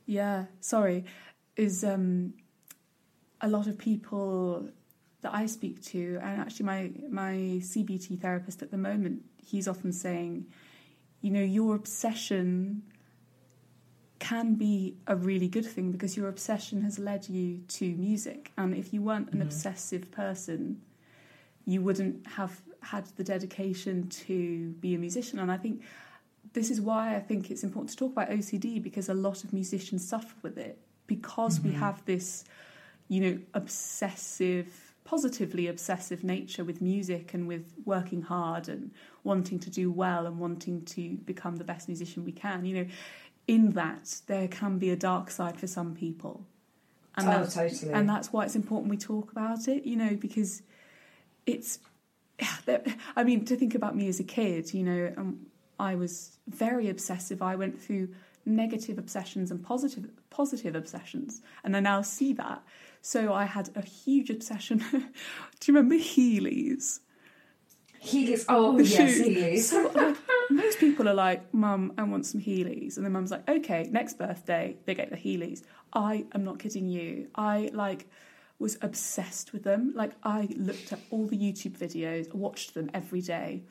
Yeah, 0.05 0.45
sorry. 0.59 1.05
Is 1.55 1.83
um, 1.83 2.33
a 3.39 3.47
lot 3.47 3.67
of 3.67 3.77
people 3.77 4.69
that 5.21 5.33
I 5.33 5.45
speak 5.45 5.81
to, 5.85 6.19
and 6.21 6.41
actually 6.41 6.65
my 6.65 6.91
my 7.09 7.33
CBT 7.61 8.19
therapist 8.19 8.61
at 8.61 8.71
the 8.71 8.77
moment, 8.77 9.23
he's 9.37 9.67
often 9.67 9.91
saying, 9.91 10.45
you 11.21 11.31
know, 11.31 11.41
your 11.41 11.75
obsession 11.75 12.83
can 14.19 14.53
be 14.55 14.95
a 15.07 15.15
really 15.15 15.47
good 15.47 15.65
thing 15.65 15.91
because 15.91 16.15
your 16.15 16.27
obsession 16.29 16.81
has 16.83 16.99
led 16.99 17.27
you 17.27 17.59
to 17.67 17.95
music, 17.95 18.51
and 18.57 18.75
if 18.75 18.93
you 18.93 19.01
weren't 19.01 19.31
an 19.31 19.39
Mhm. 19.39 19.43
obsessive 19.43 20.11
person, 20.11 20.81
you 21.65 21.81
wouldn't 21.81 22.25
have 22.27 22.61
had 22.81 23.05
the 23.17 23.23
dedication 23.23 24.09
to 24.09 24.71
be 24.79 24.95
a 24.95 24.97
musician. 24.97 25.37
And 25.39 25.51
I 25.51 25.57
think 25.57 25.81
this 26.53 26.71
is 26.71 26.81
why 26.81 27.15
I 27.15 27.19
think 27.19 27.51
it's 27.51 27.63
important 27.63 27.91
to 27.91 27.95
talk 27.95 28.11
about 28.11 28.29
OCD 28.31 28.79
because 28.79 29.09
a 29.09 29.13
lot 29.13 29.43
of 29.43 29.53
musicians 29.53 30.07
suffer 30.07 30.35
with 30.41 30.57
it 30.57 30.79
because 31.07 31.61
we 31.61 31.71
Mhm. 31.71 31.79
have 31.79 32.03
this, 32.05 32.43
you 33.07 33.21
know, 33.21 33.39
obsessive, 33.53 34.90
positively 35.11 35.67
obsessive 35.67 36.23
nature 36.23 36.63
with 36.63 36.81
music 36.81 37.33
and 37.33 37.45
with 37.45 37.73
working 37.83 38.21
hard 38.21 38.69
and 38.69 38.91
wanting 39.25 39.59
to 39.59 39.69
do 39.69 39.91
well 39.91 40.25
and 40.25 40.39
wanting 40.39 40.85
to 40.85 41.17
become 41.25 41.57
the 41.57 41.65
best 41.65 41.89
musician 41.89 42.23
we 42.23 42.31
can. 42.31 42.63
You 42.63 42.75
know, 42.75 42.87
in 43.45 43.71
that 43.71 44.21
there 44.27 44.47
can 44.47 44.79
be 44.79 44.89
a 44.89 44.95
dark 44.95 45.29
side 45.29 45.59
for 45.59 45.67
some 45.67 45.95
people. 45.95 46.45
And 47.17 47.27
oh, 47.27 47.31
that's 47.31 47.55
totally. 47.55 47.91
and 47.91 48.07
that's 48.07 48.31
why 48.31 48.45
it's 48.45 48.55
important 48.55 48.89
we 48.89 48.95
talk 48.95 49.33
about 49.33 49.67
it 49.67 49.83
you 49.83 49.97
know 49.97 50.15
because 50.15 50.61
it's 51.45 51.79
i 53.17 53.25
mean 53.25 53.43
to 53.43 53.57
think 53.57 53.75
about 53.75 53.97
me 53.97 54.07
as 54.07 54.21
a 54.21 54.23
kid 54.23 54.73
you 54.73 54.81
know 54.81 55.13
um, 55.17 55.45
i 55.77 55.93
was 55.93 56.37
very 56.47 56.89
obsessive 56.89 57.41
i 57.41 57.53
went 57.57 57.77
through 57.81 58.07
negative 58.45 58.97
obsessions 58.97 59.51
and 59.51 59.61
positive 59.61 60.09
positive 60.29 60.73
obsessions 60.73 61.41
and 61.65 61.75
i 61.75 61.81
now 61.81 62.01
see 62.01 62.31
that 62.31 62.63
so 63.01 63.33
i 63.33 63.45
had 63.45 63.69
a 63.75 63.85
huge 63.85 64.29
obsession 64.29 64.77
do 65.59 65.71
you 65.71 65.73
remember 65.73 65.95
heelys 65.95 66.99
Heelys. 68.03 68.45
Oh, 68.49 68.77
the 68.77 68.83
yes. 68.83 69.19
Heelys. 69.19 69.59
So 69.59 69.91
like, 69.95 70.17
most 70.49 70.79
people 70.79 71.07
are 71.07 71.13
like, 71.13 71.53
"Mum, 71.53 71.93
I 71.97 72.03
want 72.03 72.25
some 72.25 72.41
Heelys," 72.41 72.97
and 72.97 73.05
then 73.05 73.13
Mum's 73.13 73.29
like, 73.29 73.47
"Okay, 73.47 73.87
next 73.91 74.17
birthday 74.17 74.75
they 74.85 74.95
get 74.95 75.11
the 75.11 75.17
Heelys." 75.17 75.61
I 75.93 76.25
am 76.33 76.43
not 76.43 76.57
kidding 76.57 76.87
you. 76.87 77.27
I 77.35 77.69
like 77.73 78.07
was 78.57 78.77
obsessed 78.81 79.53
with 79.53 79.63
them. 79.63 79.93
Like 79.95 80.13
I 80.23 80.47
looked 80.55 80.93
at 80.93 80.99
all 81.09 81.27
the 81.27 81.37
YouTube 81.37 81.77
videos, 81.77 82.33
watched 82.33 82.73
them 82.73 82.89
every 82.93 83.21
day. 83.21 83.63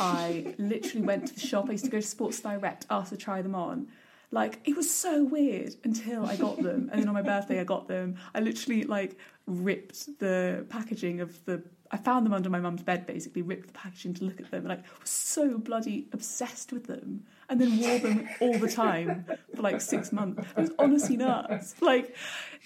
I 0.00 0.54
literally 0.58 1.06
went 1.06 1.28
to 1.28 1.34
the 1.34 1.40
shop. 1.40 1.68
I 1.68 1.72
used 1.72 1.84
to 1.84 1.90
go 1.90 2.00
to 2.00 2.06
Sports 2.06 2.40
Direct, 2.40 2.86
ask 2.90 3.10
to 3.10 3.16
try 3.16 3.42
them 3.42 3.54
on. 3.54 3.88
Like 4.30 4.60
it 4.64 4.76
was 4.76 4.92
so 4.92 5.24
weird 5.24 5.74
until 5.84 6.26
I 6.26 6.36
got 6.36 6.62
them, 6.62 6.88
and 6.90 7.00
then 7.00 7.08
on 7.08 7.14
my 7.14 7.22
birthday 7.22 7.60
I 7.60 7.64
got 7.64 7.88
them. 7.88 8.16
I 8.34 8.40
literally 8.40 8.84
like 8.84 9.16
ripped 9.46 10.18
the 10.18 10.66
packaging 10.68 11.20
of 11.20 11.44
the. 11.44 11.62
I 11.92 11.96
found 11.96 12.26
them 12.26 12.32
under 12.32 12.50
my 12.50 12.58
mum's 12.58 12.82
bed, 12.82 13.06
basically 13.06 13.42
ripped 13.42 13.68
the 13.68 13.72
packaging 13.72 14.14
to 14.14 14.24
look 14.24 14.40
at 14.40 14.50
them, 14.50 14.60
and 14.60 14.68
like 14.68 14.84
was 15.00 15.10
so 15.10 15.58
bloody 15.58 16.08
obsessed 16.12 16.72
with 16.72 16.88
them, 16.88 17.22
and 17.48 17.60
then 17.60 17.78
wore 17.78 17.98
them 18.00 18.28
all 18.40 18.58
the 18.58 18.68
time 18.68 19.24
for 19.54 19.62
like 19.62 19.80
six 19.80 20.12
months. 20.12 20.42
It 20.56 20.60
was 20.62 20.72
honestly 20.80 21.16
nuts, 21.16 21.80
like 21.80 22.16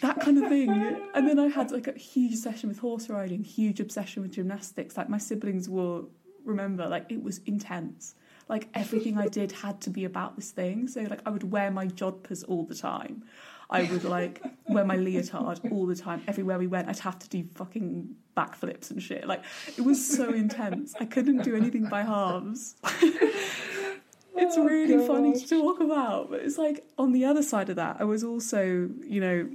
that 0.01 0.21
kind 0.21 0.43
of 0.43 0.49
thing. 0.49 0.71
And 1.15 1.29
then 1.29 1.39
I 1.39 1.49
had 1.49 1.71
like 1.71 1.87
a 1.87 1.93
huge 1.93 2.33
obsession 2.33 2.71
with 2.71 2.79
horse 2.79 3.11
riding, 3.11 3.45
huge 3.45 3.81
obsession 3.81 4.23
with 4.23 4.33
gymnastics. 4.33 4.97
Like 4.97 5.11
my 5.11 5.19
siblings 5.19 5.69
will 5.69 6.09
remember, 6.45 6.89
like 6.89 7.05
it 7.11 7.23
was 7.23 7.39
intense. 7.45 8.15
Like 8.51 8.69
everything 8.75 9.17
I 9.17 9.29
did 9.29 9.53
had 9.53 9.81
to 9.83 9.91
be 9.91 10.05
about 10.05 10.37
this 10.37 10.51
thing. 10.51 10.89
So 10.89 11.01
like 11.03 11.21
I 11.25 11.31
would 11.31 11.51
wear 11.51 11.71
my 11.71 11.87
jodhpurs 11.87 12.45
all 12.47 12.65
the 12.65 12.75
time. 12.75 13.25
I 13.71 13.85
would 13.85 14.03
like 14.05 14.43
wear 14.69 14.85
my 14.85 14.97
leotard 14.97 15.61
all 15.71 15.87
the 15.87 15.95
time. 15.95 16.23
Everywhere 16.27 16.59
we 16.59 16.67
went, 16.67 16.89
I'd 16.89 16.99
have 16.99 17.19
to 17.21 17.29
do 17.29 17.45
fucking 17.55 18.17
backflips 18.37 18.91
and 18.91 19.01
shit. 19.01 19.27
Like 19.27 19.45
it 19.79 19.83
was 19.83 20.05
so 20.05 20.33
intense. 20.33 20.95
I 20.99 21.05
couldn't 21.05 21.43
do 21.45 21.55
anything 21.55 21.85
by 21.89 22.03
halves. 22.03 22.75
it's 23.03 24.57
Oh, 24.57 24.65
really 24.65 25.07
funny 25.07 25.39
to 25.39 25.47
talk 25.47 25.81
about, 25.81 26.31
but 26.31 26.41
it's 26.41 26.59
like 26.59 26.85
on 26.99 27.13
the 27.13 27.25
other 27.25 27.43
side 27.43 27.71
of 27.71 27.77
that, 27.77 27.99
I 28.01 28.05
was 28.05 28.25
also, 28.25 28.89
you 29.05 29.21
know, 29.21 29.49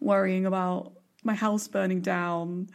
worrying 0.00 0.44
about 0.44 0.92
my 1.22 1.34
house 1.34 1.68
burning 1.68 2.00
down, 2.00 2.68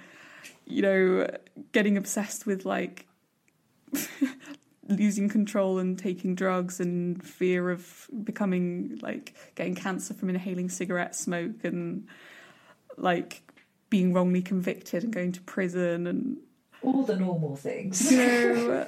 you 0.66 0.82
know, 0.82 1.28
getting 1.74 1.98
obsessed 1.98 2.46
with 2.46 2.66
like 2.66 3.08
losing 4.92 5.30
control 5.30 5.80
and 5.80 5.98
taking 5.98 6.36
drugs 6.36 6.80
and 6.80 7.24
fear 7.24 7.70
of 7.72 8.08
becoming 8.24 9.00
like 9.02 9.34
getting 9.56 9.76
cancer 9.76 10.14
from 10.14 10.30
inhaling 10.30 10.70
cigarette 10.70 11.16
smoke 11.16 11.64
and 11.64 12.08
like 12.98 13.42
being 13.90 14.14
wrongly 14.14 14.42
convicted 14.42 15.04
and 15.04 15.14
going 15.14 15.32
to 15.32 15.42
prison 15.42 16.08
and 16.08 16.38
All 16.82 17.04
the 17.04 17.16
normal 17.16 17.56
things. 17.56 18.12
you 18.12 18.18
know 18.18 18.88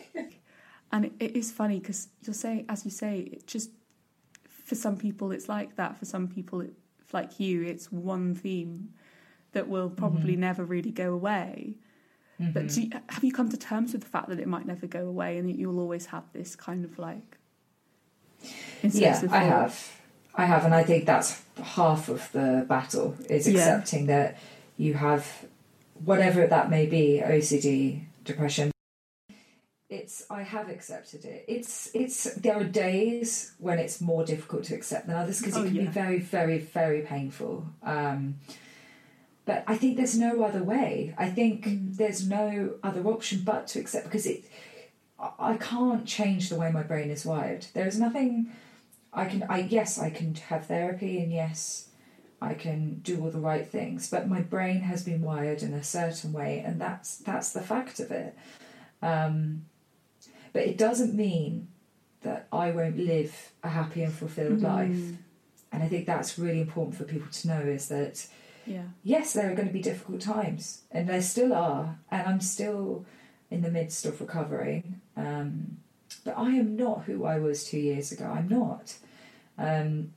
and 0.92 1.06
it, 1.06 1.14
it 1.20 1.36
is 1.36 1.52
funny 1.52 1.80
because 1.80 2.10
you're 2.24 2.34
saying 2.34 2.66
as 2.70 2.86
you 2.86 2.92
say 2.92 3.20
it 3.20 3.48
just 3.48 3.72
for 4.48 4.76
some 4.76 4.98
people 4.98 5.32
it's 5.32 5.50
like 5.50 5.76
that 5.76 5.98
for 5.98 6.06
some 6.06 6.28
people 6.28 6.62
it, 6.62 6.74
like 7.12 7.40
you 7.40 7.64
it's 7.64 7.92
one 7.92 8.34
theme 8.36 8.90
that 9.54 9.68
will 9.68 9.90
probably 9.90 10.36
Mhm. 10.36 10.40
never 10.40 10.64
really 10.64 10.92
go 10.92 11.14
away 11.14 11.76
but 12.52 12.64
Mhm. 12.66 12.74
do 12.76 12.82
you, 12.82 12.90
have 13.10 13.24
you 13.24 13.32
come 13.32 13.50
to 13.50 13.58
terms 13.58 13.94
with 13.94 14.02
the 14.02 14.08
fact 14.10 14.30
that 14.30 14.40
it 14.40 14.48
might 14.48 14.66
never 14.66 14.88
go 14.88 15.08
away 15.08 15.38
and 15.38 15.48
that 15.50 15.58
you'll 15.58 15.80
always 15.80 16.08
have 16.08 16.24
this 16.34 16.56
kind 16.56 16.84
of 16.84 16.98
like 17.00 17.38
yeah, 18.82 19.14
intrusive 19.14 19.32
I 19.34 19.44
have. 19.44 19.92
I 20.36 20.46
have, 20.46 20.66
and 20.66 20.74
I 20.74 20.84
think 20.84 21.06
that's 21.06 21.42
half 21.62 22.10
of 22.10 22.32
the 22.32 22.66
battle 22.68 23.16
is 23.30 23.48
Yeah. 23.48 23.54
accepting 23.60 24.08
that 24.08 24.38
you 24.78 24.96
have 24.96 25.46
whatever 26.04 26.48
that 26.48 26.70
may 26.70 26.86
be, 26.88 27.22
OCD, 27.24 28.06
depression. 28.26 28.72
It's 29.90 30.26
I 30.32 30.42
have 30.42 30.70
accepted 30.70 31.24
it. 31.24 31.46
It's 31.48 31.92
it's 31.94 32.24
there 32.34 32.56
are 32.58 32.64
days 32.64 33.54
when 33.60 33.78
it's 33.78 34.02
more 34.02 34.26
difficult 34.26 34.64
to 34.66 34.76
accept 34.76 35.06
than 35.06 35.16
others 35.16 35.40
because 35.40 35.56
Oh, 35.56 35.62
it 35.64 35.68
can 35.68 35.76
yeah. 35.76 35.82
be 35.84 35.88
very, 35.90 36.20
very, 36.20 36.58
very 36.58 37.02
painful. 37.02 37.66
Um, 37.84 38.36
but 39.46 39.64
I 39.68 39.76
think 39.78 39.98
there's 39.98 40.18
no 40.18 40.44
other 40.44 40.64
way. 40.64 41.14
I 41.18 41.30
think 41.30 41.66
Mm. 41.66 41.98
there's 41.98 42.28
no 42.28 42.76
other 42.84 43.06
option 43.06 43.42
but 43.44 43.68
to 43.68 43.80
accept 43.80 44.06
because 44.06 44.26
it. 44.26 44.44
I- 45.20 45.58
can't 45.58 46.06
change 46.06 46.50
the 46.50 46.58
way 46.58 46.70
my 46.72 46.84
brain 46.84 47.10
is 47.10 47.26
wired. 47.26 47.68
There 47.74 47.88
is 47.88 47.98
nothing 47.98 48.48
I 49.14 49.26
can. 49.26 49.44
I 49.44 49.60
yes, 49.60 49.98
I 49.98 50.10
can 50.10 50.36
have 50.36 50.66
therapy, 50.68 51.20
and 51.22 51.32
yes, 51.32 51.88
I 52.42 52.54
can 52.56 53.00
do 53.04 53.22
all 53.22 53.30
the 53.32 53.40
right 53.40 53.66
things. 53.68 54.10
But 54.10 54.28
my 54.28 54.42
brain 54.42 54.82
has 54.82 55.04
been 55.04 55.22
wired 55.22 55.64
in 55.64 55.74
a 55.74 55.84
certain 55.84 56.34
way, 56.34 56.60
and 56.66 56.80
that's 56.82 57.18
that's 57.18 57.54
the 57.54 57.62
fact 57.62 58.00
of 58.02 58.12
it. 58.12 58.36
Um, 59.02 59.66
but 60.52 60.64
it 60.64 60.78
doesn't 60.78 61.14
mean 61.14 61.68
that 62.22 62.48
I 62.52 62.72
won't 62.72 62.98
live 62.98 63.52
a 63.64 63.70
happy 63.70 64.04
and 64.04 64.14
fulfilled 64.14 64.62
life. 64.62 64.92
Mm, 64.92 65.18
And 65.72 65.84
I 65.84 65.88
think 65.88 66.06
that's 66.06 66.38
really 66.38 66.62
important 66.62 66.96
for 66.98 67.04
people 67.06 67.32
to 67.32 67.48
know 67.48 67.62
is 67.62 67.88
that 67.90 68.28
yeah 68.66 68.86
yes, 69.04 69.34
there 69.34 69.52
are 69.52 69.56
going 69.56 69.68
to 69.68 69.74
be 69.74 69.82
difficult 69.82 70.22
times, 70.22 70.82
and 70.92 71.08
there 71.08 71.22
still 71.22 71.54
are, 71.54 72.00
and 72.12 72.28
I'm 72.28 72.42
still 72.42 73.06
in 73.50 73.62
the 73.62 73.72
midst 73.72 74.06
of 74.06 74.20
recovering. 74.20 75.02
Um, 75.16 75.78
but 76.26 76.38
I 76.38 76.52
am 76.52 76.76
not 76.76 77.04
who 77.04 77.26
I 77.26 77.40
was 77.40 77.66
two 77.66 77.80
years 77.80 78.12
ago. 78.12 78.26
I'm 78.26 78.48
not, 78.48 78.96
um, 79.58 80.14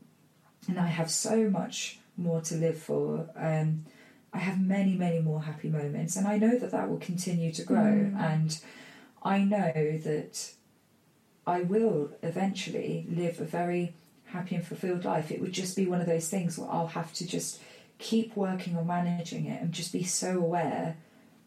and 0.68 0.78
I 0.78 0.86
have 0.86 1.11
so 1.11 1.51
much 1.51 1.99
more 2.16 2.40
to 2.42 2.55
live 2.55 2.78
for. 2.78 3.28
Um, 3.36 3.84
I 4.32 4.38
have 4.38 4.61
many, 4.61 4.94
many 4.97 5.20
more 5.20 5.42
happy 5.42 5.68
moments, 5.68 6.16
and 6.16 6.26
I 6.26 6.36
know 6.36 6.59
that 6.59 6.70
that 6.70 6.88
will 6.90 6.99
continue 6.99 7.53
to 7.53 7.62
grow. 7.62 7.78
Mm. 7.80 8.20
And 8.20 8.59
I 9.22 9.38
know 9.38 9.99
that 9.99 10.53
I 11.47 11.62
will 11.62 12.11
eventually 12.22 13.07
live 13.09 13.40
a 13.40 13.44
very 13.44 13.94
happy 14.26 14.57
and 14.57 14.66
fulfilled 14.66 15.05
life. 15.05 15.30
It 15.30 15.40
would 15.40 15.53
just 15.53 15.76
be 15.76 15.86
one 15.86 16.01
of 16.01 16.07
those 16.07 16.28
things 16.28 16.59
where 16.59 16.70
I'll 16.70 16.88
have 16.88 17.12
to 17.14 17.26
just 17.26 17.61
keep 17.99 18.36
working 18.36 18.76
on 18.76 18.86
managing 18.86 19.47
it 19.47 19.61
and 19.62 19.72
just 19.72 19.92
be 19.92 20.03
so 20.05 20.38
aware 20.38 20.97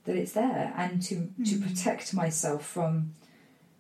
that 0.06 0.16
it's 0.16 0.32
there 0.34 0.74
and 0.76 1.02
to 1.04 1.16
to 1.46 1.56
Mm. 1.56 1.68
protect 1.68 2.14
myself 2.14 2.66
from 2.66 3.14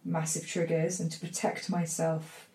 massive 0.05 0.45
triggers 0.47 0.99
and 0.99 1.11
to 1.11 1.19
protect 1.19 1.69
myself 1.69 2.49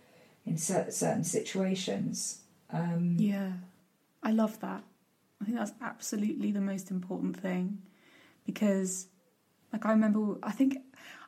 in 0.47 0.57
cer- 0.57 0.91
certain 0.91 1.25
situations. 1.25 2.41
Um, 2.71 3.17
Yeah, 3.19 3.53
I 4.23 4.31
love 4.33 4.61
that. 4.61 4.83
I 5.41 5.45
think 5.45 5.57
that's 5.59 5.73
absolutely 5.81 6.53
the 6.53 6.61
most 6.61 6.91
important 6.91 7.37
thing 7.39 7.83
because, 8.47 9.09
like, 9.73 9.85
I 9.85 9.91
remember, 9.91 10.37
I 10.43 10.53
think, 10.53 10.79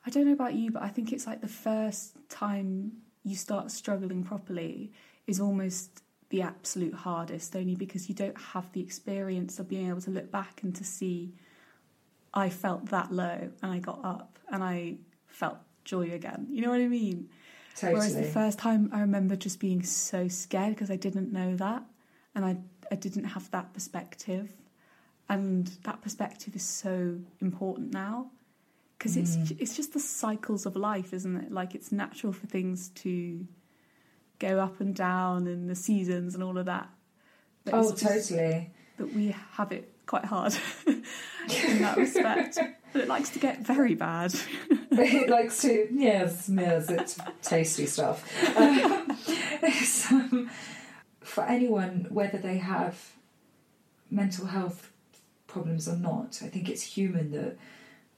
I 0.06 0.10
don't 0.10 0.26
know 0.26 0.32
about 0.32 0.54
you, 0.54 0.70
but 0.70 0.82
I 0.82 0.88
think 0.88 1.12
it's 1.12 1.26
like 1.26 1.40
the 1.40 1.48
first 1.48 2.16
time 2.28 2.92
you 3.24 3.34
start 3.36 3.70
struggling 3.70 4.22
properly 4.24 4.92
is 5.26 5.40
almost 5.40 6.02
the 6.30 6.42
absolute 6.42 6.94
hardest, 6.94 7.54
only 7.54 7.74
because 7.76 8.08
you 8.08 8.14
don't 8.14 8.38
have 8.40 8.72
the 8.72 8.80
experience 8.80 9.58
of 9.58 9.68
being 9.68 9.88
able 9.88 10.00
to 10.02 10.10
look 10.10 10.30
back 10.30 10.62
and 10.62 10.74
to 10.76 10.84
see, 10.84 11.32
I 12.34 12.50
felt 12.50 12.86
that 12.86 13.12
low 13.12 13.50
and 13.62 13.72
I 13.72 13.78
got 13.78 14.04
up 14.04 14.38
and 14.50 14.62
I 14.62 14.96
felt 15.26 15.58
joy 15.84 16.10
again. 16.12 16.48
You 16.50 16.62
know 16.62 16.70
what 16.70 16.80
I 16.80 16.88
mean? 16.88 17.28
Whereas 17.92 18.14
the 18.14 18.22
first 18.32 18.58
time 18.58 18.90
I 18.92 19.00
remember 19.00 19.36
just 19.36 19.60
being 19.60 19.82
so 19.82 20.28
scared 20.28 20.74
because 20.74 20.90
I 20.90 20.96
didn't 20.96 21.32
know 21.32 21.56
that 21.56 21.84
and 22.34 22.44
I, 22.44 22.56
I 22.90 22.96
didn't 22.96 23.24
have 23.24 23.50
that 23.52 23.72
perspective. 23.72 24.50
And 25.28 25.66
that 25.84 26.02
perspective 26.02 26.54
is 26.56 26.62
so 26.62 27.18
important 27.40 27.92
now 27.92 28.30
because 28.98 29.16
it's, 29.16 29.36
Mm. 29.36 29.60
it's 29.60 29.76
just 29.76 29.92
the 29.92 30.00
cycles 30.00 30.66
of 30.66 30.74
life, 30.76 31.12
isn't 31.12 31.36
it? 31.36 31.52
Like 31.52 31.74
it's 31.74 31.92
natural 31.92 32.32
for 32.32 32.46
things 32.46 32.88
to 32.90 33.46
go 34.38 34.60
up 34.60 34.80
and 34.80 34.94
down 34.94 35.46
and 35.46 35.68
the 35.68 35.74
seasons 35.74 36.34
and 36.34 36.42
all 36.42 36.58
of 36.58 36.66
that. 36.66 36.88
But 37.64 37.74
oh, 37.74 37.92
totally. 37.92 38.70
that 38.96 39.14
we 39.14 39.34
have 39.52 39.72
it 39.72 39.92
quite 40.06 40.24
hard 40.24 40.56
in 40.86 41.02
that 41.80 41.96
respect. 41.96 42.58
But 42.92 43.02
it 43.02 43.08
likes 43.08 43.30
to 43.30 43.38
get 43.38 43.60
very 43.60 43.94
bad. 43.94 44.34
it 44.70 45.28
likes 45.28 45.60
to, 45.62 45.88
yes, 45.92 46.48
yes, 46.48 46.90
it's 46.90 47.18
tasty 47.42 47.86
stuff. 47.86 48.24
Um, 48.56 49.10
um, 50.10 50.50
for 51.20 51.44
anyone, 51.44 52.06
whether 52.10 52.38
they 52.38 52.58
have 52.58 53.12
mental 54.10 54.46
health 54.46 54.90
problems 55.46 55.88
or 55.88 55.96
not, 55.96 56.40
I 56.42 56.48
think 56.48 56.68
it's 56.68 56.82
human 56.82 57.32
that 57.32 57.58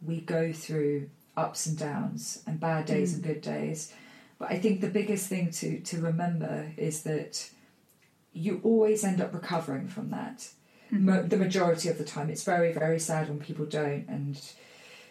we 0.05 0.21
go 0.21 0.53
through 0.53 1.09
ups 1.37 1.67
and 1.67 1.79
downs 1.79 2.43
and 2.47 2.61
bad 2.61 2.87
days 2.87 3.15
and 3.15 3.23
good 3.23 3.41
days. 3.41 3.93
But 4.39 4.53
I 4.53 4.59
think 4.59 4.81
the 4.81 4.89
biggest 4.89 5.29
thing 5.29 5.51
to, 5.51 5.81
to 5.81 6.01
remember 6.01 6.73
is 6.77 7.03
that 7.03 7.51
you 8.33 8.61
always 8.63 9.05
end 9.05 9.21
up 9.21 9.35
recovering 9.35 9.89
from 9.89 10.11
that. 10.11 10.49
Mo- 10.91 11.23
the 11.23 11.37
majority 11.37 11.89
of 11.89 11.99
the 11.99 12.05
time, 12.05 12.31
it's 12.31 12.45
very, 12.45 12.73
very 12.73 12.99
sad 13.01 13.29
when 13.29 13.41
people 13.41 13.67
don't, 13.67 14.07
and 14.09 14.41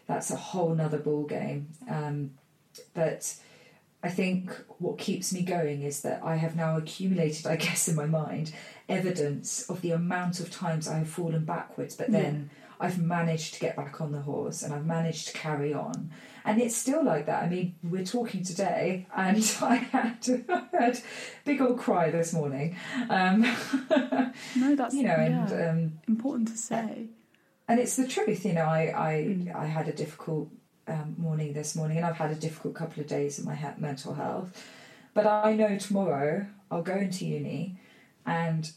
that's 0.08 0.32
a 0.32 0.36
whole 0.36 0.74
nother 0.74 0.98
ball 0.98 1.26
game. 1.26 1.68
Um, 1.90 2.32
but 2.94 3.36
I 4.02 4.10
think 4.10 4.52
what 4.80 4.98
keeps 4.98 5.34
me 5.34 5.42
going 5.42 5.82
is 5.82 6.02
that 6.02 6.24
I 6.24 6.38
have 6.38 6.56
now 6.56 6.78
accumulated, 6.78 7.46
I 7.46 7.56
guess, 7.68 7.88
in 7.88 7.96
my 7.96 8.06
mind, 8.06 8.54
evidence 8.88 9.70
of 9.70 9.82
the 9.82 9.92
amount 9.92 10.40
of 10.40 10.50
times 10.50 10.88
I 10.88 11.00
have 11.00 11.10
fallen 11.10 11.46
backwards, 11.46 11.96
but 11.96 12.12
then 12.12 12.50
I've 12.80 13.00
managed 13.02 13.56
to 13.56 13.60
get 13.60 13.76
back 13.76 14.00
on 14.02 14.12
the 14.12 14.22
horse 14.22 14.62
and 14.64 14.74
I've 14.74 14.86
managed 14.86 15.28
to 15.28 15.34
carry 15.34 15.74
on. 15.74 16.12
And 16.46 16.62
it's 16.62 16.78
still 16.78 17.04
like 17.04 17.26
that. 17.26 17.44
I 17.44 17.50
mean, 17.50 17.76
we're 17.84 18.06
talking 18.06 18.42
today, 18.44 19.06
and 19.16 19.36
I 19.62 19.76
had, 19.76 20.18
I 20.50 20.64
had 20.80 20.96
a 20.96 21.02
big 21.44 21.60
old 21.62 21.78
cry 21.80 22.10
this 22.10 22.32
morning. 22.34 22.78
Um, 23.10 23.42
No, 24.56 24.76
that's 24.76 24.94
you 24.96 25.04
know, 25.04 25.16
and 25.16 25.52
um, 25.52 26.00
important 26.08 26.48
to 26.50 26.58
say. 26.58 27.08
and 27.68 27.80
it's 27.80 27.96
the 27.98 28.08
truth. 28.08 28.46
You 28.46 28.54
know, 28.54 28.64
I 28.66 28.94
I, 28.96 29.14
Mm. 29.28 29.54
I 29.56 29.66
had 29.66 29.88
a 29.90 29.92
difficult 29.94 30.50
um, 30.88 31.16
morning 31.18 31.52
this 31.54 31.76
morning, 31.76 31.98
and 31.98 32.06
I've 32.06 32.16
had 32.18 32.32
a 32.32 32.36
difficult 32.36 32.76
couple 32.76 33.02
of 33.02 33.08
days 33.08 33.40
in 33.40 33.46
my 33.46 33.56
he- 33.56 33.68
mental 33.82 34.14
health. 34.14 34.50
But 35.14 35.26
I 35.28 35.54
know 35.54 35.78
tomorrow 35.78 36.46
I'll 36.72 36.82
go 36.84 36.96
into 36.96 37.26
uni, 37.26 37.78
and 38.26 38.72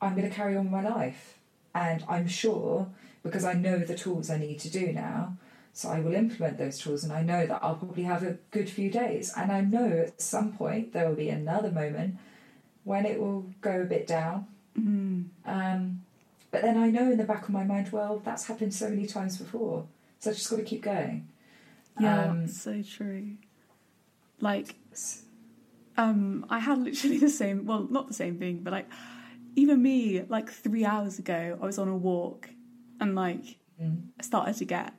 I'm 0.00 0.14
going 0.16 0.28
to 0.28 0.34
carry 0.34 0.56
on 0.56 0.64
with 0.70 0.72
my 0.72 0.88
life. 0.88 1.38
And 1.74 2.04
I'm 2.08 2.26
sure 2.26 2.88
because 3.26 3.44
I 3.44 3.52
know 3.52 3.78
the 3.78 3.94
tools 3.96 4.30
I 4.30 4.38
need 4.38 4.58
to 4.60 4.70
do 4.70 4.92
now. 4.92 5.36
So 5.72 5.90
I 5.90 6.00
will 6.00 6.14
implement 6.14 6.56
those 6.56 6.78
tools, 6.78 7.04
and 7.04 7.12
I 7.12 7.20
know 7.20 7.46
that 7.46 7.60
I'll 7.62 7.74
probably 7.74 8.04
have 8.04 8.22
a 8.22 8.38
good 8.50 8.70
few 8.70 8.90
days. 8.90 9.30
And 9.36 9.52
I 9.52 9.60
know 9.60 10.04
at 10.06 10.22
some 10.22 10.54
point 10.54 10.94
there 10.94 11.06
will 11.06 11.16
be 11.16 11.28
another 11.28 11.70
moment 11.70 12.16
when 12.84 13.04
it 13.04 13.20
will 13.20 13.42
go 13.60 13.82
a 13.82 13.84
bit 13.84 14.06
down, 14.06 14.46
Mm. 14.78 15.26
um, 15.46 16.02
but 16.50 16.62
then 16.62 16.76
I 16.78 16.88
know 16.90 17.10
in 17.10 17.16
the 17.18 17.24
back 17.24 17.42
of 17.44 17.50
my 17.50 17.64
mind, 17.64 17.90
well, 17.92 18.20
that's 18.24 18.46
happened 18.46 18.72
so 18.74 18.88
many 18.90 19.06
times 19.06 19.38
before, 19.38 19.86
so 20.20 20.30
I've 20.30 20.36
just 20.36 20.48
got 20.50 20.56
to 20.56 20.62
keep 20.62 20.82
going. 20.82 21.28
Yeah, 21.98 22.30
Um, 22.30 22.46
so 22.48 22.82
true. 22.82 23.32
like 24.40 24.76
um 25.96 26.44
I 26.50 26.58
had 26.58 26.78
literally 26.78 27.18
the 27.26 27.30
same 27.30 27.64
well 27.66 27.86
not 27.90 28.06
the 28.08 28.14
same 28.14 28.38
thing 28.38 28.60
but 28.62 28.72
like 28.72 28.88
even 29.56 29.82
me 29.82 30.22
like 30.28 30.50
3 30.50 30.84
hours 30.84 31.18
ago 31.18 31.58
I 31.60 31.64
was 31.64 31.78
on 31.78 31.88
a 31.88 31.96
walk 31.96 32.50
and 33.00 33.14
like 33.14 33.58
Mm. 33.80 34.08
I 34.18 34.22
started 34.22 34.56
to 34.56 34.64
get 34.64 34.94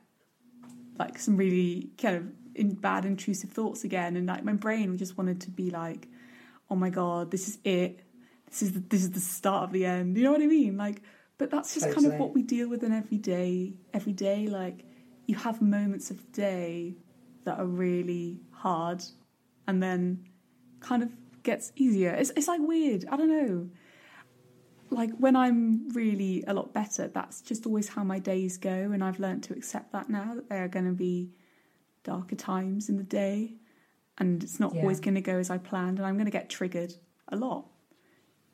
like 0.98 1.18
some 1.18 1.36
really 1.36 1.90
kind 2.00 2.16
of 2.16 2.24
in 2.54 2.74
bad 2.74 3.04
intrusive 3.04 3.50
thoughts 3.50 3.84
again 3.84 4.16
and 4.16 4.26
like 4.26 4.44
my 4.44 4.52
brain 4.52 4.96
just 4.98 5.16
wanted 5.16 5.40
to 5.42 5.50
be 5.50 5.70
like 5.70 6.08
oh 6.70 6.74
my 6.76 6.90
god 6.90 7.30
this 7.30 7.48
is 7.48 7.58
it. 7.64 8.00
This 8.46 8.62
is 8.62 8.72
the, 8.72 8.80
this 8.80 9.02
is 9.02 9.10
the 9.10 9.20
start 9.20 9.64
of 9.64 9.72
the 9.72 9.84
end. 9.84 10.16
You 10.16 10.24
know 10.24 10.32
what 10.32 10.40
I 10.40 10.46
mean? 10.46 10.76
Like 10.76 11.02
but 11.38 11.50
that's 11.50 11.74
just 11.74 11.92
kind 11.92 12.06
of 12.06 12.14
what 12.14 12.34
we 12.34 12.42
deal 12.42 12.68
with 12.68 12.82
in 12.82 12.92
every 12.92 13.18
day 13.18 13.74
every 13.92 14.12
day. 14.12 14.46
Like 14.46 14.84
you 15.26 15.36
have 15.36 15.60
moments 15.60 16.10
of 16.10 16.18
the 16.18 16.32
day 16.32 16.96
that 17.44 17.58
are 17.58 17.66
really 17.66 18.40
hard 18.52 19.02
and 19.66 19.82
then 19.82 20.24
kind 20.80 21.02
of 21.02 21.10
gets 21.42 21.72
easier. 21.76 22.10
It's, 22.10 22.30
it's 22.30 22.48
like 22.48 22.60
weird. 22.60 23.04
I 23.10 23.16
don't 23.16 23.28
know 23.28 23.68
like 24.90 25.10
when 25.18 25.36
I'm 25.36 25.88
really 25.90 26.44
a 26.46 26.54
lot 26.54 26.72
better, 26.72 27.08
that's 27.08 27.40
just 27.40 27.66
always 27.66 27.88
how 27.88 28.04
my 28.04 28.18
days 28.18 28.56
go, 28.56 28.70
and 28.70 29.02
I've 29.04 29.18
learned 29.20 29.42
to 29.44 29.52
accept 29.54 29.92
that 29.92 30.08
now 30.08 30.34
that 30.34 30.48
there 30.48 30.64
are 30.64 30.68
going 30.68 30.86
to 30.86 30.92
be 30.92 31.30
darker 32.04 32.36
times 32.36 32.88
in 32.88 32.96
the 32.96 33.02
day, 33.02 33.54
and 34.18 34.42
it's 34.42 34.58
not 34.58 34.74
Yeah. 34.74 34.82
always 34.82 35.00
going 35.00 35.14
to 35.14 35.20
go 35.20 35.38
as 35.38 35.50
I 35.50 35.58
planned, 35.58 35.98
and 35.98 36.06
I'm 36.06 36.14
going 36.14 36.24
to 36.26 36.30
get 36.32 36.48
triggered 36.48 36.94
a 37.28 37.36
lot 37.36 37.66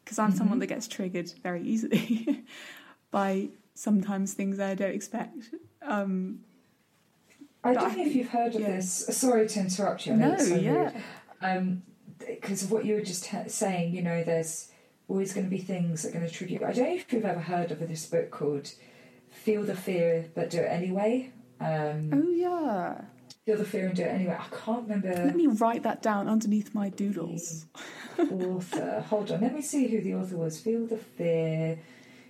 because 0.05 0.19
I'm 0.19 0.33
someone 0.33 0.59
Mhm. 0.59 0.61
that 0.61 0.67
gets 0.67 0.89
triggered 0.89 1.31
very 1.43 1.63
easily 1.63 2.45
by 3.11 3.49
sometimes 3.75 4.35
things 4.35 4.59
I 4.61 4.75
don't 4.75 4.95
expect. 4.95 5.51
Um, 5.83 6.41
I 7.63 7.73
don't 7.73 7.93
I 7.93 7.95
know 7.95 8.03
if 8.05 8.15
you've 8.15 8.29
heard 8.29 8.55
of 8.55 8.61
yeah. 8.61 8.77
this. 8.77 9.07
Sorry 9.11 9.49
to 9.49 9.61
interrupt 9.61 10.07
you. 10.07 10.13
I 10.13 10.17
no, 10.17 10.33
it's 10.35 10.49
so 10.49 10.55
rude. 10.55 10.63
yeah, 10.65 11.01
Um, 11.41 11.83
because 12.19 12.63
of 12.63 12.71
what 12.71 12.85
you 12.85 12.95
were 12.95 13.01
just 13.03 13.25
t- 13.25 13.49
saying, 13.49 13.95
you 13.95 14.03
know, 14.03 14.23
there's 14.23 14.71
always 15.09 15.33
going 15.33 15.47
to 15.47 15.51
be 15.51 15.59
things 15.59 16.03
that 16.03 16.11
are 16.11 16.19
going 16.19 16.27
to 16.27 16.33
trigger 16.33 16.55
you. 16.55 16.65
I 16.65 16.73
don't 16.73 16.89
know 16.89 16.95
if 16.95 17.13
you've 17.13 17.25
ever 17.25 17.41
heard 17.41 17.71
of 17.71 17.79
this 17.81 18.07
book 18.07 18.31
called 18.31 18.73
"Feel 19.31 19.63
the 19.63 19.77
Fear 19.77 20.31
but 20.35 20.51
Do 20.51 20.59
It 20.59 20.71
Anyway." 20.71 21.33
Um, 21.61 22.11
oh 22.13 22.31
yeah. 22.31 23.03
Feel 23.47 23.59
the 23.59 23.65
fear 23.65 23.87
and 23.87 23.95
do 23.95 24.03
it 24.03 24.07
anyway. 24.07 24.39
I 24.41 24.57
can't 24.65 24.85
remember. 24.85 25.11
Let 25.11 25.37
me 25.37 25.49
write 25.49 25.83
that 25.83 26.01
down 26.01 26.29
underneath 26.29 26.75
my 26.75 26.89
doodles. 26.89 27.67
author. 28.19 29.05
Hold 29.09 29.31
on, 29.33 29.43
let 29.43 29.55
me 29.55 29.61
see 29.61 29.87
who 29.89 30.01
the 30.01 30.15
author 30.15 30.39
was. 30.39 30.59
Feel 30.61 30.87
the 30.87 30.97
fear, 30.97 31.79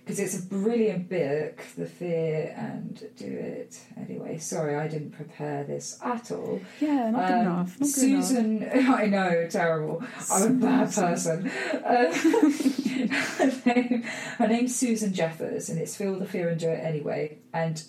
because 0.05 0.19
it's 0.19 0.37
a 0.37 0.45
brilliant 0.45 1.09
book. 1.09 1.63
The 1.75 1.87
fear 1.87 2.53
and 2.55 2.95
do 3.17 3.25
it 3.25 3.79
anyway. 3.97 4.37
Sorry, 4.37 4.75
I 4.75 4.87
didn't 4.87 5.11
prepare 5.11 5.63
this 5.63 5.97
at 6.03 6.31
all. 6.31 6.61
Yeah, 6.79 7.09
not 7.09 7.27
good 7.27 7.33
Um, 7.33 7.41
enough. 7.41 7.79
Not 7.79 7.89
good 7.95 8.03
enough. 8.03 8.25
Susan, 8.25 8.69
I 8.93 9.05
know, 9.07 9.47
terrible. 9.49 10.03
I'm 10.31 10.43
a 10.43 10.49
bad 10.53 10.93
person. 10.93 11.49
Uh, 11.49 12.13
her, 13.37 13.51
name, 13.65 14.03
her 14.37 14.47
name's 14.47 14.75
Susan 14.75 15.11
Jeffers, 15.11 15.69
and 15.69 15.79
it's 15.79 15.95
Feel 15.95 16.19
the 16.19 16.27
Fear 16.27 16.49
and 16.49 16.59
Do 16.59 16.69
It 16.69 16.83
Anyway. 16.83 17.39
And 17.51 17.81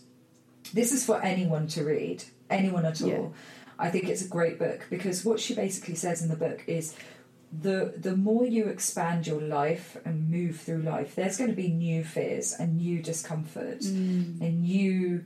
this 0.72 0.92
is 0.92 1.04
for 1.04 1.20
anyone 1.22 1.66
to 1.68 1.84
read, 1.84 2.24
anyone 2.48 2.86
at 2.86 3.02
all. 3.02 3.08
Yeah. 3.08 3.28
I 3.78 3.90
think 3.90 4.04
it's 4.08 4.24
a 4.24 4.28
great 4.28 4.58
book 4.58 4.86
because 4.88 5.22
what 5.22 5.38
she 5.38 5.54
basically 5.54 5.96
says 5.96 6.22
in 6.22 6.28
the 6.30 6.36
book 6.36 6.64
is 6.66 6.96
the 7.52 7.94
the 7.96 8.16
more 8.16 8.44
you 8.44 8.66
expand 8.66 9.26
your 9.26 9.40
life 9.40 9.96
and 10.04 10.28
move 10.30 10.60
through 10.60 10.82
life, 10.82 11.14
there's 11.14 11.36
going 11.36 11.50
to 11.50 11.56
be 11.56 11.68
new 11.68 12.04
fears 12.04 12.52
and 12.58 12.76
new 12.76 13.02
discomfort 13.02 13.80
Mm. 13.80 14.40
and 14.40 14.62
new 14.62 15.24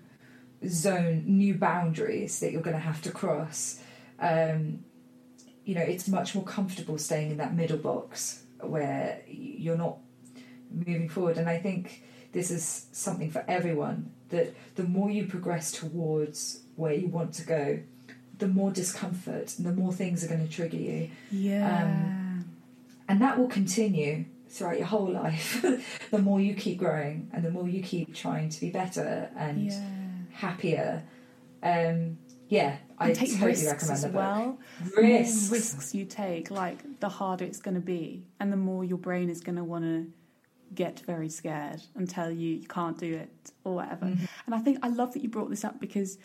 zone, 0.68 1.24
new 1.26 1.54
boundaries 1.54 2.40
that 2.40 2.52
you're 2.52 2.62
going 2.62 2.76
to 2.76 2.82
have 2.82 3.00
to 3.02 3.10
cross. 3.10 3.80
Um, 4.18 4.84
you 5.64 5.74
know, 5.74 5.80
it's 5.82 6.08
much 6.08 6.34
more 6.34 6.44
comfortable 6.44 6.98
staying 6.98 7.30
in 7.30 7.36
that 7.38 7.54
middle 7.54 7.78
box 7.78 8.42
where 8.60 9.22
you're 9.26 9.78
not 9.78 9.98
moving 10.70 11.08
forward. 11.08 11.38
And 11.38 11.48
I 11.48 11.58
think 11.58 12.02
this 12.32 12.50
is 12.50 12.86
something 12.92 13.30
for 13.30 13.44
everyone 13.48 14.10
that 14.28 14.54
the 14.76 14.82
more 14.84 15.10
you 15.10 15.26
progress 15.26 15.72
towards 15.72 16.60
where 16.76 16.92
you 16.92 17.08
want 17.08 17.32
to 17.34 17.44
go, 17.46 17.80
the 18.40 18.48
more 18.48 18.70
discomfort 18.70 19.56
and 19.58 19.66
the 19.66 19.72
more 19.72 19.92
things 19.92 20.24
are 20.24 20.28
going 20.28 20.46
to 20.46 20.52
trigger 20.52 20.76
you. 20.76 21.10
Yeah. 21.30 21.82
Um, 21.82 22.44
And 23.08 23.20
that 23.22 23.38
will 23.38 23.48
continue 23.48 24.24
throughout 24.48 24.78
your 24.78 24.86
whole 24.86 25.10
life. 25.10 25.64
the 26.10 26.18
more 26.18 26.40
you 26.40 26.54
keep 26.54 26.78
growing 26.78 27.30
and 27.32 27.44
the 27.44 27.50
more 27.50 27.68
you 27.68 27.82
keep 27.82 28.14
trying 28.14 28.48
to 28.48 28.60
be 28.60 28.70
better 28.70 29.30
and 29.36 29.66
yeah. 29.66 29.84
happier. 30.32 31.04
Um, 31.62 32.18
yeah, 32.48 32.76
I 32.98 33.12
take 33.12 33.30
totally 33.32 33.50
risks 33.50 33.66
recommend 33.66 34.04
as 34.04 34.12
well. 34.12 34.58
Risks. 34.96 35.44
The 35.44 35.50
more 35.50 35.58
risks 35.58 35.94
you 35.94 36.04
take, 36.04 36.50
like 36.50 37.00
the 37.00 37.08
harder 37.08 37.44
it's 37.44 37.60
going 37.60 37.76
to 37.76 37.80
be, 37.80 38.26
and 38.40 38.52
the 38.52 38.56
more 38.56 38.82
your 38.84 38.98
brain 38.98 39.30
is 39.30 39.40
going 39.40 39.56
to 39.56 39.64
want 39.64 39.84
to 39.84 40.12
get 40.74 41.00
very 41.00 41.28
scared 41.28 41.82
and 41.94 42.08
tell 42.08 42.30
you 42.30 42.56
you 42.56 42.66
can't 42.66 42.98
do 42.98 43.12
it 43.14 43.52
or 43.64 43.74
whatever. 43.76 44.06
Mhm. 44.06 44.28
And 44.46 44.54
I 44.54 44.58
think 44.58 44.78
I 44.82 44.88
love 44.88 45.12
that 45.14 45.22
you 45.22 45.28
brought 45.28 45.50
this 45.50 45.64
up 45.64 45.80
because 45.80 46.18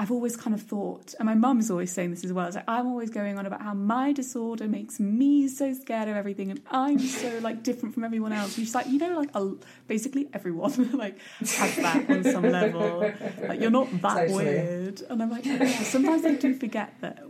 I've 0.00 0.12
always 0.12 0.36
kind 0.36 0.54
of 0.54 0.62
thought, 0.62 1.14
and 1.18 1.26
my 1.26 1.34
mum's 1.34 1.70
always 1.72 1.90
saying 1.92 2.10
this 2.12 2.24
as 2.24 2.32
well. 2.32 2.46
It's 2.46 2.54
like 2.54 2.64
I'm 2.68 2.86
always 2.86 3.10
going 3.10 3.36
on 3.36 3.46
about 3.46 3.62
how 3.62 3.74
my 3.74 4.12
disorder 4.12 4.68
makes 4.68 5.00
me 5.00 5.48
so 5.48 5.72
scared 5.74 6.08
of 6.08 6.14
everything, 6.14 6.52
and 6.52 6.60
I'm 6.70 7.00
so 7.00 7.40
like 7.40 7.64
different 7.64 7.94
from 7.94 8.04
everyone 8.04 8.32
else. 8.32 8.56
And 8.56 8.64
she's 8.64 8.74
like, 8.76 8.86
you 8.86 8.98
know, 8.98 9.18
like 9.18 9.30
a, 9.34 9.54
basically 9.88 10.28
everyone 10.32 10.92
like 10.96 11.18
has 11.40 11.76
that 11.76 12.08
on 12.08 12.22
some 12.22 12.44
level. 12.44 13.12
Like 13.42 13.60
you're 13.60 13.72
not 13.72 13.90
that 14.02 14.28
Totally. 14.28 14.44
weird, 14.44 15.02
and 15.10 15.20
I'm 15.20 15.30
like, 15.30 15.44
yeah. 15.44 15.66
sometimes 15.82 16.24
I 16.24 16.34
do 16.36 16.54
forget 16.54 16.94
that 17.00 17.24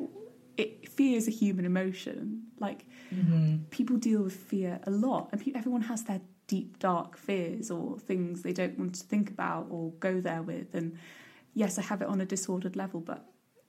it, 0.59 0.91
fear 0.91 1.17
is 1.17 1.27
a 1.27 1.31
human 1.33 1.65
emotion. 1.65 2.43
Like 2.61 2.85
Mhm. 3.15 3.71
people 3.71 3.97
deal 3.97 4.21
with 4.23 4.35
fear 4.37 4.81
a 4.85 4.91
lot, 4.91 5.31
and 5.33 5.41
pe- 5.43 5.53
everyone 5.55 5.81
has 5.83 6.05
their 6.05 6.21
deep, 6.49 6.79
dark 6.79 7.17
fears 7.17 7.71
or 7.71 7.99
things 7.99 8.43
they 8.43 8.53
don't 8.53 8.79
want 8.79 8.95
to 8.97 9.05
think 9.05 9.31
about 9.31 9.69
or 9.71 9.93
go 10.01 10.21
there 10.21 10.43
with. 10.43 10.75
And 10.75 10.99
yes, 11.59 11.79
I 11.79 11.83
have 11.83 12.01
it 12.03 12.09
on 12.09 12.21
a 12.21 12.25
disordered 12.25 12.77
level, 12.77 13.01
but 13.01 13.25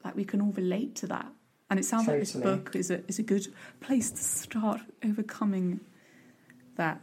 like 0.06 0.16
we 0.16 0.24
can 0.24 0.42
all 0.42 0.52
relate 0.52 0.96
to 0.98 1.08
that. 1.08 1.28
And 1.70 1.80
it 1.80 1.86
sounds 1.86 2.08
like 2.08 2.20
this 2.20 2.34
book 2.34 2.76
is 2.76 2.90
a 2.90 3.04
is 3.08 3.20
a 3.20 3.24
good 3.24 3.48
place 3.80 4.10
to 4.12 4.18
start 4.24 4.82
overcoming 5.04 5.80
that. 6.76 7.02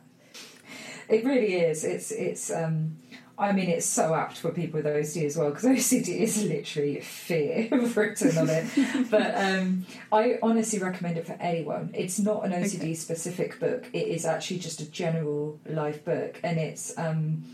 It 1.08 1.24
really 1.24 1.54
is. 1.54 1.84
It's 1.84 2.10
it's. 2.10 2.50
Um, 2.50 2.98
I 3.38 3.52
mean, 3.52 3.68
it's 3.68 3.84
so 3.84 4.14
apt 4.14 4.38
for 4.38 4.50
people 4.50 4.78
with 4.80 4.86
OCD 4.86 5.26
as 5.26 5.36
well 5.36 5.50
because 5.50 5.64
OCD 5.64 6.08
is 6.20 6.42
literally 6.42 7.00
fear 7.02 7.68
written 7.94 8.38
on 8.38 8.48
it. 8.48 8.64
but 9.10 9.34
um, 9.36 9.84
I 10.10 10.38
honestly 10.42 10.78
recommend 10.78 11.18
it 11.18 11.26
for 11.26 11.34
anyone. 11.34 11.90
It's 11.92 12.18
not 12.18 12.46
an 12.46 12.52
OCD 12.52 12.76
Okay. 12.76 12.94
specific 12.94 13.60
book. 13.60 13.90
It 13.92 14.08
is 14.08 14.24
actually 14.24 14.60
just 14.60 14.80
a 14.80 14.90
general 14.90 15.60
life 15.66 16.04
book, 16.04 16.40
and 16.42 16.58
it's. 16.58 16.96
Um, 16.98 17.44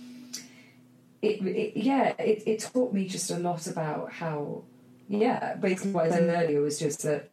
it, 1.23 1.41
it 1.47 1.77
yeah, 1.77 2.09
it, 2.19 2.43
it 2.47 2.61
taught 2.61 2.93
me 2.93 3.07
just 3.07 3.31
a 3.31 3.39
lot 3.39 3.67
about 3.67 4.13
how, 4.13 4.65
yeah, 5.09 5.55
basically 5.55 5.93
what 5.93 6.07
I 6.07 6.11
said 6.11 6.45
earlier 6.45 6.61
was 6.61 6.79
just 6.79 7.03
that 7.05 7.31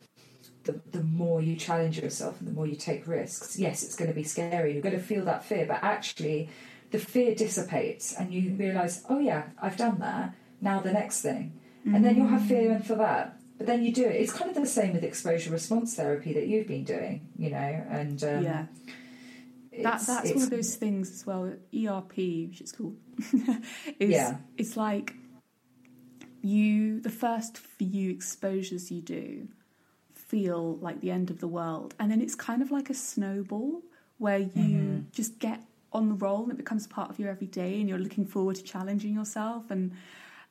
the, 0.64 0.80
the 0.92 1.04
more 1.04 1.42
you 1.42 1.56
challenge 1.56 2.00
yourself 2.00 2.40
and 2.40 2.48
the 2.48 2.54
more 2.54 2.68
you 2.68 2.76
take 2.76 3.08
risks, 3.08 3.58
yes, 3.58 3.84
it's 3.84 3.96
going 3.96 4.10
to 4.10 4.16
be 4.16 4.24
scary. 4.24 4.74
You're 4.74 4.82
going 4.82 4.96
to 4.96 5.02
feel 5.02 5.26
that 5.26 5.44
fear, 5.44 5.66
but 5.66 5.80
actually, 5.82 6.50
the 6.92 7.00
fear 7.00 7.36
dissipates 7.36 8.16
and 8.16 8.34
you 8.34 8.56
realise, 8.56 9.04
oh 9.10 9.20
yeah, 9.20 9.44
I've 9.62 9.78
done 9.78 10.00
that. 10.00 10.36
Now 10.62 10.80
the 10.80 10.92
next 10.92 11.22
thing, 11.22 11.54
and 11.86 12.04
then 12.04 12.18
you'll 12.18 12.28
have 12.28 12.46
fear 12.46 12.80
for 12.80 12.96
that. 12.96 13.40
But 13.58 13.68
then 13.68 13.84
you 13.84 13.94
do 13.94 14.06
it. 14.06 14.16
It's 14.16 14.32
kind 14.32 14.50
of 14.50 14.56
the 14.56 14.66
same 14.66 14.94
with 14.94 15.04
exposure 15.04 15.52
response 15.52 15.96
therapy 15.96 16.34
that 16.34 16.48
you've 16.48 16.68
been 16.68 16.84
doing, 16.84 17.28
you 17.38 17.50
know, 17.50 17.58
and 17.90 18.24
um, 18.24 18.44
yeah. 18.44 18.66
That, 19.84 20.02
that's 20.06 20.34
one 20.34 20.44
of 20.44 20.50
those 20.50 20.76
things 20.76 21.12
as 21.12 21.26
well. 21.26 21.54
ERP, 21.74 22.16
which 22.50 22.62
is 22.62 22.72
cool, 22.72 22.96
is 24.00 24.12
Yeah. 24.12 24.38
it's 24.58 24.76
like 24.78 25.14
you 26.42 27.00
the 27.02 27.10
first 27.10 27.58
few 27.58 28.10
exposures 28.12 28.92
you 28.92 29.02
do 29.02 29.48
feel 30.14 30.78
like 30.78 31.02
the 31.02 31.12
end 31.12 31.30
of 31.30 31.40
the 31.40 31.48
world, 31.48 31.96
and 32.00 32.12
then 32.12 32.22
it's 32.22 32.36
kind 32.36 32.62
of 32.62 32.72
like 32.72 32.90
a 32.90 32.94
snowball 32.94 33.82
where 34.18 34.38
you 34.38 34.78
Mhm. 34.80 35.12
just 35.12 35.40
get 35.40 35.64
on 35.92 36.08
the 36.10 36.14
roll 36.16 36.44
and 36.44 36.52
it 36.52 36.58
becomes 36.58 36.86
part 36.86 37.10
of 37.10 37.18
your 37.20 37.30
everyday, 37.30 37.80
and 37.80 37.90
you're 37.90 37.98
looking 37.98 38.26
forward 38.26 38.56
to 38.58 38.64
challenging 38.64 39.14
yourself, 39.16 39.72
and 39.72 39.92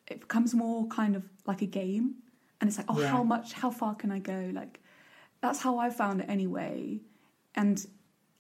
it 0.09 0.21
becomes 0.21 0.55
more 0.55 0.87
kind 0.89 1.15
of 1.15 1.23
like 1.47 1.63
a 1.63 1.67
game, 1.67 2.17
and 2.61 2.69
it's 2.69 2.77
like, 2.79 2.87
oh, 2.91 2.99
Yeah. 3.01 3.09
how 3.09 3.23
much, 3.23 3.53
how 3.53 3.71
far 3.71 3.95
can 3.95 4.11
I 4.11 4.19
go? 4.19 4.51
Like 4.53 4.81
that's 5.41 5.61
how 5.61 5.79
I 5.79 5.91
found 5.91 6.21
it 6.23 6.29
anyway, 6.29 7.01
and 7.55 7.87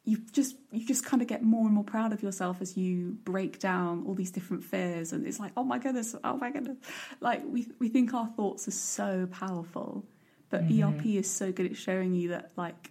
you 0.08 0.16
just 0.32 0.56
you 0.72 0.86
just 0.86 1.04
kind 1.04 1.20
of 1.22 1.28
get 1.28 1.42
more 1.42 1.66
and 1.66 1.74
more 1.74 1.84
proud 1.84 2.12
of 2.14 2.22
yourself 2.22 2.62
as 2.62 2.76
you 2.76 3.16
break 3.24 3.58
down 3.58 4.04
all 4.06 4.14
these 4.14 4.30
different 4.30 4.64
fears 4.64 5.12
and 5.12 5.26
it's 5.26 5.38
like 5.38 5.52
oh 5.56 5.64
my 5.64 5.78
goodness 5.78 6.14
oh 6.24 6.36
my 6.36 6.50
goodness 6.50 6.78
like 7.20 7.42
we 7.46 7.66
we 7.78 7.88
think 7.88 8.14
our 8.14 8.26
thoughts 8.36 8.66
are 8.68 8.72
so 8.96 9.28
powerful 9.30 10.04
but 10.50 10.66
Mhm. 10.66 10.82
ERP 10.82 11.04
is 11.16 11.30
so 11.30 11.52
good 11.52 11.66
at 11.66 11.76
showing 11.76 12.14
you 12.14 12.28
that 12.30 12.52
like 12.56 12.90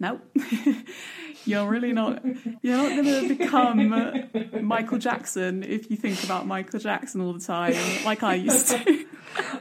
no 0.00 0.20
you're 1.44 1.68
really 1.68 1.92
not 1.92 2.24
you're 2.62 2.76
not 2.76 2.90
going 3.04 3.28
to 3.28 3.34
become 3.36 4.66
Michael 4.66 4.98
Jackson 4.98 5.62
if 5.62 5.90
you 5.90 5.96
think 5.96 6.24
about 6.24 6.46
Michael 6.46 6.80
Jackson 6.80 7.20
all 7.20 7.32
the 7.32 7.40
time 7.40 7.74
like 8.04 8.22
I 8.22 8.34
used 8.34 8.68
to 8.70 8.78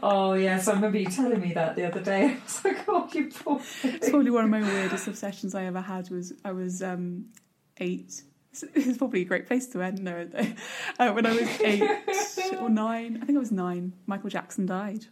oh 0.04 0.34
yes, 0.34 0.68
I 0.68 0.74
remember 0.74 0.98
you 0.98 1.06
telling 1.08 1.40
me 1.42 1.54
that 1.54 1.76
the 1.76 1.86
other 1.86 2.02
day. 2.02 2.26
I 2.38 2.44
was 2.44 2.66
like, 2.66 2.86
oh, 2.88 3.10
you 3.14 3.30
poor. 3.30 3.60
Thing. 3.60 3.96
It's 3.96 4.10
probably 4.10 4.32
one 4.32 4.44
of 4.46 4.50
my 4.50 4.62
weirdest 4.62 5.08
obsessions 5.08 5.56
I 5.56 5.66
ever 5.66 5.82
had. 5.82 6.10
Was 6.10 6.34
I 6.44 6.52
was 6.52 6.82
um, 6.82 7.26
eight. 7.78 8.24
It's 8.74 8.98
probably 8.98 9.22
a 9.22 9.26
great 9.26 9.48
place 9.48 9.68
to 9.68 9.82
end 9.82 10.06
there. 10.06 10.28
Uh, 11.00 11.12
when 11.14 11.26
I 11.26 11.32
was 11.32 11.62
eight 11.62 11.84
or 12.60 12.70
nine, 12.86 13.20
I 13.22 13.26
think 13.26 13.38
I 13.38 13.40
was 13.40 13.52
nine. 13.52 13.94
Michael 14.08 14.30
Jackson 14.30 14.66
died. 14.66 15.06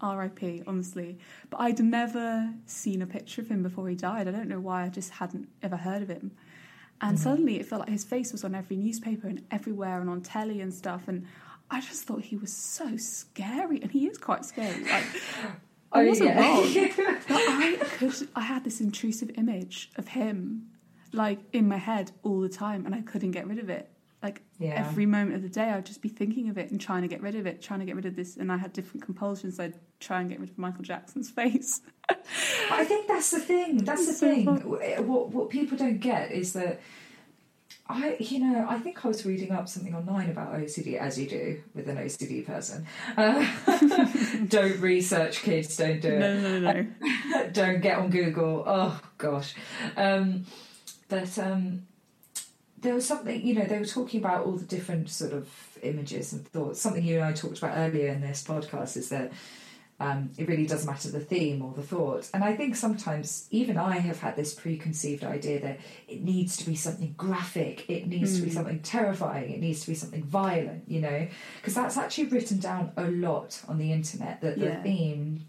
R.I.P. 0.00 0.62
Honestly, 0.66 1.18
but 1.50 1.60
I'd 1.60 1.80
never 1.80 2.52
seen 2.66 3.00
a 3.02 3.06
picture 3.06 3.40
of 3.40 3.48
him 3.48 3.62
before 3.62 3.88
he 3.88 3.94
died. 3.96 4.28
I 4.28 4.32
don't 4.32 4.48
know 4.48 4.60
why. 4.60 4.84
I 4.84 4.88
just 4.90 5.10
hadn't 5.10 5.48
ever 5.62 5.76
heard 5.76 6.02
of 6.02 6.08
him. 6.08 6.32
And 7.00 7.16
Mhm. 7.16 7.20
suddenly 7.22 7.58
it 7.58 7.66
felt 7.66 7.80
like 7.80 7.88
his 7.90 8.04
face 8.04 8.30
was 8.30 8.44
on 8.44 8.54
every 8.54 8.76
newspaper 8.76 9.26
and 9.28 9.42
everywhere 9.50 10.00
and 10.00 10.08
on 10.10 10.20
telly 10.20 10.60
and 10.60 10.72
stuff. 10.72 11.08
And 11.08 11.26
I 11.70 11.80
just 11.80 12.04
thought 12.04 12.22
he 12.22 12.36
was 12.36 12.52
so 12.52 12.96
scary, 12.96 13.80
and 13.82 13.90
he 13.90 14.06
is 14.06 14.18
quite 14.18 14.44
scary. 14.44 14.84
Like 14.84 15.04
I 15.92 16.02
Oh, 16.02 16.06
wasn't 16.06 16.30
yeah. 16.30 16.40
wrong. 16.40 16.64
But 17.28 17.36
I 17.36 17.76
could, 17.98 18.28
I 18.34 18.40
had 18.40 18.64
this 18.64 18.80
intrusive 18.80 19.30
image 19.36 19.90
of 19.96 20.08
him, 20.08 20.66
like 21.12 21.38
in 21.52 21.68
my 21.68 21.76
head 21.76 22.10
all 22.24 22.40
the 22.40 22.48
time, 22.48 22.84
and 22.86 22.94
I 22.94 23.00
couldn't 23.00 23.30
get 23.30 23.46
rid 23.46 23.58
of 23.60 23.68
it. 23.70 23.88
Like 24.22 24.42
yeah. 24.58 24.74
every 24.88 25.04
moment 25.06 25.36
of 25.36 25.42
the 25.42 25.48
day, 25.50 25.68
I'd 25.70 25.84
just 25.86 26.00
be 26.02 26.08
thinking 26.08 26.48
of 26.48 26.56
it 26.58 26.70
and 26.70 26.80
trying 26.80 27.02
to 27.02 27.08
get 27.08 27.20
rid 27.22 27.34
of 27.34 27.46
it, 27.46 27.60
trying 27.62 27.80
to 27.80 27.86
get 27.86 27.94
rid 27.94 28.06
of 28.06 28.16
this. 28.16 28.36
And 28.38 28.50
I 28.50 28.56
had 28.56 28.72
different 28.72 29.04
compulsions. 29.04 29.60
I'd 29.60 29.74
try 30.00 30.20
and 30.20 30.30
get 30.30 30.40
rid 30.40 30.48
of 30.50 30.58
Michael 30.58 30.82
Jackson's 30.82 31.30
face. 31.40 31.80
I 32.08 32.84
think 32.84 33.06
that's 33.06 33.30
the 33.30 33.40
thing. 33.40 33.78
That's 33.84 34.06
the 34.06 34.14
thing. 34.14 34.48
Eh, 34.82 34.98
what 35.00 35.28
what 35.30 35.50
people 35.50 35.76
don't 35.78 36.00
get 36.00 36.32
is 36.32 36.54
that 36.54 36.80
I, 37.86 38.16
you 38.18 38.38
know, 38.38 38.66
I 38.68 38.78
think 38.78 39.04
I 39.04 39.08
was 39.08 39.26
reading 39.26 39.52
up 39.52 39.68
something 39.68 39.94
online 39.94 40.30
about 40.30 40.54
OCD, 40.54 40.96
as 40.96 41.18
you 41.18 41.28
do 41.28 41.62
with 41.74 41.86
an 41.88 41.98
OCD 41.98 42.46
person. 42.46 42.86
Uh, 43.14 43.46
don't 44.48 44.80
research, 44.80 45.42
kids. 45.42 45.76
Don't 45.76 46.00
do 46.00 46.08
it. 46.08 46.18
No, 46.18 46.58
no, 46.60 46.72
no, 46.72 47.48
don't 47.52 47.82
get 47.82 47.98
on 47.98 48.08
Google. 48.08 48.64
Oh 48.66 48.98
gosh. 49.18 49.54
Um, 49.98 50.46
but 51.08 51.38
um, 51.38 51.86
there 52.80 52.94
was 52.94 53.04
something, 53.04 53.44
you 53.46 53.54
know, 53.54 53.64
they 53.64 53.78
were 53.78 53.84
talking 53.84 54.20
about 54.20 54.46
all 54.46 54.52
the 54.52 54.64
different 54.64 55.10
sort 55.10 55.34
of 55.34 55.48
images 55.82 56.32
and 56.32 56.46
thoughts. 56.48 56.80
Something 56.80 57.04
you 57.04 57.16
and 57.16 57.24
I 57.26 57.32
talked 57.32 57.58
about 57.58 57.76
earlier 57.76 58.08
in 58.08 58.22
this 58.22 58.44
podcast 58.44 58.96
is 58.96 59.10
that 59.10 59.30
um, 60.04 60.30
it 60.36 60.48
really 60.48 60.66
does 60.66 60.84
matter 60.86 61.08
the 61.10 61.20
theme 61.32 61.62
or 61.62 61.72
the 61.72 61.82
thought. 61.82 62.24
And 62.34 62.44
I 62.44 62.54
think 62.58 62.76
sometimes 62.76 63.46
even 63.50 63.76
I 63.78 63.98
have 64.08 64.20
had 64.20 64.36
this 64.36 64.52
preconceived 64.54 65.24
idea 65.24 65.60
that 65.66 65.78
it 66.08 66.22
needs 66.22 66.56
to 66.58 66.64
be 66.66 66.76
something 66.86 67.14
graphic, 67.16 67.88
it 67.88 68.06
needs 68.06 68.34
to 68.36 68.42
be 68.42 68.50
Mm. 68.50 68.54
something 68.58 68.80
terrifying, 68.80 69.50
it 69.50 69.60
needs 69.60 69.80
to 69.80 69.86
be 69.86 69.94
something 69.94 70.22
violent, 70.22 70.82
you 70.94 71.00
know, 71.00 71.20
because 71.56 71.74
that's 71.74 71.96
actually 71.96 72.28
written 72.34 72.58
down 72.58 72.92
a 72.96 73.06
lot 73.26 73.50
on 73.68 73.78
the 73.78 73.90
internet 73.92 74.40
that 74.42 74.58
the 74.58 74.66
Yeah. 74.66 74.82
theme 74.82 75.46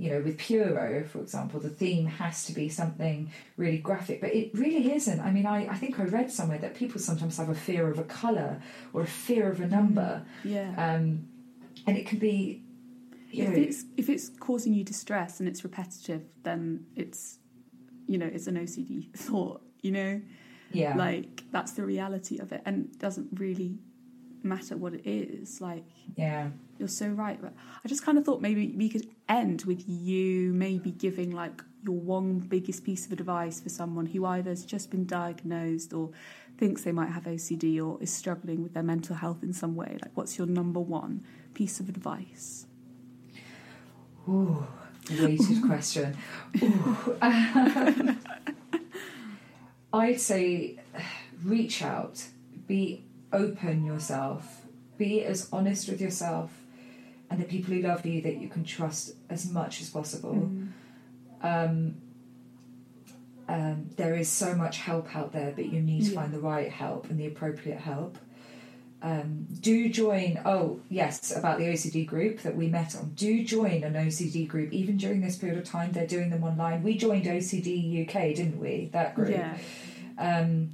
you 0.00 0.08
know, 0.12 0.20
with 0.20 0.38
Pure 0.38 0.78
O, 0.78 1.02
for 1.12 1.18
example, 1.20 1.58
the 1.58 1.68
theme 1.82 2.06
has 2.06 2.44
to 2.44 2.52
be 2.52 2.68
something 2.68 3.32
really 3.56 3.78
graphic, 3.78 4.20
but 4.20 4.32
it 4.32 4.48
really 4.54 4.92
isn't. 4.94 5.18
I 5.18 5.32
mean, 5.32 5.44
I, 5.44 5.66
I 5.66 5.74
think 5.74 5.98
I 5.98 6.04
read 6.04 6.30
somewhere 6.30 6.58
that 6.58 6.76
people 6.76 7.00
sometimes 7.00 7.36
have 7.38 7.48
a 7.48 7.54
fear 7.68 7.90
of 7.90 7.98
a 7.98 8.04
colour 8.04 8.62
or 8.92 9.00
a 9.02 9.06
fear 9.08 9.50
of 9.50 9.60
a 9.60 9.66
number, 9.66 10.22
Yeah. 10.44 10.70
um, 10.86 11.26
and 11.84 11.96
it 11.98 12.06
can 12.06 12.20
be, 12.20 12.62
if 13.32 13.54
it's 13.54 13.84
if 13.96 14.08
it's 14.08 14.30
causing 14.40 14.74
you 14.74 14.84
distress 14.84 15.40
and 15.40 15.48
it's 15.48 15.64
repetitive, 15.64 16.22
then 16.42 16.86
it's 16.96 17.38
you 18.06 18.18
know 18.18 18.26
it's 18.26 18.46
an 18.46 18.56
OCD 18.56 19.12
thought. 19.16 19.62
You 19.82 19.92
know, 19.92 20.20
yeah, 20.72 20.96
like 20.96 21.44
that's 21.52 21.72
the 21.72 21.84
reality 21.84 22.38
of 22.38 22.52
it, 22.52 22.62
and 22.64 22.86
it 22.86 22.98
doesn't 22.98 23.28
really 23.38 23.78
matter 24.42 24.76
what 24.76 24.94
it 24.94 25.06
is. 25.06 25.60
Like 25.60 25.84
yeah, 26.16 26.48
you're 26.78 26.88
so 26.88 27.08
right, 27.08 27.40
but 27.40 27.52
I 27.84 27.88
just 27.88 28.04
kind 28.04 28.18
of 28.18 28.24
thought 28.24 28.40
maybe 28.40 28.74
we 28.76 28.88
could 28.88 29.06
end 29.28 29.64
with 29.64 29.84
you 29.86 30.52
maybe 30.54 30.90
giving 30.90 31.30
like 31.30 31.62
your 31.84 31.96
one 31.96 32.38
biggest 32.38 32.84
piece 32.84 33.06
of 33.06 33.12
advice 33.12 33.60
for 33.60 33.68
someone 33.68 34.06
who 34.06 34.24
either 34.24 34.50
has 34.50 34.64
just 34.64 34.90
been 34.90 35.06
diagnosed 35.06 35.92
or 35.92 36.10
thinks 36.56 36.82
they 36.82 36.92
might 36.92 37.10
have 37.10 37.24
OCD 37.24 37.84
or 37.84 38.02
is 38.02 38.12
struggling 38.12 38.62
with 38.62 38.74
their 38.74 38.82
mental 38.82 39.14
health 39.14 39.42
in 39.42 39.52
some 39.52 39.76
way. 39.76 39.96
Like, 40.02 40.10
what's 40.14 40.36
your 40.38 40.46
number 40.46 40.80
one 40.80 41.24
piece 41.54 41.78
of 41.78 41.88
advice? 41.88 42.66
Ooh, 44.28 44.66
weighted 45.10 45.62
question. 45.66 46.16
Ooh. 46.62 47.16
Um, 47.22 48.18
I'd 49.92 50.20
say 50.20 50.78
reach 51.42 51.82
out, 51.82 52.24
be 52.66 53.04
open 53.32 53.84
yourself, 53.84 54.62
be 54.96 55.24
as 55.24 55.48
honest 55.52 55.88
with 55.88 56.00
yourself 56.00 56.50
and 57.30 57.40
the 57.40 57.44
people 57.44 57.74
who 57.74 57.80
love 57.82 58.04
you 58.06 58.22
that 58.22 58.36
you 58.38 58.48
can 58.48 58.64
trust 58.64 59.12
as 59.28 59.50
much 59.50 59.80
as 59.80 59.90
possible. 59.90 60.34
Mm. 60.34 60.68
Um, 61.42 61.94
um, 63.48 63.90
there 63.96 64.14
is 64.14 64.28
so 64.28 64.54
much 64.54 64.78
help 64.78 65.14
out 65.14 65.32
there, 65.32 65.52
but 65.54 65.66
you 65.66 65.80
need 65.80 66.04
to 66.04 66.10
Yeah. 66.10 66.20
find 66.20 66.32
the 66.34 66.40
right 66.40 66.70
help 66.70 67.08
and 67.10 67.18
the 67.18 67.26
appropriate 67.26 67.80
help. 67.80 68.18
Um, 69.00 69.46
do 69.60 69.88
join, 69.88 70.40
oh, 70.44 70.80
yes, 70.88 71.34
about 71.36 71.58
the 71.58 71.64
OCD 71.66 72.04
group 72.04 72.40
that 72.40 72.56
we 72.56 72.66
met 72.68 72.96
on. 72.96 73.10
Do 73.10 73.44
join 73.44 73.84
an 73.84 73.94
OCD 73.94 74.46
group, 74.48 74.72
even 74.72 74.96
during 74.96 75.20
this 75.20 75.36
period 75.36 75.56
of 75.58 75.64
time, 75.64 75.92
they're 75.92 76.06
doing 76.06 76.30
them 76.30 76.42
online. 76.42 76.82
We 76.82 76.96
joined 76.98 77.24
OCD 77.26 78.02
UK, 78.08 78.34
didn't 78.34 78.58
we? 78.58 78.90
That 78.92 79.14
group. 79.14 79.30
Yeah, 79.30 79.56
Um, 80.18 80.70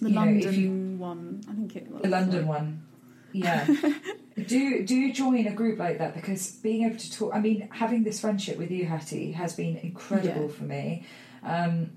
the 0.00 0.08
You 0.08 0.14
know, 0.16 0.20
London 0.22 0.54
you- 0.54 0.96
one, 0.98 1.40
I 1.48 1.52
think 1.54 1.76
it 1.76 1.90
was 1.90 2.02
the 2.02 2.08
London 2.08 2.46
one. 2.48 2.82
Yeah. 3.32 3.66
do 4.48 4.84
do 4.84 5.12
join 5.12 5.46
a 5.46 5.52
group 5.52 5.78
like 5.78 5.98
that 5.98 6.14
because 6.14 6.50
being 6.56 6.84
able 6.84 6.96
to 6.98 7.12
talk 7.12 7.34
I 7.34 7.40
mean, 7.40 7.68
having 7.70 8.02
this 8.02 8.20
friendship 8.20 8.58
with 8.58 8.70
you, 8.70 8.86
Hattie, 8.86 9.32
has 9.32 9.54
been 9.54 9.76
incredible 9.76 10.46
Yeah. 10.48 10.52
for 10.56 10.64
me. 10.64 11.06
Um, 11.44 11.90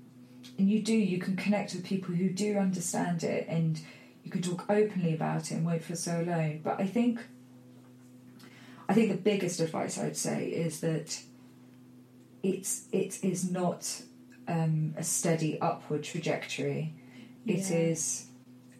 and 0.58 0.70
you 0.70 0.80
do, 0.80 0.94
you 0.94 1.18
can 1.18 1.34
connect 1.36 1.74
with 1.74 1.84
people 1.84 2.14
who 2.14 2.30
do 2.30 2.56
understand 2.56 3.24
it 3.24 3.46
and 3.48 3.80
you 4.26 4.32
can 4.32 4.42
talk 4.42 4.64
openly 4.68 5.14
about 5.14 5.52
it 5.52 5.52
and 5.52 5.64
won't 5.64 5.84
feel 5.84 5.96
so 5.96 6.20
alone. 6.20 6.60
But 6.64 6.80
I 6.80 6.86
think 6.86 7.20
I 8.88 8.92
think 8.92 9.10
the 9.12 9.16
biggest 9.16 9.60
advice 9.60 9.96
I'd 9.98 10.16
say 10.16 10.48
is 10.48 10.80
that 10.80 11.22
it's 12.42 12.86
it 12.92 13.22
is 13.24 13.48
not 13.50 14.02
um, 14.48 14.94
a 14.96 15.04
steady 15.04 15.60
upward 15.60 16.02
trajectory. 16.02 16.94
It 17.46 17.70
Yeah. 17.70 17.76
is 17.90 18.26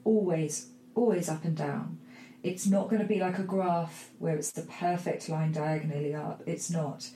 always, 0.04 0.68
always 0.96 1.28
up 1.28 1.44
and 1.44 1.56
down. 1.56 1.98
It's 2.42 2.66
not 2.66 2.88
going 2.90 3.02
to 3.02 3.08
be 3.08 3.20
like 3.20 3.38
a 3.38 3.42
graph 3.44 4.10
where 4.18 4.36
it's 4.36 4.50
the 4.50 4.62
perfect 4.62 5.28
line 5.28 5.52
diagonally 5.52 6.14
up. 6.14 6.42
It's 6.46 6.70
not. 6.70 7.08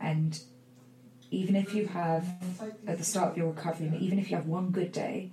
And 0.00 0.38
even 1.30 1.56
if 1.56 1.74
you 1.74 1.86
have, 1.86 2.26
at 2.86 2.98
the 2.98 3.04
start 3.04 3.32
of 3.32 3.36
your 3.38 3.48
recovery, 3.48 3.90
even 3.98 4.18
if 4.18 4.30
you 4.30 4.36
have 4.36 4.46
one 4.46 4.70
good 4.70 4.92
day 4.92 5.30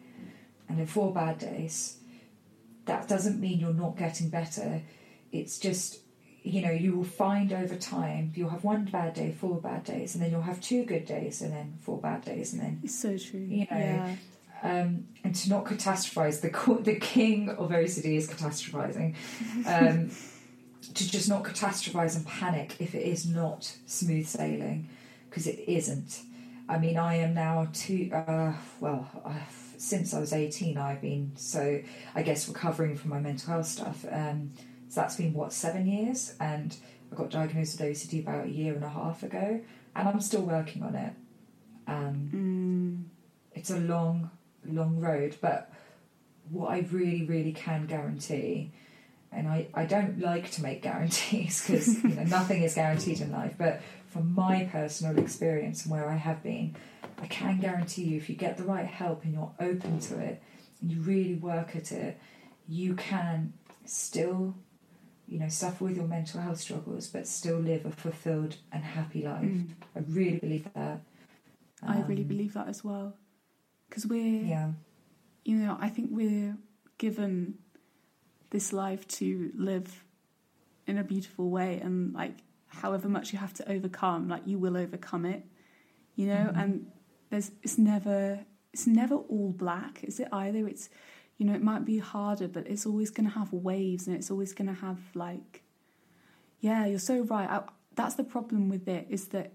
and 0.68 0.78
then 0.78 0.86
four 0.86 1.14
bad 1.14 1.38
days, 1.40 1.99
that 2.90 3.08
doesn't 3.08 3.40
mean 3.40 3.60
you're 3.60 3.72
not 3.72 3.96
getting 3.98 4.30
better. 4.30 4.82
It's 5.32 5.60
just, 5.60 6.00
you 6.42 6.60
know, 6.64 6.72
you 6.72 6.96
will 6.96 7.04
find 7.04 7.54
over 7.54 7.76
time, 7.76 8.34
you'll 8.36 8.50
have 8.50 8.64
one 8.64 8.86
bad 8.86 9.14
day, 9.14 9.32
four 9.32 9.62
bad 9.62 9.84
days, 9.84 10.16
and 10.16 10.24
then 10.24 10.32
you'll 10.32 10.42
have 10.42 10.60
two 10.60 10.84
good 10.86 11.06
days, 11.06 11.42
and 11.42 11.54
then 11.54 11.78
four 11.82 12.00
bad 12.00 12.26
days, 12.26 12.52
and 12.52 12.62
then 12.64 12.82
It's 12.84 13.00
so 13.00 13.16
true. 13.16 13.42
You 13.42 13.68
know, 13.70 13.78
yeah. 13.78 14.16
um, 14.64 15.08
and 15.24 15.36
to 15.36 15.50
not 15.50 15.66
catastrophize. 15.66 16.42
The 16.42 16.50
co- 16.50 16.80
the 16.80 16.96
king 16.96 17.50
of 17.50 17.70
OCD 17.70 18.18
is 18.18 18.28
catastrophizing. 18.28 19.16
Um, 19.68 20.10
to 20.96 21.08
just 21.08 21.30
not 21.30 21.44
catastrophize 21.44 22.16
and 22.16 22.26
panic 22.26 22.76
if 22.80 22.96
it 22.96 23.06
is 23.06 23.28
not 23.28 23.72
smooth 23.86 24.26
sailing, 24.26 24.90
because 25.30 25.46
it 25.46 25.60
isn't. 25.68 26.22
I 26.68 26.80
mean, 26.80 26.98
I 26.98 27.18
am 27.18 27.36
now 27.36 27.68
two. 27.72 28.10
Uh, 28.12 28.54
well, 28.80 29.08
i 29.24 29.38
since 29.80 30.14
I 30.14 30.20
was 30.20 30.34
eighteen, 30.34 30.78
I've 30.78 31.02
been 31.02 31.32
so 31.36 31.82
I 32.14 32.22
guess 32.22 32.48
recovering 32.48 32.96
from 32.98 33.10
my 33.12 33.20
mental 33.20 33.54
health 33.54 33.66
stuff. 33.68 34.06
Um, 34.12 34.52
so 34.90 35.02
that's 35.02 35.16
been 35.16 35.34
what 35.34 35.54
seven 35.54 35.88
years, 35.88 36.36
and 36.40 36.76
I 37.12 37.16
got 37.16 37.30
diagnosed 37.30 37.80
with 37.80 37.90
OCD 37.90 38.22
about 38.22 38.46
a 38.46 38.50
year 38.50 38.74
and 38.76 38.84
a 38.84 38.90
half 38.90 39.24
ago, 39.24 39.62
and 39.96 40.08
I'm 40.10 40.20
still 40.22 40.42
working 40.44 40.84
on 40.84 40.96
it. 40.96 41.14
Um, 41.88 42.30
Mm. 42.34 43.58
it's 43.58 43.72
a 43.72 43.80
long, 43.80 44.30
long 44.66 45.00
road, 45.00 45.38
but 45.42 45.72
what 46.50 46.72
I 46.72 46.80
really, 46.92 47.26
really 47.26 47.52
can 47.54 47.86
guarantee, 47.88 48.72
and 49.32 49.48
I, 49.48 49.68
I 49.74 49.86
don't 49.86 50.20
like 50.20 50.52
to 50.52 50.64
make 50.64 50.82
guarantees 50.82 51.62
because 51.66 52.04
you 52.04 52.10
know 52.10 52.24
nothing 52.24 52.64
is 52.64 52.76
guaranteed 52.76 53.22
in 53.22 53.32
life, 53.32 53.56
but 53.58 53.82
from 54.08 54.34
my 54.34 54.68
personal 54.72 55.18
experience 55.20 55.84
and 55.84 55.92
where 55.92 56.10
I 56.10 56.16
have 56.16 56.42
been, 56.42 56.76
I 57.22 57.28
can 57.28 57.60
guarantee 57.60 58.04
you 58.06 58.18
if 58.18 58.30
you 58.30 58.36
get 58.36 58.58
the 58.58 58.64
right 58.64 58.86
help 58.88 59.24
and 59.24 59.34
you're 59.34 59.52
open 59.60 60.00
to 60.00 60.20
it 60.20 60.42
and 60.82 60.92
you 60.92 61.00
really 61.02 61.36
work 61.36 61.76
at 61.76 61.92
it, 61.92 62.20
you 62.68 62.96
can 62.96 63.54
still, 63.86 64.56
you 65.28 65.40
know, 65.40 65.48
suffer 65.50 65.84
with 65.84 65.96
your 65.96 66.08
mental 66.08 66.42
health 66.42 66.60
struggles, 66.60 67.08
but 67.08 67.28
still 67.28 67.58
live 67.60 67.86
a 67.86 67.92
fulfilled 67.92 68.56
and 68.72 68.84
happy 68.84 69.22
life. 69.24 69.44
Mm. 69.44 69.70
I 69.96 70.00
really 70.08 70.38
believe 70.40 70.68
that. 70.74 71.02
I 71.84 72.00
really 72.02 72.24
Um, 72.24 72.28
believe 72.28 72.54
that 72.54 72.68
as 72.68 72.84
well. 72.84 73.16
Because 73.90 74.06
we're, 74.08 74.44
Yeah. 74.44 74.72
you 75.46 75.56
know, 75.58 75.78
I 75.80 75.90
think 75.90 76.10
we're 76.12 76.58
given 76.98 77.60
this 78.50 78.74
life 78.74 79.08
to 79.08 79.52
live 79.56 80.04
in 80.88 80.98
a 80.98 81.04
beautiful 81.04 81.50
way 81.50 81.80
and 81.80 82.14
like 82.14 82.38
however 82.68 83.08
much 83.10 83.34
you 83.34 83.40
have 83.40 83.54
to 83.54 83.72
overcome, 83.72 84.28
like 84.28 84.44
you 84.46 84.58
will 84.58 84.78
overcome 84.78 85.26
it, 85.26 85.46
you 86.16 86.28
know. 86.28 86.52
Mhm. 86.54 86.64
And 86.64 86.92
there's 87.30 87.52
it's 87.64 87.78
never 87.78 88.46
it's 88.74 88.88
never 88.88 89.16
all 89.16 89.52
black, 89.52 90.04
is 90.04 90.20
it 90.20 90.28
either? 90.32 90.68
It's 90.68 90.90
you 91.38 91.46
know 91.46 91.54
it 91.54 91.64
might 91.64 91.86
be 91.86 92.00
harder, 92.00 92.48
but 92.48 92.68
it's 92.68 92.86
always 92.86 93.10
going 93.10 93.28
to 93.28 93.34
have 93.34 93.54
waves, 93.54 94.08
and 94.08 94.16
it's 94.16 94.30
always 94.32 94.54
going 94.54 94.68
to 94.68 94.80
have 94.82 95.00
like 95.16 95.64
yeah, 96.60 96.86
you're 96.86 97.00
so 97.00 97.22
right. 97.22 97.50
I, 97.50 97.64
that's 97.96 98.16
the 98.16 98.24
problem 98.24 98.70
with 98.70 98.88
it 98.88 99.08
is 99.10 99.30
that 99.30 99.54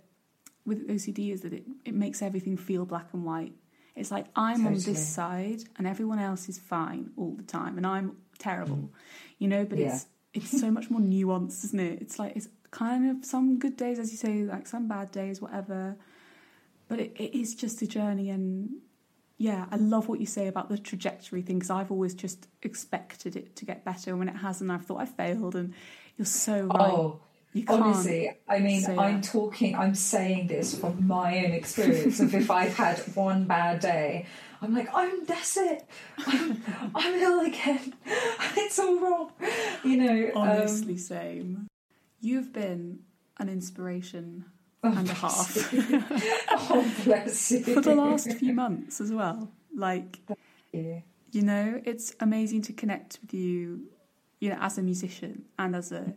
with 0.65 0.89
OCD 0.89 1.33
is 1.33 1.43
that 1.43 1.53
it, 1.53 1.65
it 1.85 1.95
makes 1.95 2.23
everything 2.23 2.57
feel 2.57 2.87
black 2.87 3.09
and 3.13 3.25
white. 3.25 3.53
It's 3.95 4.11
like 4.11 4.27
I'm 4.35 4.67
on 4.67 4.75
this 4.75 5.07
side 5.07 5.61
and 5.77 5.87
everyone 5.87 6.19
else 6.19 6.49
is 6.49 6.59
fine 6.59 7.11
all 7.17 7.35
the 7.37 7.43
time 7.45 7.77
and 7.77 7.87
I'm 7.87 8.17
terrible, 8.39 8.91
you 9.39 9.49
know. 9.49 9.65
But 9.65 9.79
it's 9.79 10.07
it's 10.33 10.61
so 10.61 10.71
much 10.71 10.91
more 10.91 11.01
nuanced, 11.01 11.65
isn't 11.65 11.81
it? 11.81 12.03
It's 12.03 12.19
like 12.19 12.37
it's 12.37 12.49
kind 12.71 13.11
of 13.11 13.25
some 13.25 13.59
good 13.59 13.77
days, 13.77 13.99
as 13.99 14.11
you 14.11 14.17
say, 14.17 14.43
like 14.43 14.67
some 14.67 14.89
bad 14.89 15.11
days, 15.13 15.41
whatever. 15.41 15.97
But 16.89 17.01
it, 17.01 17.17
it 17.17 17.39
is 17.39 17.55
just 17.55 17.81
a 17.83 17.87
journey, 17.87 18.31
and 18.31 18.71
yeah, 19.39 19.67
I 19.71 19.77
love 19.77 20.09
what 20.09 20.21
you 20.21 20.27
say 20.27 20.49
about 20.49 20.69
the 20.69 20.79
trajectory 20.79 21.43
thing 21.43 21.59
because 21.59 21.71
I've 21.71 21.91
always 21.91 22.15
just 22.15 22.47
expected 22.63 23.37
it 23.37 23.57
to 23.57 23.65
get 23.65 23.85
better, 23.85 24.11
and 24.11 24.19
when 24.19 24.29
it 24.29 24.37
hasn't, 24.37 24.71
I've 24.71 24.85
thought 24.85 25.01
I 25.01 25.07
failed, 25.07 25.55
and 25.55 25.73
you're 26.17 26.27
so 26.27 26.67
right. 26.67 26.93
Oh, 26.93 27.21
you 27.55 27.65
can't. 27.65 27.83
honestly, 27.83 28.31
I 28.49 28.59
mean, 28.59 28.85
I'm 28.99 29.21
that. 29.21 29.25
talking, 29.25 29.75
I'm 29.77 29.95
saying 29.95 30.49
this 30.49 30.79
from 30.79 31.07
my 31.07 31.39
own 31.45 31.53
experience 31.53 32.21
of 32.21 32.35
if 32.35 32.51
I've 32.51 32.75
had 32.75 32.99
one 33.15 33.45
bad 33.45 33.81
day, 33.81 34.27
I'm 34.61 34.75
like, 34.75 34.89
I'm 34.95 35.25
that's 35.25 35.57
it. 35.57 35.85
I'm, 36.27 36.63
I'm 36.95 37.15
ill 37.15 37.41
again. 37.41 37.95
It's 38.57 38.79
all 38.79 38.99
wrong. 38.99 39.31
You 39.85 39.97
know, 39.97 40.31
um, 40.35 40.49
Honestly, 40.49 40.97
same. 40.97 41.69
You've 42.21 42.53
been 42.53 43.01
an 43.39 43.49
inspiration 43.49 44.45
oh, 44.83 44.93
and 44.97 45.09
a 45.09 45.15
half 45.15 45.57
oh, 46.51 46.93
bless 47.05 47.51
you. 47.53 47.61
for 47.63 47.81
the 47.81 47.95
last 47.95 48.33
few 48.33 48.53
months 48.53 49.01
as 49.01 49.13
well. 49.13 49.51
Like, 49.77 50.19
Yeah. 50.73 51.01
you 51.31 51.43
know, 51.43 51.81
it's 51.85 52.15
amazing 52.21 52.63
to 52.63 52.73
connect 52.73 53.19
with 53.23 53.35
you, 53.35 53.89
you 54.41 54.51
know, 54.51 54.59
as 54.61 54.79
a 54.79 54.83
musician 54.83 55.45
and 55.59 55.77
as 55.77 55.93
a, 55.93 56.15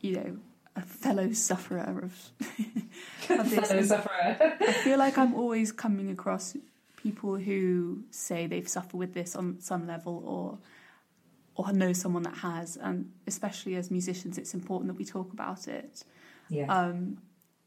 you 0.00 0.14
know, 0.16 0.36
a 0.76 0.82
fellow 0.82 1.32
sufferer 1.32 1.80
of, 2.04 2.32
of 3.30 3.50
this. 3.50 3.68
Fellow 3.68 3.82
sufferer. 3.82 4.56
I 4.60 4.72
feel 4.84 4.98
like 4.98 5.18
I'm 5.18 5.34
always 5.34 5.72
coming 5.72 6.10
across 6.10 6.56
people 6.96 7.36
who 7.36 8.02
say 8.10 8.46
they've 8.46 8.68
suffered 8.68 8.96
with 8.98 9.14
this 9.14 9.36
on 9.36 9.60
some 9.60 9.86
level 9.86 10.22
or 10.26 10.58
or 11.54 11.72
know 11.72 11.92
someone 11.92 12.22
that 12.22 12.36
has 12.36 12.76
and 12.76 13.10
especially 13.26 13.74
as 13.76 13.90
musicians 13.90 14.38
it's 14.38 14.54
important 14.54 14.88
that 14.88 14.96
we 14.98 15.04
talk 15.04 15.32
about 15.32 15.66
it 15.68 16.04
Yeah. 16.48 16.66
um, 16.66 17.18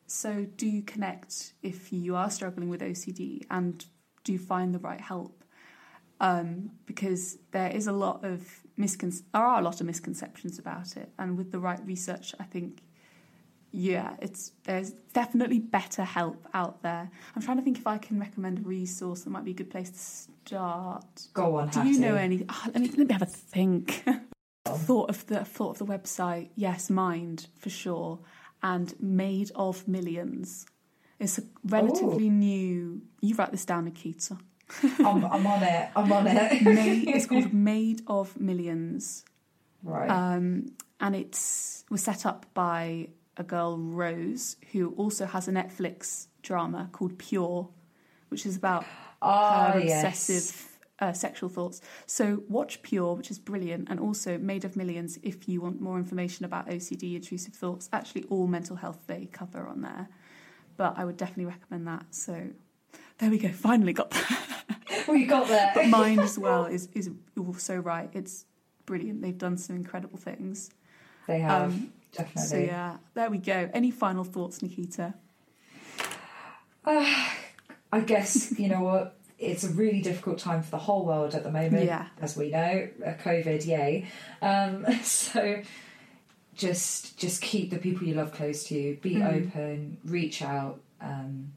so 0.08 0.46
do 0.58 0.68
you 0.68 0.82
connect 0.82 1.54
if 1.64 1.92
you 1.94 2.16
are 2.16 2.30
struggling 2.30 2.70
with 2.70 2.82
OCD 2.82 3.46
and 3.50 3.84
do 4.24 4.38
find 4.38 4.74
the 4.74 4.80
right 4.80 5.00
help 5.02 5.44
um, 6.22 6.72
because 6.86 7.38
there 7.52 7.70
is 7.72 7.88
a 7.88 7.92
lot 7.94 8.24
of 8.24 8.61
miscon- 8.78 9.24
there 9.34 9.42
are 9.42 9.60
a 9.60 9.64
lot 9.64 9.80
of 9.82 9.88
misconceptions 9.88 10.60
about 10.60 10.98
it 10.98 11.10
and 11.18 11.38
with 11.38 11.52
the 11.52 11.60
right 11.60 11.86
research 11.86 12.34
I 12.40 12.44
think 12.44 12.82
yeah 13.72 14.16
it's 14.20 14.52
there's 14.64 14.92
definitely 15.14 15.60
better 15.60 16.04
help 16.04 16.48
out 16.54 16.82
there. 16.84 17.10
I'm 17.36 17.42
trying 17.42 17.58
to 17.58 17.64
think 17.64 17.78
if 17.78 17.88
I 17.88 17.98
can 17.98 18.20
recommend 18.20 18.60
a 18.60 18.62
resource 18.62 19.22
that 19.22 19.30
might 19.30 19.46
be 19.46 19.52
a 19.52 19.56
good 19.56 19.70
place 19.70 19.90
to 19.90 20.00
start. 20.00 21.28
Go 21.34 21.58
on, 21.58 21.70
do 21.70 21.80
Hattie. 21.80 21.92
you 21.92 22.00
know 22.00 22.16
any 22.16 22.46
oh, 22.50 22.64
let 22.68 22.82
me 22.82 22.88
let 22.90 23.08
me 23.08 23.14
have 23.14 23.22
a 23.22 23.26
think. 23.26 24.04
Thought 24.68 25.10
of 25.10 25.26
the 25.26 25.44
thought 25.44 25.72
of 25.72 25.78
the 25.80 25.86
website 25.86 26.50
yes 26.56 26.90
mind 26.90 27.48
for 27.58 27.70
sure 27.70 28.20
and 28.62 28.94
made 29.00 29.52
of 29.56 29.88
millions. 29.88 30.66
It's 31.20 31.40
a 31.40 31.44
relatively 31.66 32.28
oh. 32.28 32.32
new 32.32 33.02
you 33.22 33.36
write 33.36 33.52
this 33.52 33.66
down 33.66 33.86
Nikita 33.86 34.38
I'm, 35.00 35.26
I'm 35.26 35.48
on 35.48 35.64
it. 35.64 35.90
I'm 35.96 36.12
on 36.12 36.28
it. 36.28 36.62
made, 36.64 37.08
it's 37.08 37.26
called 37.26 37.54
made 37.54 38.02
of 38.08 38.40
millions 38.40 39.26
right. 39.84 40.10
um, 40.10 40.72
and 41.00 41.16
it's 41.16 41.84
was 41.90 42.02
set 42.04 42.26
up 42.26 42.46
by 42.54 43.10
a 43.38 43.44
girl 43.44 43.78
Rose 43.78 44.58
who 44.72 44.94
also 44.98 45.26
has 45.26 45.48
a 45.48 45.52
Netflix 45.52 46.28
drama 46.42 46.90
called 46.92 47.18
Pure 47.18 47.70
which 48.30 48.46
is 48.46 48.56
about 48.56 48.86
Ah, 49.22 49.72
her 49.74 49.80
yes. 49.80 50.04
obsessive 50.04 50.80
uh, 51.00 51.14
sexual 51.14 51.50
thoughts. 51.50 51.82
So 52.06 52.44
watch 52.48 52.82
Pure, 52.82 53.16
which 53.16 53.30
is 53.30 53.40
brilliant, 53.40 53.88
and 53.90 54.00
also 54.00 54.38
Made 54.38 54.66
of 54.66 54.76
Millions 54.76 55.20
if 55.22 55.48
you 55.48 55.62
want 55.62 55.82
more 55.82 55.98
information 55.98 56.46
about 56.46 56.68
OCD, 56.70 57.16
intrusive 57.16 57.54
thoughts. 57.54 57.90
Actually, 57.94 58.24
all 58.30 58.48
mental 58.48 58.78
health 58.78 59.00
they 59.08 59.28
cover 59.32 59.68
on 59.68 59.82
there, 59.82 60.10
but 60.78 60.98
I 60.98 61.06
would 61.06 61.18
definitely 61.18 61.46
recommend 61.46 61.88
that. 61.88 62.06
So 62.12 62.50
there 63.20 63.30
we 63.30 63.38
go. 63.38 63.50
Finally 63.50 63.94
got 63.94 64.12
that. 64.12 64.48
We 65.08 65.26
got 65.26 65.48
there. 65.48 65.72
but 65.74 65.88
mine 65.88 66.20
as 66.20 66.38
well 66.46 66.66
is 66.66 66.90
is 66.94 67.10
also 67.38 67.78
right. 67.78 68.10
It's 68.14 68.46
brilliant. 68.86 69.22
They've 69.22 69.38
done 69.38 69.58
some 69.58 69.76
incredible 69.76 70.18
things. 70.18 70.70
They 71.28 71.40
have 71.40 71.72
Um, 71.74 71.94
definitely. 72.12 72.44
So 72.50 72.58
yeah, 72.58 72.98
there 73.14 73.30
we 73.30 73.38
go. 73.38 73.70
Any 73.74 73.92
final 73.92 74.24
thoughts, 74.24 74.62
Nikita? 74.62 75.14
I 76.86 78.00
guess 78.06 78.58
you 78.58 78.70
know 78.70 78.82
what. 78.82 79.16
It's 79.38 79.64
a 79.64 79.70
really 79.70 80.02
difficult 80.04 80.38
time 80.38 80.62
for 80.62 80.70
the 80.70 80.78
whole 80.78 81.04
world 81.04 81.34
at 81.34 81.42
the 81.42 81.50
moment, 81.50 81.86
Yeah. 81.86 82.06
as 82.22 82.38
we 82.38 82.52
know. 82.52 82.88
Uh, 83.04 83.14
COVID, 83.24 83.66
yay! 83.66 84.06
Um, 84.40 84.86
so 85.04 85.64
just 86.54 87.18
just 87.18 87.42
keep 87.42 87.72
the 87.72 87.80
people 87.80 88.06
you 88.08 88.14
love 88.14 88.32
close 88.34 88.66
to 88.66 88.76
you. 88.76 88.98
Be 89.02 89.16
Mm. 89.16 89.48
open. 89.48 89.98
Reach 90.06 90.44
out. 90.44 90.80
Um, 91.02 91.54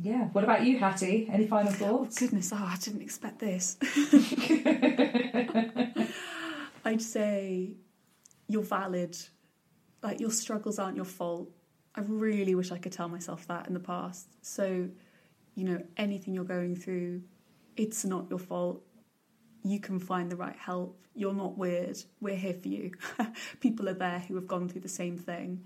yeah. 0.00 0.24
What 0.32 0.44
about 0.44 0.64
you, 0.64 0.78
Hattie? 0.78 1.28
Any 1.30 1.46
final 1.46 1.72
thoughts? 1.72 2.18
Goodness, 2.18 2.52
oh, 2.52 2.56
I 2.56 2.76
didn't 2.76 3.02
expect 3.02 3.38
this. 3.38 3.76
I'd 6.84 7.02
say 7.02 7.74
you're 8.48 8.62
valid. 8.62 9.16
Like 10.02 10.20
your 10.20 10.30
struggles 10.30 10.78
aren't 10.78 10.96
your 10.96 11.04
fault. 11.04 11.50
I 11.94 12.02
really 12.02 12.54
wish 12.54 12.70
I 12.72 12.78
could 12.78 12.92
tell 12.92 13.08
myself 13.08 13.46
that 13.48 13.66
in 13.66 13.74
the 13.74 13.80
past. 13.80 14.28
So, 14.42 14.88
you 15.54 15.64
know, 15.64 15.82
anything 15.96 16.34
you're 16.34 16.44
going 16.44 16.76
through, 16.76 17.22
it's 17.76 18.04
not 18.04 18.26
your 18.28 18.38
fault. 18.38 18.82
You 19.64 19.80
can 19.80 19.98
find 19.98 20.30
the 20.30 20.36
right 20.36 20.56
help. 20.56 20.98
You're 21.14 21.34
not 21.34 21.56
weird. 21.56 21.96
We're 22.20 22.36
here 22.36 22.54
for 22.54 22.68
you. 22.68 22.92
people 23.60 23.88
are 23.88 23.94
there 23.94 24.20
who 24.20 24.34
have 24.34 24.46
gone 24.46 24.68
through 24.68 24.82
the 24.82 24.88
same 24.88 25.16
thing. 25.16 25.64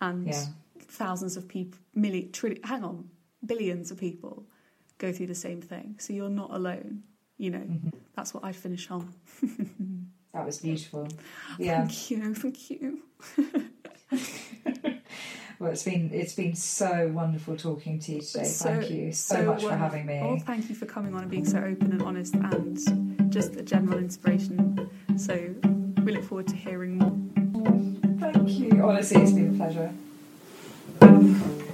And 0.00 0.26
Yeah. 0.26 0.46
thousands 0.80 1.36
of 1.36 1.46
people, 1.46 1.78
million, 1.94 2.32
trillion, 2.32 2.62
hang 2.62 2.82
on, 2.84 3.10
billions 3.44 3.90
of 3.90 3.98
people 3.98 4.44
go 4.98 5.12
through 5.12 5.26
the 5.28 5.34
same 5.34 5.60
thing. 5.62 5.96
So 5.98 6.12
you're 6.12 6.28
not 6.30 6.50
alone. 6.52 7.02
You 7.36 7.50
know, 7.50 7.58
Mhm. 7.58 7.92
that's 8.16 8.34
what 8.34 8.44
I'd 8.44 8.56
finish 8.56 8.90
on. 8.90 9.12
That 10.34 10.44
was 10.44 10.58
beautiful. 10.62 11.08
Yeah. 11.58 11.78
Thank 11.86 12.10
you, 12.10 12.34
thank 12.34 12.70
you. 12.70 13.02
Well, 15.60 15.72
it's 15.72 15.82
been 15.82 16.10
it's 16.12 16.34
been 16.34 16.54
so 16.54 17.08
wonderful 17.12 17.56
talking 17.56 17.98
to 17.98 18.12
you 18.12 18.20
today. 18.20 18.44
So- 18.44 18.68
Thank 18.78 18.90
you 18.90 19.10
so, 19.12 19.34
so 19.34 19.44
much 19.46 19.62
for 19.64 19.74
having 19.76 20.06
me. 20.06 20.20
Oh, 20.22 20.38
thank 20.38 20.68
you 20.68 20.76
for 20.76 20.86
coming 20.86 21.14
on 21.14 21.22
and 21.22 21.30
being 21.30 21.44
so 21.44 21.58
open 21.58 21.90
and 21.90 22.00
honest 22.02 22.34
and 22.34 22.78
just 23.32 23.56
a 23.56 23.62
general 23.64 23.98
inspiration. 23.98 24.88
So 25.16 25.34
we 26.04 26.12
look 26.12 26.22
forward 26.22 26.46
to 26.48 26.54
hearing 26.56 26.98
more. 26.98 27.10
Thank 28.20 28.50
you. 28.50 28.70
Honestly, 28.84 29.20
it's 29.20 29.32
been 29.32 29.54
a 29.54 29.56
pleasure. 31.00 31.64